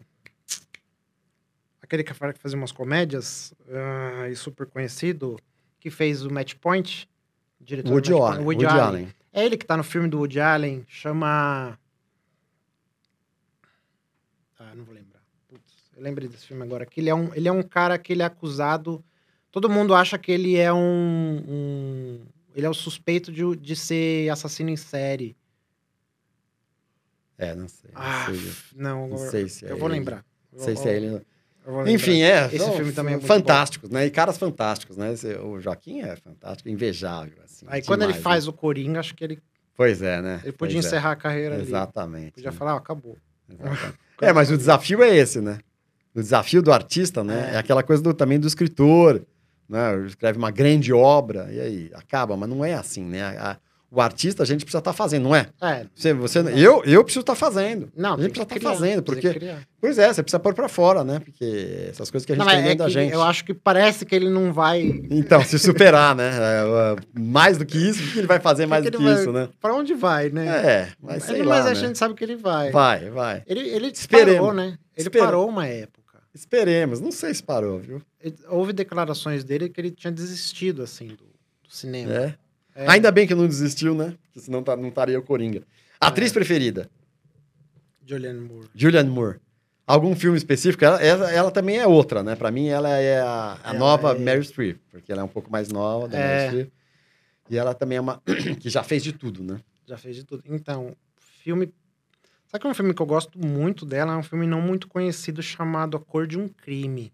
Aquele 1.81 2.03
que 2.03 2.13
fazia 2.13 2.59
umas 2.59 2.73
comédias 2.73 3.55
ah, 3.69 4.29
e 4.29 4.35
super 4.35 4.67
conhecido, 4.67 5.39
que 5.79 5.91
fez 5.91 6.25
o 6.27 6.33
Match 6.33 6.55
Point. 6.57 7.09
Diretor 7.61 7.93
Woody 7.93 8.11
Match 8.11 8.21
Allen. 8.21 8.45
Point, 8.45 8.65
Woody 8.65 8.81
Allen. 8.81 9.15
É 9.33 9.45
ele 9.45 9.57
que 9.57 9.65
tá 9.65 9.77
no 9.77 9.85
filme 9.85 10.09
do 10.09 10.19
Woody 10.19 10.41
Allen, 10.41 10.85
chama. 10.89 11.79
Ah, 14.59 14.75
não 14.75 14.85
vou 14.85 14.93
lembrar. 14.95 15.10
Eu 16.01 16.05
lembrei 16.05 16.27
desse 16.27 16.47
filme 16.47 16.63
agora. 16.63 16.87
Que 16.87 16.99
ele 16.99 17.11
é 17.11 17.15
um, 17.15 17.35
ele 17.35 17.47
é 17.47 17.53
um 17.53 17.63
cara 17.63 17.99
que 17.99 18.11
ele 18.11 18.23
é 18.23 18.25
acusado. 18.25 19.05
Todo 19.53 19.69
mundo 19.69 19.95
acha 19.95 20.17
que 20.19 20.33
ele 20.33 20.57
é 20.57 20.73
um. 20.73 21.45
um- 21.47 22.21
ele 22.55 22.65
é 22.67 22.71
o 22.71 22.75
suspeito 22.75 23.31
de, 23.31 23.43
de 23.57 23.77
ser 23.77 24.31
assassino 24.31 24.71
em 24.71 24.77
série. 24.77 25.37
É, 27.37 27.55
não 27.55 27.69
sei. 27.69 27.91
Não 27.93 28.01
Ah, 28.03 28.27
sei, 28.27 28.53
não, 28.75 29.09
não 29.09 29.17
sei 29.19 29.49
se 29.49 29.67
é 29.67 29.71
eu 29.73 29.77
vou 29.77 29.89
ele. 29.89 29.99
lembrar. 29.99 30.25
Não 30.53 30.59
sei 30.65 30.75
se 30.75 30.89
é 30.89 30.97
ele. 30.97 31.21
Enfim, 31.87 32.23
é. 32.23 32.47
Esse 32.47 32.59
são 32.59 32.73
filme 32.75 32.93
também 32.93 33.15
é 33.17 33.21
fantásticos, 33.21 33.91
né? 33.91 34.07
E 34.07 34.11
caras 34.11 34.39
fantásticos, 34.39 34.97
né? 34.97 35.13
Esse- 35.13 35.37
o 35.37 35.61
Joaquim 35.61 36.01
é 36.01 36.17
fantástico, 36.17 36.69
invejável. 36.71 37.35
Assim, 37.45 37.67
Aí 37.69 37.83
quando 37.83 38.03
ele 38.03 38.13
demais, 38.13 38.23
faz 38.25 38.45
né? 38.47 38.51
o 38.51 38.53
Coringa, 38.55 39.01
acho 39.01 39.15
que 39.15 39.23
ele, 39.23 39.39
Pois 39.77 40.01
é, 40.03 40.21
né? 40.23 40.41
ele 40.43 40.53
podia 40.53 40.75
Pois 40.77 40.85
é. 40.85 40.89
encerrar 40.89 41.13
a 41.13 41.17
carreira 41.17 41.55
ali. 41.57 41.63
Exatamente. 41.65 42.33
Podia 42.33 42.51
né? 42.51 42.57
falar, 42.57 42.75
ó, 42.75 42.79
acabou. 42.79 43.17
Exatamente. 43.49 43.99
É, 44.23 44.33
mas 44.33 44.51
o 44.51 44.57
desafio 44.57 45.03
é 45.03 45.15
esse, 45.15 45.41
né? 45.41 45.59
O 46.15 46.21
desafio 46.21 46.61
do 46.63 46.73
artista, 46.73 47.23
né? 47.23 47.51
É, 47.53 47.55
É. 47.57 47.59
aquela 47.59 47.83
coisa 47.83 48.03
do- 48.03 48.13
também 48.15 48.39
do 48.41 48.47
escritor, 48.47 49.23
né? 49.69 50.05
Escreve 50.07 50.39
uma 50.39 50.51
grande 50.51 50.93
obra 50.93 51.49
e 51.53 51.61
aí 51.61 51.91
acaba, 51.95 52.37
mas 52.37 52.49
não 52.49 52.65
é 52.65 52.75
assim, 52.75 53.05
né? 53.05 53.23
A- 53.39 53.57
o 53.93 54.01
artista 54.01 54.45
a 54.45 54.47
gente 54.47 54.65
precisa 54.65 54.79
estar 54.79 54.93
fazendo, 54.93 55.25
não 55.25 55.35
é? 55.35 55.49
É. 55.61 55.85
Você, 55.97 56.15
você, 56.15 56.39
eu, 56.57 56.81
eu 56.85 57.03
preciso 57.03 57.23
estar 57.23 57.35
fazendo. 57.35 57.89
Não, 57.97 58.15
a 58.15 58.17
gente 58.19 58.31
precisa 58.31 58.43
estar 58.45 58.55
criar, 58.55 58.71
fazendo, 58.71 59.03
porque, 59.03 59.53
pois 59.81 59.99
é, 59.99 60.13
você 60.13 60.23
precisa 60.23 60.39
pôr 60.39 60.55
pra 60.55 60.69
fora, 60.69 61.03
né? 61.03 61.19
Porque 61.19 61.89
essas 61.91 62.09
coisas 62.09 62.25
que 62.25 62.31
a 62.33 62.37
gente 62.37 62.45
Não, 62.45 62.51
tem 62.53 62.61
é 62.61 62.63
dentro 62.69 62.79
da 62.85 62.89
gente. 62.89 63.13
eu 63.13 63.21
acho 63.21 63.45
que 63.45 63.53
parece 63.53 64.07
que 64.07 64.15
ele 64.15 64.31
não 64.31 64.53
vai. 64.53 64.81
Então, 65.11 65.43
se 65.45 65.59
superar, 65.59 66.15
né? 66.15 66.31
É, 66.31 66.63
é, 66.63 67.21
mais 67.21 67.59
do 67.59 67.67
que 67.67 67.79
isso, 67.79 68.01
o 68.01 68.13
que 68.13 68.19
ele 68.21 68.29
vai 68.29 68.39
fazer 68.39 68.67
mais 68.67 68.85
do 68.85 68.93
que 68.93 69.03
vai- 69.03 69.15
isso, 69.15 69.33
né? 69.33 69.49
Pra 69.61 69.75
onde 69.75 69.93
vai, 69.95 70.31
né? 70.31 70.47
É, 70.47 70.89
mas 71.03 71.25
sei 71.25 71.37
Ele- 71.41 71.49
lá, 71.49 71.57
mas 71.57 71.67
a 71.67 71.71
né? 71.71 71.75
gente 71.75 71.99
sabe 71.99 72.15
que 72.15 72.23
ele 72.23 72.37
vai. 72.37 72.71
Vai, 72.71 73.11
vai. 73.11 73.43
Ele, 73.47 73.61
ele 73.71 73.89
Esperemos. 73.89 74.35
parou, 74.41 74.55
né? 74.55 74.79
Ele 74.97 75.11
parou 75.11 75.49
uma 75.49 75.67
época. 75.67 76.00
Esperemos. 76.35 77.01
Não 77.01 77.11
sei 77.11 77.35
se 77.35 77.43
parou, 77.43 77.79
viu? 77.79 78.03
Houve 78.49 78.73
declarações 78.73 79.43
dele 79.45 79.69
que 79.69 79.81
ele 79.81 79.91
tinha 79.91 80.13
desistido, 80.13 80.83
assim, 80.83 81.09
do, 81.09 81.17
do 81.25 81.71
cinema. 81.71 82.13
É. 82.13 82.35
É. 82.75 82.89
Ainda 82.91 83.11
bem 83.11 83.27
que 83.27 83.35
não 83.35 83.47
desistiu, 83.49 83.95
né? 83.95 84.17
Porque 84.23 84.41
senão 84.41 84.63
tá- 84.63 84.77
não 84.77 84.89
estaria 84.89 85.19
o 85.19 85.23
Coringa. 85.23 85.63
Atriz 86.01 86.31
É. 86.31 86.35
preferida? 86.35 86.89
Julianne 88.07 88.41
Moore. 88.41 88.69
Julianne 88.75 89.11
Moore. 89.11 89.39
Algum 89.87 90.15
filme 90.15 90.37
específico? 90.39 90.85
Ela, 90.85 91.03
ela- 91.03 91.31
ela 91.33 91.51
também 91.51 91.79
é 91.79 91.87
outra, 91.87 92.23
né? 92.23 92.37
Pra 92.37 92.51
mim, 92.51 92.69
ela 92.69 92.89
é 92.97 93.21
a, 93.21 93.59
a 93.65 93.71
Ela 93.71 93.79
nova 93.79 94.13
é- 94.15 94.19
Meryl 94.19 94.43
Streep, 94.45 94.79
porque 94.91 95.11
ela 95.11 95.21
é 95.23 95.25
um 95.25 95.29
pouco 95.29 95.51
mais 95.51 95.69
nova 95.69 96.07
da 96.09 96.17
É. 96.19 96.27
Meryl 96.29 96.49
Streep. 96.49 96.73
E 97.51 97.59
ela 97.59 97.75
também 97.75 97.99
é 97.99 98.01
uma 98.01 98.23
que 98.61 98.71
já 98.71 98.85
fez 98.85 99.03
de 99.03 99.13
tudo, 99.13 99.43
né? 99.43 99.61
Já 99.87 99.99
fez 99.99 100.15
de 100.15 100.25
tudo. 100.25 100.45
Então, 100.49 100.97
filme. 101.43 101.75
Sabe 102.51 102.63
que 102.63 102.67
é 102.67 102.71
um 102.71 102.75
filme 102.75 102.93
que 102.93 103.01
eu 103.01 103.07
gosto 103.07 103.39
muito 103.39 103.87
dela? 103.87 104.13
É 104.13 104.17
um 104.17 104.25
filme 104.25 104.45
não 104.45 104.61
muito 104.61 104.89
conhecido 104.89 105.41
chamado 105.41 105.97
A 105.97 106.01
Cor 106.01 106.27
de 106.27 106.37
um 106.37 106.49
Crime. 106.49 107.13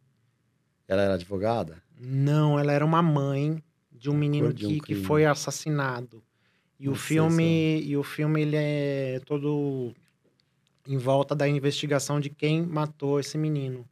Ela 0.88 1.02
era 1.02 1.14
advogada? 1.14 1.82
Não, 2.00 2.58
ela 2.58 2.72
era 2.72 2.82
uma 2.82 3.02
mãe 3.02 3.62
de 3.92 4.08
um 4.08 4.14
menino 4.14 4.50
de 4.50 4.66
um 4.66 4.68
que, 4.70 4.80
que 4.80 4.94
foi 4.94 5.26
assassinado. 5.26 6.22
E 6.80 6.88
o 6.88 6.92
Não 6.92 6.96
sei 6.96 7.06
filme, 7.06 7.82
e 7.82 7.94
o 7.98 8.02
filme 8.02 8.40
ele 8.40 8.56
é 8.56 9.20
todo 9.26 9.92
em 10.88 10.96
volta 10.96 11.34
da 11.34 11.46
investigação 11.46 12.18
de 12.18 12.30
quem 12.30 12.64
matou 12.64 13.20
esse 13.20 13.36
menino. 13.36 13.86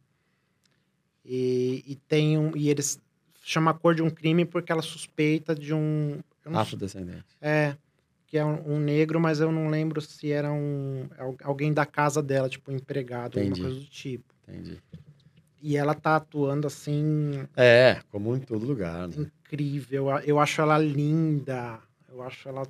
E, 1.23 1.83
e 1.85 1.95
tem 1.95 2.39
um 2.39 2.57
e 2.57 2.69
eles 2.69 2.99
chama 3.43 3.69
a 3.69 3.73
cor 3.75 3.93
de 3.93 4.01
um 4.01 4.09
crime 4.09 4.45
porque 4.45 4.71
ela 4.71 4.81
suspeita 4.81 5.53
de 5.53 5.75
um 5.75 6.19
Afrodescendente. 6.53 7.25
é, 7.39 7.75
que 8.35 8.39
é 8.39 8.43
um, 8.43 8.73
um 8.75 8.79
negro, 8.81 9.17
mas 9.17 9.39
eu 9.39 9.49
não 9.49 9.69
lembro 9.69 10.01
se 10.01 10.29
era 10.29 10.51
um 10.51 11.07
al- 11.17 11.37
alguém 11.41 11.71
da 11.71 11.85
casa 11.85 12.21
dela, 12.21 12.49
tipo 12.49 12.69
um 12.69 12.75
empregado, 12.75 13.39
Entendi. 13.39 13.61
alguma 13.61 13.69
coisa 13.69 13.79
do 13.85 13.89
tipo. 13.89 14.25
Entendi. 14.45 14.77
E 15.61 15.77
ela 15.77 15.93
tá 15.93 16.17
atuando 16.17 16.67
assim 16.67 17.47
É, 17.55 18.01
como 18.11 18.35
em 18.35 18.41
todo 18.41 18.65
lugar, 18.65 19.07
né? 19.07 19.31
incrível. 19.47 20.07
Eu 20.25 20.37
acho 20.37 20.59
ela 20.59 20.77
linda. 20.77 21.79
Eu 22.09 22.21
acho 22.21 22.49
ela 22.49 22.67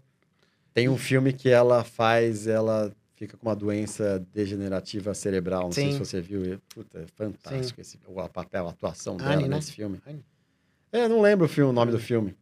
Tem 0.71 0.87
um 0.87 0.97
filme 0.99 1.33
que 1.33 1.49
ela 1.49 1.83
faz, 1.83 2.45
ela 2.45 2.91
fica 3.15 3.35
com 3.35 3.47
uma 3.47 3.55
doença 3.55 4.23
degenerativa 4.31 5.15
cerebral. 5.15 5.63
Não 5.63 5.71
sei 5.71 5.85
Sim. 5.85 5.91
se 5.93 5.99
você 5.99 6.21
viu. 6.21 6.61
Puta, 6.69 6.99
é 6.99 7.05
fantástico 7.15 7.81
esse, 7.81 7.97
o 8.05 8.29
papel, 8.29 8.67
a 8.67 8.69
atuação 8.69 9.17
dela 9.17 9.41
né? 9.41 9.47
nesse 9.47 9.71
filme. 9.71 9.99
Anne. 10.05 10.23
É, 10.91 11.07
não 11.07 11.21
lembro 11.21 11.47
o, 11.47 11.49
filme, 11.49 11.71
o 11.71 11.73
nome 11.73 11.91
do 11.91 11.99
filme. 11.99 12.35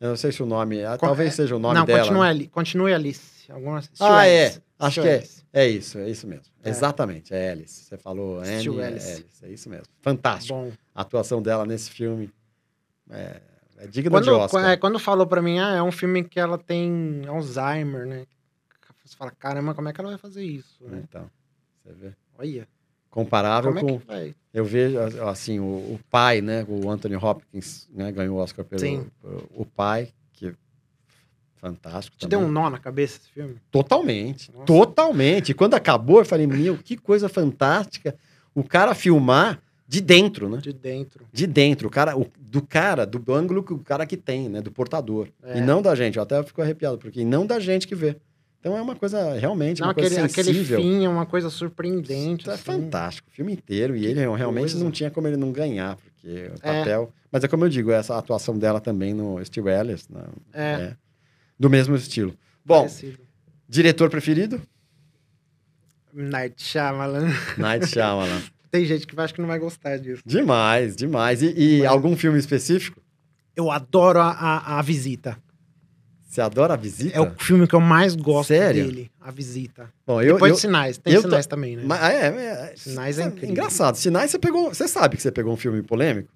Eu 0.00 0.08
não 0.10 0.16
sei 0.16 0.32
se 0.32 0.42
o 0.42 0.46
nome. 0.46 0.82
Qual- 0.82 0.98
talvez 0.98 1.30
é- 1.32 1.36
seja 1.36 1.56
o 1.56 1.58
nome 1.58 1.74
não, 1.78 1.86
dela. 1.86 2.00
continue, 2.00 2.26
ali, 2.26 2.48
continue 2.48 2.92
Alice. 2.94 3.50
Alguma... 3.50 3.82
Ah, 4.00 4.26
é. 4.26 4.44
Alice. 4.46 4.62
Acho 4.78 5.00
Steel 5.00 5.04
que 5.04 5.08
é. 5.10 5.16
Alice. 5.16 5.44
É 5.52 5.68
isso, 5.68 5.98
é 5.98 6.10
isso 6.10 6.26
mesmo. 6.26 6.44
É. 6.62 6.68
Exatamente, 6.70 7.32
é 7.32 7.52
Alice. 7.52 7.84
Você 7.84 7.96
falou 7.96 8.40
Anne, 8.40 8.80
é 8.80 8.86
Alice. 8.86 9.24
É 9.42 9.48
isso 9.48 9.68
mesmo. 9.70 9.86
Fantástico. 10.02 10.54
Bom. 10.58 10.72
A 10.94 11.02
atuação 11.02 11.40
dela 11.40 11.64
nesse 11.64 11.90
filme 11.90 12.28
é, 13.10 13.40
é 13.78 13.86
digna 13.86 14.20
de 14.20 14.26
Quando, 14.28 14.38
Oscar. 14.40 14.70
é, 14.70 14.76
quando 14.76 14.98
falou 14.98 15.26
pra 15.26 15.40
mim, 15.40 15.58
ah, 15.58 15.74
é 15.76 15.82
um 15.82 15.92
filme 15.92 16.24
que 16.24 16.40
ela 16.40 16.58
tem 16.58 17.22
Alzheimer, 17.28 18.06
né? 18.06 18.26
Você 19.04 19.16
fala, 19.16 19.30
caramba, 19.32 19.74
como 19.74 19.88
é 19.88 19.92
que 19.92 20.00
ela 20.00 20.10
vai 20.10 20.18
fazer 20.18 20.44
isso? 20.44 20.82
né? 20.82 21.02
Então, 21.08 21.30
você 21.82 21.92
vê. 21.92 22.12
Olha, 22.38 22.66
Comparável 23.10 23.72
como 23.74 23.86
é 23.86 23.92
com... 23.92 24.00
que 24.00 24.06
vai? 24.06 24.34
Eu 24.54 24.64
vejo, 24.64 24.96
assim, 25.28 25.58
o, 25.58 25.64
o 25.64 26.00
pai, 26.08 26.40
né? 26.40 26.64
O 26.68 26.88
Anthony 26.88 27.16
Hopkins 27.16 27.88
né, 27.92 28.10
ganhou 28.12 28.38
o 28.38 28.40
Oscar 28.40 28.64
pelo 28.64 28.80
Sim. 28.80 29.04
o, 29.52 29.66
pai, 29.66 30.10
que 30.32 30.54
fantástico 31.56 32.16
Te 32.16 32.20
também. 32.28 32.38
deu 32.38 32.48
um 32.48 32.50
nó 32.52 32.70
na 32.70 32.78
cabeça 32.78 33.18
esse 33.18 33.28
filme? 33.30 33.56
Totalmente, 33.70 34.52
Nossa. 34.52 34.64
totalmente. 34.66 35.50
E 35.50 35.54
quando 35.54 35.74
acabou, 35.74 36.18
eu 36.20 36.24
falei, 36.24 36.46
meu, 36.46 36.76
que 36.78 36.96
coisa 36.96 37.28
fantástica 37.28 38.14
o 38.54 38.62
cara 38.62 38.94
filmar 38.94 39.60
de 39.86 40.00
dentro, 40.00 40.48
né? 40.48 40.58
De 40.58 40.72
dentro. 40.72 41.26
De 41.32 41.46
dentro, 41.46 41.88
o 41.88 41.90
cara, 41.90 42.16
o- 42.16 42.26
do 42.38 42.62
cara, 42.62 43.04
do, 43.04 43.18
do 43.18 43.34
ângulo 43.34 43.62
que 43.62 43.72
o 43.72 43.78
cara 43.78 44.06
que 44.06 44.16
tem, 44.16 44.48
né? 44.48 44.60
Do 44.62 44.70
portador. 44.70 45.28
É. 45.42 45.58
E 45.58 45.60
não 45.60 45.82
da 45.82 45.94
gente. 45.94 46.16
Eu 46.16 46.22
até 46.22 46.42
fico 46.42 46.62
arrepiado, 46.62 46.96
porque 46.98 47.24
não 47.24 47.46
da 47.46 47.58
gente 47.58 47.86
que 47.88 47.94
vê. 47.94 48.16
Então 48.64 48.78
é 48.78 48.80
uma 48.80 48.96
coisa, 48.96 49.34
realmente, 49.38 49.82
Não, 49.82 49.88
uma 49.88 49.94
coisa 49.94 50.08
aquele, 50.08 50.26
aquele 50.26 50.46
sensível. 50.54 50.80
fim 50.80 51.04
é 51.04 51.08
uma 51.08 51.26
coisa 51.26 51.50
surpreendente. 51.50 52.48
É 52.48 52.54
assim. 52.54 52.62
fantástico, 52.62 53.28
o 53.30 53.34
filme 53.34 53.52
inteiro. 53.52 53.94
E 53.94 54.06
ele 54.06 54.14
Que 54.26 54.36
realmente 54.38 54.70
coisa. 54.70 54.82
não 54.82 54.90
tinha 54.90 55.10
como 55.10 55.26
ele 55.28 55.36
não 55.36 55.52
ganhar, 55.52 55.96
porque 55.96 56.50
o 56.50 56.54
É. 56.66 56.78
papel. 56.78 57.12
Mas 57.30 57.44
é 57.44 57.48
como 57.48 57.66
eu 57.66 57.68
digo, 57.68 57.90
essa 57.90 58.16
atuação 58.16 58.58
dela 58.58 58.80
também 58.80 59.12
no 59.12 59.44
Steve 59.44 59.68
Ellis, 59.68 60.08
né? 60.08 60.22
É, 60.54 60.62
É, 60.72 60.96
do 61.60 61.68
mesmo 61.68 61.94
estilo. 61.94 62.34
Bom, 62.64 62.78
parecido. 62.78 63.18
diretor 63.68 64.08
preferido? 64.08 64.62
Night 66.12 66.62
Shyamalan. 66.62 67.28
Night 67.58 67.86
Shyamalan. 67.86 68.40
Tem 68.70 68.86
gente 68.86 69.06
que 69.06 69.20
acho 69.20 69.34
que 69.34 69.40
não 69.42 69.48
vai 69.48 69.58
gostar 69.58 69.98
disso. 69.98 70.22
demais, 70.24 70.96
demais. 70.96 71.42
E, 71.42 71.52
e 71.54 71.78
Mas- 71.80 71.88
algum 71.90 72.16
filme 72.16 72.38
específico? 72.38 72.98
Eu 73.54 73.70
adoro 73.70 74.20
a, 74.20 74.30
a, 74.30 74.78
a 74.78 74.82
Visita. 74.82 75.36
Você 76.34 76.40
adora 76.40 76.74
a 76.74 76.76
visita? 76.76 77.16
É 77.16 77.20
o 77.20 77.30
filme 77.38 77.64
que 77.64 77.76
eu 77.76 77.80
mais 77.80 78.16
gosto 78.16 78.48
Sério? 78.48 78.86
dele. 78.86 79.08
A 79.20 79.30
Visita. 79.30 79.88
Bom, 80.04 80.20
eu, 80.20 80.32
Depois 80.34 80.50
eu, 80.50 80.56
de 80.56 80.60
Sinais. 80.62 80.98
Tem 80.98 81.20
Sinais 81.20 81.46
também, 81.46 81.76
né? 81.76 81.84
Mas, 81.86 82.02
é, 82.02 82.26
é, 82.26 82.26
é, 82.26 82.74
Sinais 82.74 83.20
é 83.20 83.22
incrível. 83.26 83.50
engraçado. 83.50 83.94
Sinais 83.94 84.32
você 84.32 84.38
pegou. 84.40 84.74
Você 84.74 84.88
sabe 84.88 85.14
que 85.16 85.22
você 85.22 85.30
pegou 85.30 85.52
um 85.52 85.56
filme 85.56 85.80
polêmico? 85.80 86.28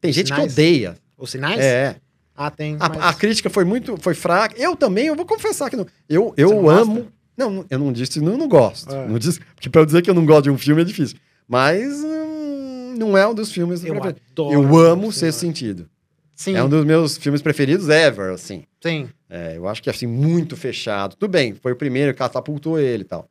Tem 0.00 0.10
gente 0.10 0.28
Sinais? 0.28 0.46
que 0.46 0.52
odeia. 0.54 0.96
Os 1.18 1.30
Sinais? 1.32 1.60
É. 1.60 1.96
Ah, 2.34 2.50
tem. 2.50 2.78
A, 2.80 2.88
mas- 2.88 2.98
a 3.02 3.12
crítica 3.12 3.50
foi 3.50 3.66
muito. 3.66 3.94
Foi 3.98 4.14
fraca. 4.14 4.58
Eu 4.58 4.74
também, 4.74 5.08
eu 5.08 5.14
vou 5.14 5.26
confessar 5.26 5.68
que 5.68 5.76
não. 5.76 5.86
Eu, 6.08 6.32
eu 6.38 6.48
não 6.48 6.70
amo. 6.70 6.94
gosta? 6.94 7.12
Não, 7.36 7.66
eu 7.68 7.78
não 7.78 7.92
disse, 7.92 8.20
não, 8.22 8.38
não 8.38 8.48
gosto. 8.48 8.90
É. 8.90 9.06
Não 9.06 9.18
disse, 9.18 9.38
porque 9.54 9.68
pra 9.68 9.82
eu 9.82 9.86
dizer 9.86 10.00
que 10.00 10.08
eu 10.08 10.14
não 10.14 10.24
gosto 10.24 10.44
de 10.44 10.50
um 10.50 10.56
filme 10.56 10.80
é 10.80 10.84
difícil. 10.86 11.18
Mas 11.46 11.92
hum, 12.02 12.94
não 12.98 13.18
é 13.18 13.28
um 13.28 13.34
dos 13.34 13.52
filmes 13.52 13.84
Eu 13.84 13.94
adoro. 14.02 14.16
Eu 14.50 14.78
amo 14.78 15.12
Sexto 15.12 15.40
Sentido. 15.40 15.90
Sim, 16.34 16.56
É 16.56 16.64
um 16.64 16.68
dos 16.68 16.84
meus 16.84 17.16
filmes 17.18 17.40
preferidos 17.42 17.88
ever, 17.88 18.32
assim. 18.32 18.64
sim. 18.82 19.08
É, 19.34 19.56
eu 19.56 19.66
acho 19.66 19.82
que 19.82 19.88
é 19.88 19.92
assim, 19.94 20.06
muito 20.06 20.54
fechado. 20.58 21.16
Tudo 21.16 21.30
bem, 21.30 21.54
foi 21.54 21.72
o 21.72 21.76
primeiro 21.76 22.12
que 22.12 22.18
catapultou 22.18 22.78
ele 22.78 23.00
e 23.02 23.06
tal. 23.06 23.26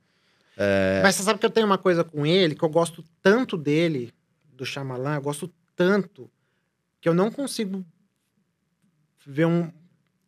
Mas 1.03 1.13
você 1.15 1.21
sabe 1.21 1.39
que 1.39 1.45
eu 1.45 1.49
tenho 1.51 1.67
uma 1.67 1.77
coisa 1.77 2.03
com 2.03 2.25
ele, 2.25 2.55
que 2.55 2.63
eu 2.65 2.69
gosto 2.69 3.03
tanto 3.21 3.55
dele, 3.55 4.11
do 4.51 4.65
Shyamalan, 4.65 5.15
eu 5.15 5.21
gosto 5.21 5.53
tanto, 5.75 6.27
que 6.99 7.07
eu 7.07 7.13
não 7.13 7.29
consigo 7.29 7.85
ver 9.27 9.45
um... 9.45 9.71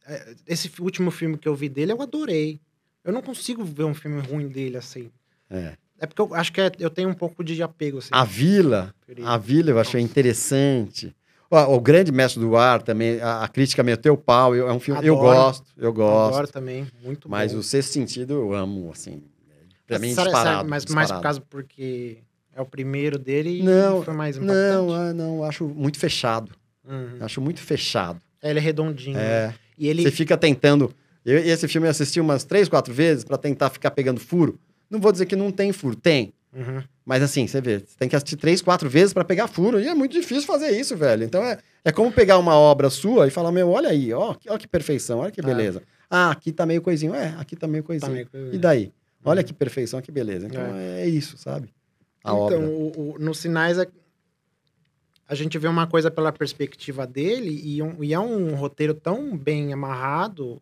é, 0.06 0.36
Esse 0.46 0.72
último 0.80 1.10
filme 1.10 1.40
que 1.40 1.48
eu 1.48 1.56
vi 1.56 1.70
dele, 1.70 1.92
eu 1.92 2.02
adorei. 2.04 2.62
Eu 3.04 3.12
não 3.12 3.24
consigo 3.24 3.64
ver 3.66 3.84
um 3.84 3.96
filme 3.96 4.22
ruim 4.22 4.48
dele, 4.48 4.78
assim. 4.78 5.12
É. 5.50 5.76
É 6.00 6.06
porque 6.06 6.22
eu 6.22 6.36
acho 6.36 6.54
que 6.54 6.62
é- 6.62 6.72
eu 6.80 6.90
tenho 6.92 7.10
um 7.10 7.14
pouco 7.16 7.44
de 7.44 7.62
apego, 7.64 7.98
assim. 7.98 8.10
A 8.12 8.24
Vila, 8.24 8.94
a 9.26 9.38
Vila 9.38 9.72
eu 9.72 9.80
achei 9.80 10.02
Nossa. 10.02 10.12
interessante. 10.12 11.16
O, 11.56 11.76
o 11.76 11.80
Grande 11.82 12.12
Mestre 12.12 12.40
do 12.42 12.56
Ar 12.56 12.82
também, 12.82 13.20
a, 13.22 13.44
a 13.44 13.48
crítica 13.48 13.84
meteu 13.84 14.14
o 14.14 14.18
pau. 14.18 14.56
eu- 14.56 14.68
é 14.70 14.74
um 14.74 14.80
filme, 14.80 15.06
eu 15.06 15.16
Adoro. 15.20 15.36
gosto, 15.38 15.66
eu 15.78 15.94
gosto. 15.94 16.34
Adoro 16.34 16.48
também, 16.48 16.88
muito 17.04 17.30
Mas 17.30 17.54
bom. 17.54 17.60
o 17.60 17.64
Sexto 17.64 17.92
Sentido 17.94 18.34
eu 18.34 18.54
amo, 18.54 18.90
assim. 18.92 19.22
Pra 19.86 20.00
mim, 20.00 20.14
Sabe- 20.14 20.32
sabe- 20.32 20.44
disparado. 20.44 20.70
Mas 20.70 20.70
mais 20.70 20.84
por 20.86 20.96
disparado. 21.02 21.22
causa 21.24 21.42
porque 21.42 22.18
é 22.56 22.62
o 22.62 22.66
primeiro 22.66 23.20
dele 23.20 23.60
e 23.60 23.64
Não, 23.64 24.02
foi 24.02 24.14
mais 24.14 24.38
Não, 24.38 24.44
impactante. 24.46 24.94
ah, 24.94 25.14
não, 25.14 25.36
eu 25.38 25.44
acho 25.44 25.66
muito 25.68 26.00
fechado. 26.00 26.52
Uhum. 26.88 27.18
Eu 27.20 27.26
Acho 27.26 27.40
muito 27.40 27.60
fechado. 27.62 28.20
É, 28.42 28.50
ele 28.50 28.60
é 28.60 28.62
redondinho. 28.62 29.16
né? 29.18 29.24
É. 29.24 29.54
E 29.78 29.88
ele... 29.88 30.02
Você 30.04 30.12
fica 30.12 30.36
tentando. 30.38 30.92
Eu, 31.26 31.38
esse 31.38 31.68
filme 31.68 31.88
eu 31.88 31.92
assisti 31.92 32.20
umas 32.20 32.44
três, 32.44 32.68
quatro 32.68 32.94
vezes 32.94 33.24
pra 33.24 33.38
tentar 33.38 33.70
ficar 33.70 33.92
pegando 33.92 34.20
furo. 34.20 34.60
Não 34.90 35.00
vou 35.00 35.12
dizer 35.12 35.26
que 35.26 35.36
não 35.36 35.52
tem 35.52 35.72
furo, 35.72 35.96
tem. 35.96 36.34
Uhum. 36.56 36.84
Mas 37.06 37.24
assim, 37.24 37.48
você 37.48 37.60
vê, 37.60 37.80
você 37.80 37.96
tem 37.98 38.08
que 38.08 38.16
assistir 38.16 38.36
três, 38.38 38.62
quatro 38.62 38.90
vezes 38.90 39.12
pra 39.14 39.24
pegar 39.26 39.48
furo. 39.48 39.80
E 39.80 39.88
é 39.88 39.94
muito 39.96 40.12
difícil 40.12 40.46
fazer 40.46 40.70
isso, 40.72 40.96
velho. 40.96 41.24
Então 41.24 41.44
é, 41.44 41.58
é 41.84 41.92
como 41.92 42.12
pegar 42.12 42.38
uma 42.38 42.56
obra 42.56 42.90
sua 42.90 43.28
e 43.28 43.32
falar, 43.32 43.52
meu, 43.52 43.70
olha 43.72 43.90
aí, 43.90 44.14
ó, 44.14 44.34
que- 44.36 44.50
ó 44.50 44.58
que 44.58 44.68
perfeição, 44.68 45.20
olha 45.20 45.32
que 45.32 45.40
É. 45.42 45.44
beleza. 45.44 45.82
Ah, 46.10 46.30
aqui 46.32 46.52
tá 46.52 46.66
meio 46.66 46.82
coisinho. 46.82 47.16
É, 47.16 47.30
aqui 47.40 47.56
tá 47.56 47.68
meio 47.68 47.84
Tá 47.84 47.88
coisinho. 47.88 48.12
meio 48.14 48.30
coisa- 48.30 48.56
E 48.56 48.58
daí? 48.60 48.94
Olha 49.26 49.44
que 49.44 49.54
perfeição, 49.54 50.00
que 50.02 50.12
beleza. 50.12 50.46
Então 50.48 50.62
é, 50.76 51.08
isso, 51.08 51.38
sabe? 51.38 51.74
A 52.24 52.30
então, 52.32 52.40
obra. 52.40 52.60
o, 52.60 53.14
o- 53.16 53.20
nos 53.20 53.40
sinais, 53.40 53.78
é- 53.80 53.88
a 55.28 55.34
gente 55.34 55.58
vê 55.58 55.68
uma 55.68 55.88
coisa 55.88 56.12
pela 56.12 56.32
perspectiva 56.32 57.08
dele 57.08 57.60
e, 57.64 57.82
um- 57.82 58.04
e 58.04 58.14
é 58.14 58.20
um 58.20 58.54
roteiro 58.54 58.94
tão 58.94 59.36
bem 59.36 59.74
amarrado 59.74 60.62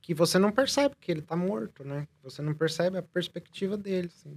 que 0.00 0.14
você 0.14 0.38
não 0.38 0.50
percebe 0.50 0.94
que 1.00 1.10
ele 1.12 1.20
tá 1.22 1.36
morto, 1.36 1.84
né? 1.84 2.06
Você 2.22 2.40
não 2.40 2.54
percebe 2.54 2.96
a 2.98 3.02
perspectiva 3.02 3.76
dele, 3.76 4.08
assim. 4.16 4.36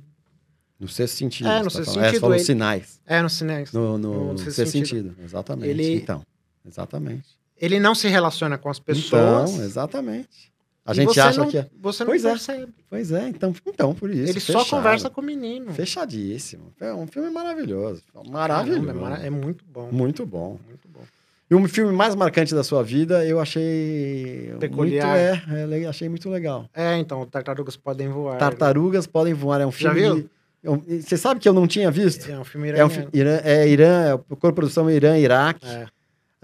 No 0.84 0.90
sexto 0.90 1.16
sentido. 1.16 1.48
É, 1.50 1.58
no 1.60 1.64
tá 1.66 1.70
sexto. 1.72 2.00
É, 2.00 2.04
sentido, 2.06 2.20
falou 2.22 2.36
ele- 2.36 2.44
sinais. 2.44 3.00
É, 3.08 3.22
nos 3.22 3.34
sinais. 3.34 3.72
No, 3.72 3.98
no, 3.98 4.14
No 4.14 4.32
no 4.34 4.38
sexto 4.38 4.66
sentido. 4.70 4.88
sentido. 4.88 5.16
Exatamente. 5.24 5.70
Ele- 5.70 5.96
Então, 5.96 6.22
exatamente. 6.68 7.24
Ele 7.60 7.80
não 7.80 7.96
se 7.96 8.08
relaciona 8.08 8.58
com 8.58 8.70
as 8.70 8.80
pessoas. 8.80 9.52
Então, 9.52 9.64
exatamente. 9.66 10.52
A 10.86 10.92
e 10.92 10.96
gente 10.96 11.18
acha 11.18 11.40
não- 11.40 11.50
que 11.50 11.58
é. 11.60 11.68
Você 11.82 12.04
não 12.04 12.12
Pois 12.12 12.26
é. 12.26 12.30
percebe. 12.32 12.74
Pois 12.90 13.12
é, 13.14 13.30
então, 13.30 13.56
então 13.68 13.96
por 13.96 14.10
isso. 14.10 14.30
ele 14.32 14.40
só 14.42 14.60
fechado. 14.60 14.70
conversa 14.70 15.10
com 15.10 15.22
o 15.22 15.24
menino. 15.24 15.72
Fechadíssimo. 15.74 16.74
É 16.82 16.94
um 16.94 17.08
filme 17.08 17.30
maravilhoso. 17.30 18.02
Caramba, 18.14 18.32
Maravilhoso. 18.32 18.90
é, 18.90 18.94
mara- 18.94 19.26
é 19.26 19.30
muito 19.30 19.64
bom. 19.66 19.90
Muito 19.92 20.26
bom. 20.26 20.60
Muito 20.68 20.88
bom. 20.90 21.00
E 21.50 21.56
o 21.56 21.68
filme 21.70 21.94
mais 21.94 22.16
marcante 22.16 22.54
da 22.54 22.64
sua 22.66 22.84
vida, 22.84 23.24
eu 23.26 23.40
achei. 23.40 24.54
Peculiar. 24.60 25.08
Muito, 25.48 25.74
é, 25.74 25.80
é, 25.84 25.88
achei 25.88 26.10
muito 26.10 26.30
legal. 26.30 26.68
É, 26.74 26.98
então, 26.98 27.26
tartarugas 27.28 27.78
podem 27.78 28.10
voar. 28.10 28.38
Tartarugas 28.38 29.08
Podem 29.08 29.34
Voar 29.34 29.62
é 29.62 29.66
um 29.66 29.72
Já 29.72 29.94
filme. 29.94 30.00
viu? 30.02 30.16
de- 30.16 30.22
é 30.22 30.24
um- 30.26 30.30
Você 30.64 31.18
sabe 31.18 31.40
que 31.40 31.48
eu 31.50 31.54
não 31.54 31.68
tinha 31.68 31.92
visto? 31.92 32.30
É 32.32 32.40
um 32.40 32.44
filme 32.44 32.70
É 32.70 32.86
um 32.86 32.88
iraniano. 32.88 33.10
Irã, 33.14 33.42
é 33.44 33.68
Irã, 33.68 34.04
é 34.10 34.14
o 34.16 34.54
produção 34.54 34.90
Irã-Iraque. 34.90 35.66
É. 35.68 35.88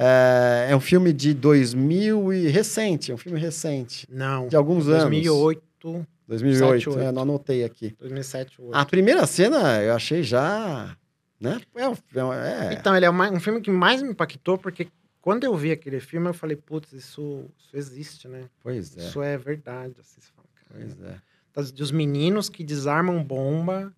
É, 0.01 0.67
é 0.71 0.75
um 0.75 0.79
filme 0.79 1.11
de 1.11 1.33
2000 1.33 2.31
e 2.31 2.47
recente, 2.47 3.11
é 3.11 3.13
um 3.13 3.17
filme 3.17 3.37
recente, 3.37 4.07
Não. 4.09 4.47
de 4.47 4.55
alguns 4.55 4.87
anos. 4.87 5.01
2008, 5.03 6.07
2008, 6.25 6.91
Sete, 6.93 7.03
é, 7.05 7.11
não 7.11 7.23
anotei 7.23 7.65
aqui. 7.65 7.93
2007, 7.99 8.57
2008. 8.57 8.77
A 8.81 8.85
primeira 8.85 9.25
cena 9.27 9.81
eu 9.83 9.93
achei 9.93 10.23
já, 10.23 10.95
né? 11.37 11.59
É, 11.75 11.81
é 11.83 12.69
é- 12.69 12.73
Então, 12.79 12.95
ele 12.95 13.05
é 13.05 13.09
uma- 13.09 13.29
um 13.29 13.41
filme 13.41 13.59
que 13.59 13.69
mais 13.69 14.01
me 14.01 14.09
impactou, 14.11 14.57
porque 14.57 14.87
quando 15.21 15.43
eu 15.43 15.53
vi 15.57 15.71
aquele 15.73 15.99
filme, 15.99 16.29
eu 16.29 16.33
falei, 16.33 16.55
putz, 16.55 16.93
isso, 16.93 17.43
isso 17.57 17.75
existe, 17.75 18.25
né? 18.29 18.43
pois 18.63 18.95
é, 18.97 19.01
Isso 19.01 19.21
é 19.21 19.37
verdade. 19.37 19.95
Assim, 19.99 20.21
você 20.21 20.29
fala, 20.33 20.47
cara. 20.55 20.79
pois 20.97 21.11
é. 21.11 21.15
Das- 21.53 21.71
Dos 21.73 21.91
meninos 21.91 22.47
que 22.47 22.63
desarmam 22.63 23.21
bomba, 23.21 23.91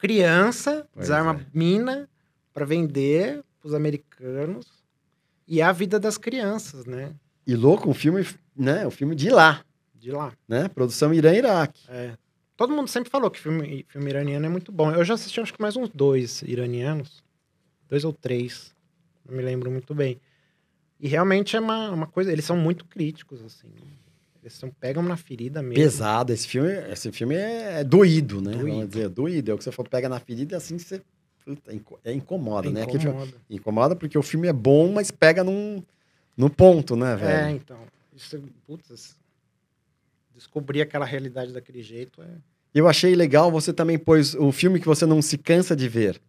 criança, 0.00 0.86
Pois 0.92 1.06
desarma 1.06 1.40
é. 1.40 1.46
mina 1.52 2.08
para 2.52 2.64
vender 2.64 3.44
pros 3.60 3.74
americanos. 3.74 4.66
E 5.46 5.60
é 5.60 5.64
a 5.64 5.72
vida 5.72 5.98
das 6.00 6.16
crianças, 6.16 6.86
né? 6.86 7.12
E 7.46 7.54
louco, 7.54 7.88
um 7.90 7.94
filme, 7.94 8.26
né? 8.56 8.86
Um 8.86 8.90
filme 8.90 9.14
de 9.14 9.28
lá, 9.30 9.64
De 9.94 10.10
lá. 10.10 10.32
né? 10.48 10.68
Produção 10.68 11.12
Irã-Iraque. 11.12 11.84
É. 11.88 12.16
Todo 12.56 12.72
mundo 12.74 12.88
sempre 12.88 13.10
falou 13.10 13.30
que 13.30 13.40
filme, 13.40 13.84
filme 13.88 14.10
iraniano 14.10 14.46
é 14.46 14.48
muito 14.48 14.70
bom. 14.70 14.92
Eu 14.92 15.04
já 15.04 15.14
assisti 15.14 15.40
acho 15.40 15.52
que 15.52 15.60
mais 15.62 15.76
uns 15.76 15.88
dois 15.88 16.42
iranianos. 16.42 17.22
Dois 17.88 18.04
ou 18.04 18.12
três. 18.12 18.74
Não 19.28 19.36
me 19.36 19.42
lembro 19.42 19.70
muito 19.70 19.94
bem. 19.94 20.20
E 21.00 21.08
realmente 21.08 21.56
é 21.56 21.60
uma, 21.60 21.90
uma 21.90 22.06
coisa. 22.06 22.30
Eles 22.30 22.44
são 22.44 22.56
muito 22.56 22.84
críticos, 22.84 23.42
assim. 23.42 23.68
Eles 24.42 24.54
são, 24.54 24.70
pegam 24.70 25.02
na 25.02 25.16
ferida 25.16 25.62
mesmo. 25.62 25.74
Pesado, 25.74 26.32
esse 26.32 26.48
filme, 26.48 26.70
esse 26.90 27.12
filme 27.12 27.34
é, 27.34 27.80
é 27.80 27.84
doído, 27.84 28.40
né? 28.40 28.52
Doído. 28.52 28.66
Vamos 28.68 28.88
dizer, 28.88 29.08
doído. 29.10 29.50
É 29.50 29.54
o 29.54 29.58
que 29.58 29.64
você 29.64 29.72
for 29.72 29.86
pega 29.88 30.08
na 30.08 30.18
ferida 30.18 30.54
e 30.54 30.56
assim 30.56 30.78
você. 30.78 31.02
puta, 31.44 31.72
é 32.04 32.12
incomoda, 32.12 32.70
né? 32.70 32.82
Aquele 32.82 32.98
filme- 33.00 33.16
Incomoda. 33.16 33.36
incomoda 33.50 33.96
porque 33.96 34.16
o 34.16 34.22
filme 34.22 34.48
é 34.48 34.52
bom, 34.52 34.92
mas 34.92 35.10
pega 35.10 35.44
num, 35.44 35.82
no 36.36 36.48
ponto, 36.48 36.96
né, 36.96 37.12
É, 37.12 37.16
velho? 37.16 37.56
então. 37.56 37.78
Isso, 38.16 38.42
putz, 38.66 39.16
descobrir 40.34 40.80
aquela 40.82 41.04
realidade 41.04 41.52
daquele 41.52 41.82
jeito 41.82 42.22
é. 42.22 42.28
Eu 42.74 42.86
achei 42.88 43.14
legal, 43.16 43.50
você 43.50 43.72
também 43.72 43.98
pôs 43.98 44.34
o 44.34 44.52
filme 44.52 44.78
que 44.78 44.86
você 44.86 45.04
não 45.04 45.20
se 45.20 45.36
cansa 45.36 45.74
de 45.74 45.88
ver. 45.88 46.20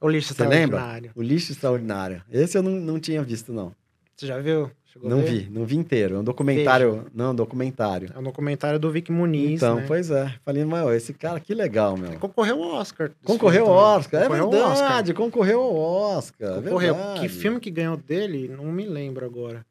O 0.00 0.08
lixo 0.08 0.34
Você 0.34 0.42
lembra? 0.46 0.76
extraordinário. 0.76 1.10
O 1.14 1.22
Lixo 1.22 1.52
Extraordinário. 1.52 2.22
Esse 2.30 2.58
eu 2.58 2.62
não, 2.62 2.72
não 2.72 3.00
tinha 3.00 3.22
visto, 3.22 3.52
não. 3.52 3.74
Você 4.16 4.26
já 4.26 4.38
viu? 4.38 4.70
Chegou 4.86 5.10
Não 5.10 5.20
vi, 5.20 5.46
não 5.50 5.66
vi 5.66 5.76
inteiro. 5.76 6.16
É 6.16 6.18
um 6.18 6.24
documentário. 6.24 7.04
Não, 7.14 7.32
um 7.32 7.34
documentário. 7.34 8.08
É 8.14 8.18
um 8.18 8.22
documentário 8.22 8.78
do 8.78 8.90
Vic 8.90 9.12
Muniz. 9.12 9.50
então, 9.62 9.76
né? 9.76 9.84
pois 9.86 10.10
é. 10.10 10.32
Falei, 10.42 10.64
mas 10.64 10.88
esse 10.96 11.12
cara, 11.12 11.38
que 11.38 11.52
legal, 11.54 11.98
meu. 11.98 12.12
Concorreu 12.18 12.62
ao 12.62 12.70
Oscar. 12.76 13.10
Concorreu 13.22 13.66
ao. 13.66 13.74
Oscar, 13.98 14.22
é 14.22 14.24
Concorreu 14.24 14.44
ao 14.44 14.70
Oscar. 14.72 14.74
verdade, 14.88 15.14
concorreu 15.14 15.60
ao 15.60 15.74
Oscar. 15.76 16.50
é 16.58 16.62
Concorreu. 16.62 16.94
verdade. 16.94 17.20
Que 17.20 17.28
filme 17.28 17.60
que 17.60 17.70
ganhou 17.70 17.96
dele? 17.98 18.48
Não 18.56 18.64
me 18.72 18.86
lembro 18.86 19.26
agora. 19.26 19.66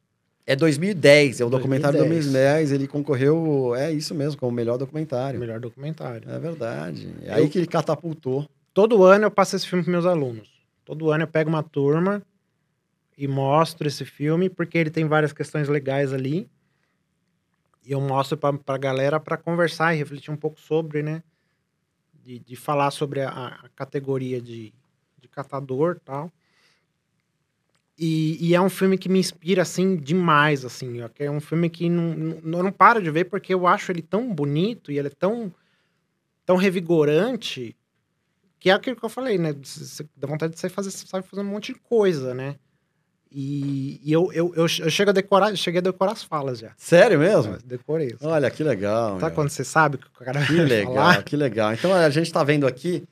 É 0.46 0.56
2010, 0.56 1.42
é 1.42 1.46
o 1.46 1.50
documentário 1.50 1.98
de 1.98 2.06
2010. 2.08 2.34
2010. 2.34 2.72
Ele 2.72 2.88
concorreu, 2.88 3.74
é 3.76 3.92
isso 3.92 4.14
mesmo, 4.14 4.40
como 4.40 4.52
melhor 4.52 4.78
documentário. 4.78 5.40
Melhor 5.40 5.60
documentário. 5.60 6.30
É 6.30 6.38
verdade. 6.38 7.10
É 7.24 7.32
Eu- 7.32 7.36
aí 7.38 7.50
que 7.50 7.58
ele 7.58 7.66
catapultou. 7.66 8.48
Todo 8.72 9.04
ano 9.04 9.26
eu 9.26 9.32
passo 9.32 9.56
esse 9.56 9.66
filme 9.68 9.84
para 9.84 9.92
meus 9.92 10.06
alunos. 10.06 10.48
Todo 10.86 11.10
ano 11.10 11.24
eu 11.24 11.28
pego 11.28 11.50
uma 11.50 11.64
turma 11.64 12.22
e 13.18 13.28
mostro 13.28 13.88
esse 13.88 14.04
filme, 14.04 14.50
porque 14.50 14.78
ele 14.78 14.90
tem 14.90 15.06
várias 15.06 15.32
questões 15.32 15.70
legais 15.70 16.14
ali. 16.14 16.50
E 17.86 17.92
eu 17.92 18.02
mostro 18.02 18.38
para 18.38 18.58
a 18.68 18.78
galera 18.78 19.20
para 19.20 19.38
conversar 19.38 19.94
e 19.94 19.98
refletir 19.98 20.32
um 20.32 20.38
pouco 20.38 20.60
sobre, 20.60 21.04
né? 21.04 21.24
De, 22.24 22.40
de 22.40 22.56
falar 22.56 22.92
sobre 22.92 23.22
a, 23.22 23.30
a 23.30 23.70
categoria 23.70 24.42
de, 24.42 24.74
de 25.20 25.28
catador 25.28 26.00
tal. 26.04 26.32
E, 27.98 28.50
e 28.50 28.54
é 28.54 28.60
um 28.60 28.70
filme 28.70 28.98
que 28.98 29.08
me 29.08 29.20
inspira, 29.20 29.62
assim, 29.62 29.96
demais, 29.96 30.66
assim. 30.66 30.98
que 31.14 31.24
É 31.24 31.32
um 31.32 31.40
filme 31.40 31.70
que 31.70 31.88
não, 31.90 32.14
não, 32.14 32.64
não 32.64 32.72
paro 32.72 33.02
de 33.02 33.10
ver 33.10 33.26
porque 33.26 33.54
eu 33.54 33.66
acho 33.66 33.92
ele 33.92 34.02
tão 34.02 34.34
bonito 34.34 34.92
e 34.92 34.98
ele 34.98 35.08
é 35.08 35.12
tão, 35.12 35.54
tão 36.46 36.58
revigorante 36.58 37.76
que 38.60 38.70
é 38.70 38.74
aquilo 38.74 38.96
que 38.96 39.06
eu 39.06 39.10
falei, 39.10 39.38
né? 39.38 39.54
Você 39.54 40.06
dá 40.18 40.28
vontade 40.28 40.54
de 40.54 40.60
você 40.60 40.68
fazer, 40.68 40.90
sabe 40.92 41.28
fazer 41.28 41.42
um 41.42 41.46
monte 41.46 41.72
de 41.72 41.80
coisa, 41.80 42.34
né? 42.34 42.58
E, 43.38 44.00
e 44.02 44.14
eu, 44.14 44.32
eu, 44.32 44.54
eu, 44.56 44.66
chego 44.66 45.10
a 45.10 45.14
decorar, 45.14 45.54
cheguei 45.58 45.80
a 45.80 45.82
decorar 45.82 46.14
as 46.14 46.24
falas 46.24 46.58
já. 46.58 46.72
Sério 46.78 47.20
mesmo? 47.20 47.56
Eu 47.56 47.60
decorei. 47.66 48.12
Sabe 48.12 48.26
Olha, 48.32 48.50
que 48.50 48.64
legal. 48.64 49.18
meu. 49.18 49.32
quando 49.32 49.50
você 49.50 49.66
sabe 49.66 49.98
que 49.98 50.08
o 50.08 50.12
cara 50.26 50.46
Que 50.46 50.54
legal, 50.54 50.94
falar? 50.94 51.22
que 51.24 51.36
legal. 51.36 51.74
Então 51.74 51.94
a 51.94 52.10
gente 52.10 52.28
está 52.28 52.42
vendo 52.46 52.66
aqui, 52.66 53.04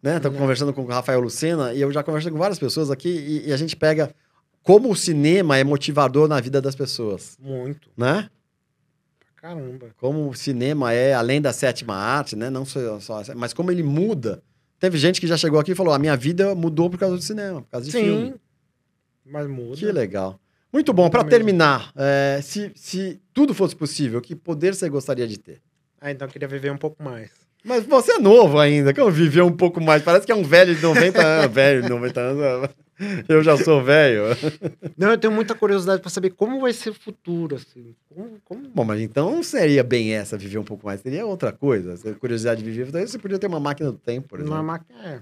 né? 0.00 0.18
Estamos 0.18 0.36
Né. 0.36 0.40
conversando 0.40 0.72
com 0.72 0.82
o 0.82 0.86
Rafael 0.86 1.18
Lucena 1.18 1.74
e 1.74 1.80
eu 1.80 1.90
já 1.90 2.00
conversei 2.04 2.30
com 2.30 2.38
várias 2.38 2.60
pessoas 2.60 2.92
aqui 2.92 3.08
e, 3.08 3.48
e 3.48 3.52
a 3.52 3.56
gente 3.56 3.74
pega 3.74 4.14
como 4.62 4.88
o 4.88 4.94
cinema 4.94 5.58
é 5.58 5.64
motivador 5.64 6.28
na 6.28 6.40
vida 6.40 6.62
das 6.62 6.76
pessoas, 6.76 7.36
Muito. 7.40 7.88
né? 7.96 8.30
Caramba. 9.34 9.88
Como 9.96 10.28
o 10.28 10.34
cinema 10.34 10.92
é 10.92 11.12
além 11.12 11.40
da 11.42 11.52
sétima 11.52 11.96
arte, 11.96 12.36
né? 12.36 12.48
Não 12.50 12.64
só, 12.64 13.00
só 13.00 13.20
mas 13.34 13.52
como 13.52 13.72
ele 13.72 13.82
muda. 13.82 14.40
Teve 14.78 14.96
gente 14.96 15.20
que 15.20 15.26
já 15.26 15.36
chegou 15.36 15.58
aqui 15.58 15.72
e 15.72 15.74
falou: 15.74 15.92
a 15.92 15.98
minha 15.98 16.16
vida 16.16 16.54
mudou 16.54 16.88
por 16.88 16.98
causa 17.00 17.16
do 17.16 17.22
cinema, 17.22 17.62
por 17.62 17.68
causa 17.70 17.86
de 17.86 17.90
filme. 17.92 18.34
Mas 19.24 19.46
muda. 19.46 19.76
Que 19.76 19.90
legal. 19.90 20.38
Muito 20.72 20.92
bom. 20.92 21.10
Para 21.10 21.24
terminar, 21.24 21.92
é, 21.94 22.40
se, 22.42 22.72
se 22.74 23.20
tudo 23.34 23.52
fosse 23.52 23.76
possível, 23.76 24.20
que 24.20 24.34
poder 24.34 24.74
você 24.74 24.88
gostaria 24.88 25.28
de 25.28 25.38
ter? 25.38 25.60
Ah, 26.00 26.10
então 26.10 26.26
eu 26.26 26.32
queria 26.32 26.48
viver 26.48 26.72
um 26.72 26.78
pouco 26.78 27.02
mais. 27.02 27.30
Mas 27.64 27.84
você 27.84 28.14
é 28.14 28.18
novo 28.18 28.58
ainda, 28.58 28.92
que 28.92 29.10
viveu 29.10 29.46
um 29.46 29.56
pouco 29.56 29.80
mais. 29.80 30.02
Parece 30.02 30.26
que 30.26 30.32
é 30.32 30.34
um 30.34 30.42
velho 30.42 30.74
de 30.74 30.82
90 30.82 31.24
anos. 31.24 31.52
velho 31.54 31.82
de 31.82 31.88
90 31.88 32.20
anos. 32.20 32.70
Eu 33.28 33.42
já 33.42 33.56
sou 33.56 33.82
velho. 33.82 34.24
Não, 34.96 35.10
eu 35.10 35.18
tenho 35.18 35.32
muita 35.32 35.54
curiosidade 35.54 36.00
para 36.00 36.10
saber 36.10 36.30
como 36.30 36.60
vai 36.60 36.72
ser 36.72 36.90
o 36.90 36.94
futuro, 36.94 37.56
assim. 37.56 37.94
Como, 38.08 38.40
como... 38.44 38.68
Bom, 38.68 38.84
mas 38.84 39.00
então 39.00 39.30
não 39.30 39.42
seria 39.42 39.84
bem 39.84 40.12
essa, 40.12 40.36
viver 40.36 40.58
um 40.58 40.64
pouco 40.64 40.86
mais. 40.86 41.00
Seria 41.00 41.24
outra 41.24 41.52
coisa. 41.52 41.96
Se 41.96 42.08
a 42.08 42.14
curiosidade 42.14 42.62
de 42.62 42.70
viver, 42.70 43.06
você 43.06 43.18
podia 43.18 43.38
ter 43.38 43.46
uma 43.46 43.60
máquina 43.60 43.92
do 43.92 43.98
tempo, 43.98 44.28
por 44.28 44.40
exemplo. 44.40 44.54
Uma 44.54 44.62
máquina, 44.62 44.98
é. 45.04 45.20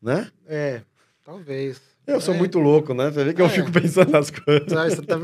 Né? 0.00 0.30
É, 0.46 0.80
talvez. 1.22 1.80
Eu 2.06 2.20
sou 2.20 2.34
É. 2.34 2.38
muito 2.38 2.58
louco, 2.58 2.92
né? 2.92 3.10
Você 3.10 3.24
vê 3.24 3.32
que 3.32 3.40
eu 3.40 3.46
É. 3.46 3.48
fico 3.48 3.72
pensando 3.72 4.10
nas 4.10 4.30
coisas. 4.30 4.72
Ah, 4.72 4.88
você 4.90 5.00
tá 5.02 5.16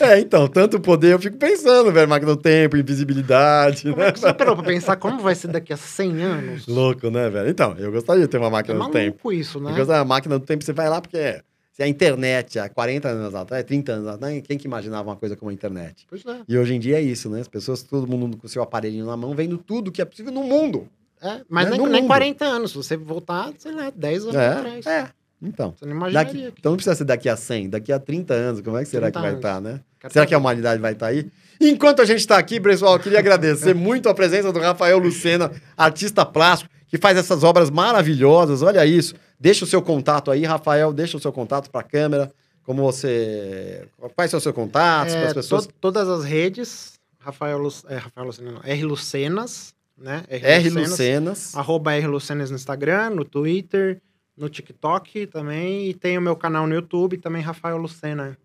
É, 0.00 0.20
então, 0.20 0.46
tanto 0.46 0.78
poder, 0.80 1.14
eu 1.14 1.18
fico 1.18 1.36
pensando, 1.36 1.90
velho, 1.90 2.08
máquina 2.08 2.34
do 2.36 2.40
tempo, 2.40 2.76
invisibilidade, 2.76 3.90
Como 3.90 4.00
é 4.02 4.06
né? 4.06 4.12
que 4.12 4.20
você 4.20 4.32
parou 4.32 4.54
pra 4.56 4.64
pensar 4.64 4.96
como 4.96 5.18
vai 5.18 5.34
ser 5.34 5.48
daqui 5.48 5.72
a 5.72 5.76
100 5.76 6.22
anos? 6.22 6.66
Louco, 6.66 7.10
né, 7.10 7.28
velho? 7.28 7.48
Então, 7.50 7.74
eu 7.78 7.90
gostaria 7.90 8.22
de 8.22 8.28
ter 8.28 8.38
uma 8.38 8.46
É 8.46 8.50
máquina 8.50 8.78
do 8.78 8.88
tempo. 8.90 9.32
isso, 9.32 9.58
né? 9.60 9.72
Porque 9.74 9.90
a 9.92 10.04
máquina 10.04 10.38
do 10.38 10.44
tempo, 10.46 10.62
você 10.64 10.72
vai 10.72 10.88
lá 10.88 11.00
porque 11.00 11.40
se 11.72 11.82
a 11.82 11.88
internet 11.88 12.58
há 12.58 12.68
40 12.68 13.08
anos 13.08 13.34
atrás, 13.34 13.64
30 13.64 13.92
anos 13.92 14.06
atrás, 14.06 14.42
quem 14.46 14.56
que 14.58 14.66
imaginava 14.66 15.08
uma 15.10 15.16
coisa 15.16 15.34
como 15.34 15.50
a 15.50 15.54
internet? 15.54 16.06
Pois 16.08 16.24
é. 16.24 16.36
E 16.48 16.56
hoje 16.56 16.74
em 16.74 16.78
dia 16.80 16.98
é 16.98 17.02
isso, 17.02 17.28
né? 17.28 17.40
As 17.40 17.48
pessoas, 17.48 17.82
todo 17.82 18.06
mundo 18.06 18.36
com 18.36 18.46
seu 18.46 18.62
aparelhinho 18.62 19.06
na 19.06 19.16
mão, 19.16 19.34
vendo 19.34 19.58
tudo 19.58 19.90
que 19.90 20.00
é 20.00 20.04
possível 20.04 20.30
no 20.32 20.44
mundo. 20.44 20.86
É, 21.20 21.40
mas 21.48 21.66
Né? 21.70 21.76
nem, 21.78 21.86
nem 21.88 22.00
mundo. 22.02 22.08
40 22.08 22.44
anos. 22.44 22.72
Se 22.72 22.76
você 22.76 22.96
voltar, 22.96 23.52
sei 23.58 23.72
lá, 23.72 23.90
10 23.94 24.22
anos 24.24 24.36
atrás. 24.36 24.86
É, 24.86 24.90
é. 25.00 25.08
Então. 25.42 25.74
Você 25.76 25.84
não 25.86 25.96
imaginaria. 25.96 26.32
Daqui, 26.32 26.52
que- 26.52 26.58
então 26.60 26.72
não 26.72 26.76
precisa 26.76 26.94
ser 26.94 27.04
daqui 27.04 27.28
a 27.28 27.36
100, 27.36 27.68
daqui 27.70 27.92
a 27.92 27.98
30 27.98 28.32
anos, 28.34 28.60
como 28.60 28.76
é 28.78 28.84
que 28.84 28.88
será 28.88 29.06
que 29.08 29.12
30 29.12 29.26
vai 29.28 29.36
estar, 29.36 29.60
né? 29.60 29.80
Quero 30.00 30.12
Será 30.12 30.26
que 30.26 30.34
a 30.34 30.38
humanidade 30.38 30.80
vai 30.80 30.92
estar 30.92 31.06
aí? 31.06 31.28
Enquanto 31.60 32.00
a 32.00 32.04
gente 32.04 32.18
está 32.20 32.38
aqui, 32.38 32.60
pessoal, 32.60 32.94
eu 32.94 33.00
queria 33.00 33.18
agradecer 33.18 33.74
muito 33.74 34.08
a 34.08 34.14
presença 34.14 34.52
do 34.52 34.58
Rafael 34.60 34.98
Lucena, 34.98 35.50
artista 35.76 36.24
plástico, 36.24 36.70
que 36.88 36.98
faz 36.98 37.16
essas 37.16 37.42
obras 37.44 37.70
maravilhosas. 37.70 38.62
Olha 38.62 38.84
isso. 38.86 39.14
Deixa 39.38 39.64
o 39.64 39.68
seu 39.68 39.80
contato 39.82 40.30
aí, 40.30 40.44
Rafael, 40.44 40.92
deixa 40.92 41.16
o 41.16 41.20
seu 41.20 41.32
contato 41.32 41.70
para 41.70 41.80
a 41.80 41.84
câmera. 41.84 42.30
Como 42.64 42.82
você. 42.82 43.86
Quais 44.14 44.30
são 44.30 44.38
os 44.38 44.42
seus 44.44 44.54
contatos 44.54 45.14
para 45.14 45.24
É, 45.24 45.26
as 45.28 45.34
pessoas? 45.34 45.66
to- 45.66 45.72
todas 45.80 46.08
as 46.08 46.24
redes, 46.24 46.92
Rafael, 47.18 47.58
Lu, 47.58 47.68
é, 47.88 47.96
Rafael 47.96 48.26
Lucena, 48.26 48.52
não, 48.52 48.60
R 48.62 48.84
Lucenas, 48.84 49.74
né? 49.98 50.22
R. 50.28 50.70
Lucenas. 50.70 51.56
Arroba 51.56 51.92
R 51.94 52.06
Lucenas 52.06 52.50
no 52.50 52.56
Instagram, 52.56 53.10
no 53.10 53.24
Twitter, 53.24 54.00
no 54.42 54.48
TikTok 54.48 55.26
também. 55.28 55.88
E 55.88 55.94
tem 55.94 56.18
o 56.18 56.20
meu 56.20 56.36
canal 56.36 56.66
no 56.66 56.74
YouTube, 56.74 57.16
também 57.16 57.40
Rafael 57.40 57.76
Lucena. 57.76 58.36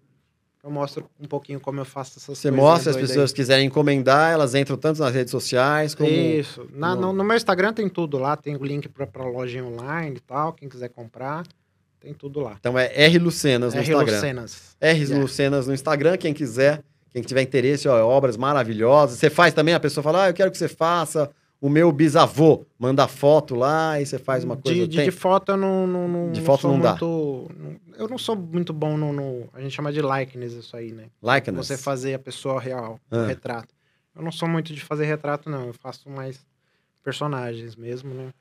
Eu 0.64 0.70
mostro 0.72 1.10
um 1.20 1.26
pouquinho 1.26 1.60
como 1.60 1.80
eu 1.80 1.86
faço 1.86 2.20
essas 2.20 2.38
Você 2.38 2.52
mostra, 2.52 2.90
as 2.92 2.96
doidas 2.96 3.10
aí. 3.12 3.16
pessoas 3.16 3.32
quiserem 3.32 3.68
encomendar, 3.68 4.34
elas 4.34 4.54
entram 4.54 4.76
tanto 4.76 5.00
nas 5.00 5.14
redes 5.14 5.32
sociais 5.32 5.96
como. 5.96 6.10
Isso. 6.10 6.68
Na- 6.74 6.96
no, 6.96 7.14
no 7.14 7.24
meu 7.24 7.38
Instagram 7.38 7.74
tem 7.74 7.88
tudo 7.88 8.18
lá. 8.18 8.36
Tem 8.36 8.56
o 8.56 8.64
link 8.64 8.90
pra 8.90 9.08
lojinha 9.26 9.64
online 9.64 10.18
e 10.18 10.20
tal. 10.20 10.52
Quem 10.54 10.68
quiser 10.68 10.90
comprar, 10.90 11.44
tem 12.00 12.14
tudo 12.14 12.40
lá. 12.42 12.58
Então 12.60 12.78
é 12.78 12.92
R. 12.94 13.18
Lucenas 13.18 13.74
no 13.74 13.80
R 13.80 13.90
Instagram. 13.90 14.14
Lucenas. 14.16 14.78
R. 14.82 15.00
Yeah. 15.00 15.22
Lucenas 15.22 15.68
no 15.68 15.74
Instagram, 15.74 16.18
quem 16.18 16.34
quiser, 16.34 16.84
quem 17.12 17.22
tiver 17.22 17.44
interesse, 17.44 17.88
ó, 17.88 18.06
obras 18.06 18.36
maravilhosas. 18.36 19.20
Você 19.20 19.30
faz 19.30 19.54
também, 19.54 19.74
a 19.74 19.80
pessoa 19.80 20.04
fala, 20.04 20.26
ah, 20.26 20.30
eu 20.30 20.34
quero 20.34 20.52
que 20.52 20.58
você 20.58 20.68
faça 20.68 21.30
o 21.60 21.70
meu 21.70 21.92
bisavô. 21.92 22.66
Manda 22.78 23.08
foto 23.08 23.56
lá 23.56 24.00
e 24.00 24.06
você 24.06 24.18
faz 24.20 24.44
uma 24.44 24.56
coisa. 24.58 24.88
De, 24.88 24.88
de, 24.88 25.04
de 25.06 25.12
foto 25.12 25.52
eu 25.54 25.58
não, 25.58 25.88
não, 25.88 26.08
não 26.08 26.32
De 26.32 26.40
não 26.40 26.46
foto 26.46 26.62
sou 26.62 26.72
não 26.72 26.80
dá. 26.80 26.92
muito- 26.92 27.52
eu 27.98 28.08
não 28.08 28.18
sou 28.18 28.36
muito 28.36 28.72
bom 28.74 28.96
no, 28.98 29.12
no- 29.12 29.50
A 29.54 29.62
gente 29.62 29.74
chama 29.76 29.92
de 29.92 30.02
likeness 30.02 30.54
isso 30.54 30.76
aí, 30.78 30.92
né? 30.92 31.06
Likeness. 31.24 31.66
Você 31.68 31.78
fazer 31.78 32.14
a 32.14 32.20
pessoa 32.20 32.60
real, 32.62 33.00
Ah. 33.10 33.18
o 33.18 33.26
retrato. 33.26 33.74
Eu 34.16 34.22
não 34.24 34.32
sou 34.32 34.48
muito 34.48 34.74
de 34.74 34.82
fazer 34.82 35.06
retrato, 35.06 35.50
não. 35.50 35.68
Eu 35.68 35.74
faço 35.74 36.10
mais 36.10 36.46
personagens 37.04 37.76
mesmo, 37.76 38.14
né? 38.14 38.34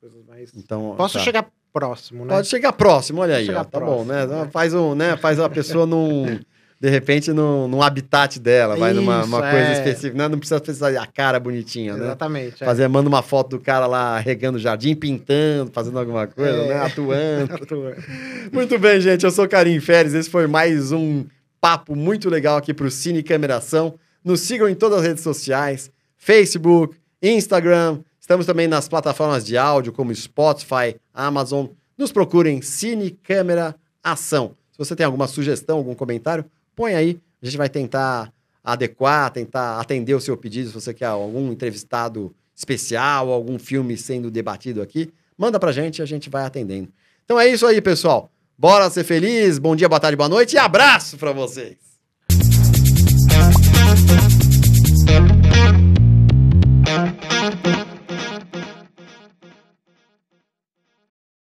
Coisas 0.00 0.24
mais. 0.24 0.52
Então, 0.56 0.94
Posso 0.96 1.18
tá. 1.18 1.24
chegar 1.24 1.48
próximo, 1.72 2.24
né? 2.24 2.34
Pode 2.34 2.48
chegar 2.48 2.72
próximo, 2.72 3.20
olha 3.20 3.36
aí, 3.36 3.48
ó, 3.50 3.64
tá 3.64 3.78
próximo, 3.80 3.96
bom, 3.98 4.04
né? 4.04 4.26
né? 4.26 4.48
Faz 4.50 4.74
um, 4.74 4.94
né? 4.94 5.16
Faz 5.16 5.38
a 5.38 5.48
pessoa 5.48 5.86
num, 5.86 6.24
de 6.82 6.90
repente 6.90 7.32
num, 7.32 7.68
num 7.68 7.80
habitat 7.80 8.40
dela, 8.40 8.74
vai 8.74 8.92
numa 8.92 9.20
Isso, 9.20 9.28
uma 9.28 9.40
coisa 9.40 9.68
é. 9.68 9.72
específica, 9.74 10.18
né? 10.18 10.26
não 10.26 10.36
precisa 10.36 10.60
precisar 10.60 10.88
a 11.00 11.06
cara 11.06 11.38
bonitinha, 11.38 11.94
né? 11.96 12.06
Exatamente. 12.06 12.60
é. 12.60 12.66
Fazer, 12.66 12.88
manda 12.88 13.08
uma 13.08 13.22
foto 13.22 13.50
do 13.50 13.60
cara 13.60 13.86
lá 13.86 14.18
regando 14.18 14.58
o 14.58 14.60
jardim, 14.60 14.92
pintando, 14.96 15.70
fazendo 15.72 15.96
alguma 15.96 16.26
coisa, 16.26 16.50
É. 16.50 16.68
né? 16.70 16.74
Atuando. 16.80 17.54
Atua. 17.62 17.96
Muito 18.52 18.80
bem, 18.80 19.00
gente. 19.00 19.24
Eu 19.24 19.30
sou 19.30 19.46
Karim 19.46 19.78
Férez. 19.78 20.12
Esse 20.12 20.28
foi 20.28 20.48
mais 20.48 20.90
um 20.90 21.24
papo 21.60 21.94
muito 21.94 22.28
legal 22.28 22.56
aqui 22.56 22.74
pro 22.74 22.90
Cine 22.90 23.22
Cameração. 23.22 23.94
Nos 24.24 24.40
sigam 24.40 24.68
em 24.68 24.74
todas 24.74 24.98
as 24.98 25.04
redes 25.06 25.22
sociais: 25.22 25.88
Facebook, 26.18 26.96
Instagram. 27.22 28.00
Estamos 28.20 28.44
também 28.44 28.66
nas 28.66 28.88
plataformas 28.88 29.46
de 29.46 29.56
áudio 29.56 29.92
como 29.92 30.12
Spotify, 30.12 30.96
Amazon. 31.14 31.66
Nos 31.96 32.10
procurem 32.10 32.60
Cine 32.60 33.12
Câmera 33.22 33.76
Ação. 34.02 34.56
Se 34.72 34.78
você 34.78 34.96
tem 34.96 35.06
alguma 35.06 35.28
sugestão, 35.28 35.78
algum 35.78 35.94
comentário, 35.94 36.44
põe 36.74 36.94
aí. 36.94 37.20
A 37.40 37.46
gente 37.46 37.58
vai 37.58 37.68
tentar 37.68 38.32
adequar, 38.62 39.30
tentar 39.30 39.80
atender 39.80 40.14
o 40.14 40.20
seu 40.20 40.36
pedido. 40.36 40.68
Se 40.68 40.74
você 40.74 40.94
quer 40.94 41.06
algum 41.06 41.50
entrevistado 41.52 42.34
especial, 42.54 43.30
algum 43.30 43.58
filme 43.58 43.96
sendo 43.96 44.30
debatido 44.30 44.80
aqui, 44.80 45.12
manda 45.36 45.58
pra 45.58 45.72
gente 45.72 45.98
e 45.98 46.02
a 46.02 46.06
gente 46.06 46.30
vai 46.30 46.44
atendendo. 46.44 46.88
Então 47.24 47.38
é 47.38 47.48
isso 47.48 47.66
aí, 47.66 47.80
pessoal. 47.80 48.30
Bora 48.56 48.90
ser 48.90 49.04
feliz. 49.04 49.58
Bom 49.58 49.74
dia, 49.74 49.88
boa 49.88 50.00
tarde, 50.00 50.16
boa 50.16 50.28
noite 50.28 50.54
e 50.54 50.58
abraço 50.58 51.16
pra 51.16 51.32
vocês. 51.32 51.76